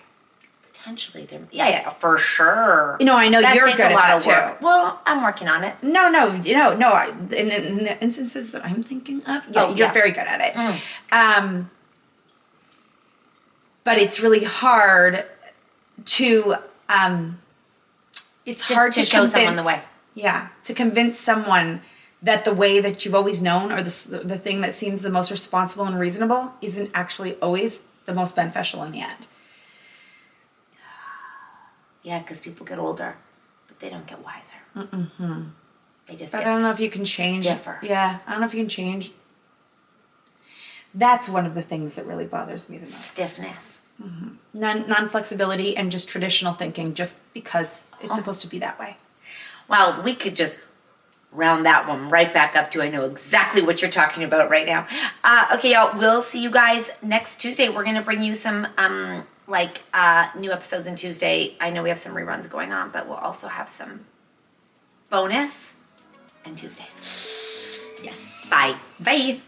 potentially 0.66 1.24
there. 1.24 1.40
Yeah, 1.50 1.68
yeah, 1.68 1.88
for 1.90 2.18
sure. 2.18 2.98
You 3.00 3.06
know, 3.06 3.16
I 3.16 3.28
know 3.30 3.40
that 3.40 3.54
you're 3.54 3.64
takes 3.64 3.78
good 3.78 3.86
a 3.86 3.94
at 3.94 3.94
lot 3.94 4.10
of 4.18 4.22
too. 4.22 4.64
Well, 4.66 5.00
I'm 5.06 5.22
working 5.22 5.48
on 5.48 5.64
it. 5.64 5.74
no 5.82 6.10
no 6.10 6.34
you 6.34 6.54
know 6.54 6.74
no 6.74 6.90
I, 6.90 7.08
in, 7.08 7.28
the- 7.28 7.66
in 7.68 7.84
the 7.84 8.02
instances 8.02 8.52
that 8.52 8.64
i'm 8.64 8.82
thinking 8.82 9.22
of 9.24 9.44
yeah 9.50 9.64
Oh, 9.64 9.68
you're 9.68 9.86
yeah. 9.88 9.92
very 9.92 10.12
good 10.12 10.26
at 10.34 10.40
it 10.40 10.54
Mm. 10.54 10.80
um 11.12 11.70
but 13.84 13.98
it's 13.98 14.20
really 14.20 14.44
hard 14.44 15.24
to 16.06 16.56
um 16.88 17.38
it's 18.46 18.66
To- 18.66 18.74
hard 18.74 18.92
to 18.92 19.00
to, 19.00 19.06
show 19.06 19.24
someone 19.26 19.56
the 19.56 19.62
way. 19.64 19.80
yeah 20.14 20.48
to 20.64 20.74
convince 20.74 21.18
someone 21.18 21.80
that 22.24 22.44
the 22.44 22.54
way 22.54 22.80
that 22.80 23.04
you've 23.04 23.14
always 23.14 23.40
known 23.42 23.70
or 23.70 23.82
the, 23.82 24.20
the 24.24 24.38
thing 24.38 24.60
that 24.62 24.74
seems 24.74 25.02
the 25.02 25.10
most 25.10 25.30
responsible 25.30 25.84
and 25.84 25.98
reasonable 25.98 26.52
isn't 26.62 26.90
actually 26.94 27.34
always 27.36 27.82
the 28.06 28.14
most 28.14 28.34
beneficial 28.34 28.82
in 28.82 28.92
the 28.92 29.00
end 29.00 29.26
Yeah, 32.02 32.18
because 32.20 32.40
people 32.40 32.66
get 32.66 32.78
older, 32.78 33.16
but 33.68 33.80
they 33.80 33.88
don't 33.88 34.06
get 34.06 34.22
wiser. 34.24 34.56
mm-hmm. 34.76 35.42
They 36.06 36.16
just 36.16 36.32
but 36.32 36.40
get 36.40 36.48
i 36.48 36.52
don't 36.52 36.62
know 36.62 36.70
if 36.70 36.80
you 36.80 36.90
can 36.90 37.02
change 37.02 37.44
stiffer. 37.44 37.78
yeah 37.82 38.18
i 38.26 38.30
don't 38.32 38.40
know 38.42 38.46
if 38.46 38.52
you 38.54 38.60
can 38.60 38.68
change 38.68 39.12
that's 40.94 41.28
one 41.30 41.46
of 41.46 41.54
the 41.54 41.62
things 41.62 41.94
that 41.94 42.04
really 42.06 42.26
bothers 42.26 42.68
me 42.68 42.76
the 42.76 42.82
most 42.84 43.00
Stiffness. 43.12 43.80
non 44.52 44.86
non 44.86 45.08
flexibility 45.08 45.76
and 45.76 45.90
just 45.90 46.08
traditional 46.10 46.52
thinking 46.52 46.92
just 46.94 47.16
because 47.32 47.84
it's 48.00 48.10
Huh. 48.10 48.16
supposed 48.16 48.42
to 48.42 48.48
be 48.48 48.58
that 48.58 48.78
way. 48.78 48.96
Well, 49.66 50.02
we 50.02 50.14
could 50.14 50.36
just 50.36 50.60
round 51.34 51.66
that 51.66 51.88
one 51.88 52.08
right 52.08 52.32
back 52.32 52.56
up 52.56 52.70
to 52.70 52.82
I 52.82 52.88
know 52.88 53.04
exactly 53.04 53.60
what 53.62 53.82
you're 53.82 53.90
talking 53.90 54.22
about 54.22 54.50
right 54.50 54.66
now. 54.66 54.86
Uh, 55.22 55.48
okay, 55.54 55.72
y'all, 55.72 55.98
we'll 55.98 56.22
see 56.22 56.42
you 56.42 56.50
guys 56.50 56.90
next 57.02 57.40
Tuesday. 57.40 57.68
We're 57.68 57.84
gonna 57.84 58.02
bring 58.02 58.22
you 58.22 58.34
some 58.34 58.66
um 58.78 59.26
like 59.46 59.82
uh 59.92 60.28
new 60.36 60.52
episodes 60.52 60.88
on 60.88 60.96
Tuesday. 60.96 61.56
I 61.60 61.70
know 61.70 61.82
we 61.82 61.88
have 61.88 61.98
some 61.98 62.14
reruns 62.14 62.48
going 62.48 62.72
on, 62.72 62.90
but 62.90 63.08
we'll 63.08 63.16
also 63.16 63.48
have 63.48 63.68
some 63.68 64.06
bonus 65.10 65.74
and 66.44 66.56
Tuesdays. 66.56 67.80
Yes. 68.02 68.48
Bye. 68.50 68.76
Bye. 69.00 69.40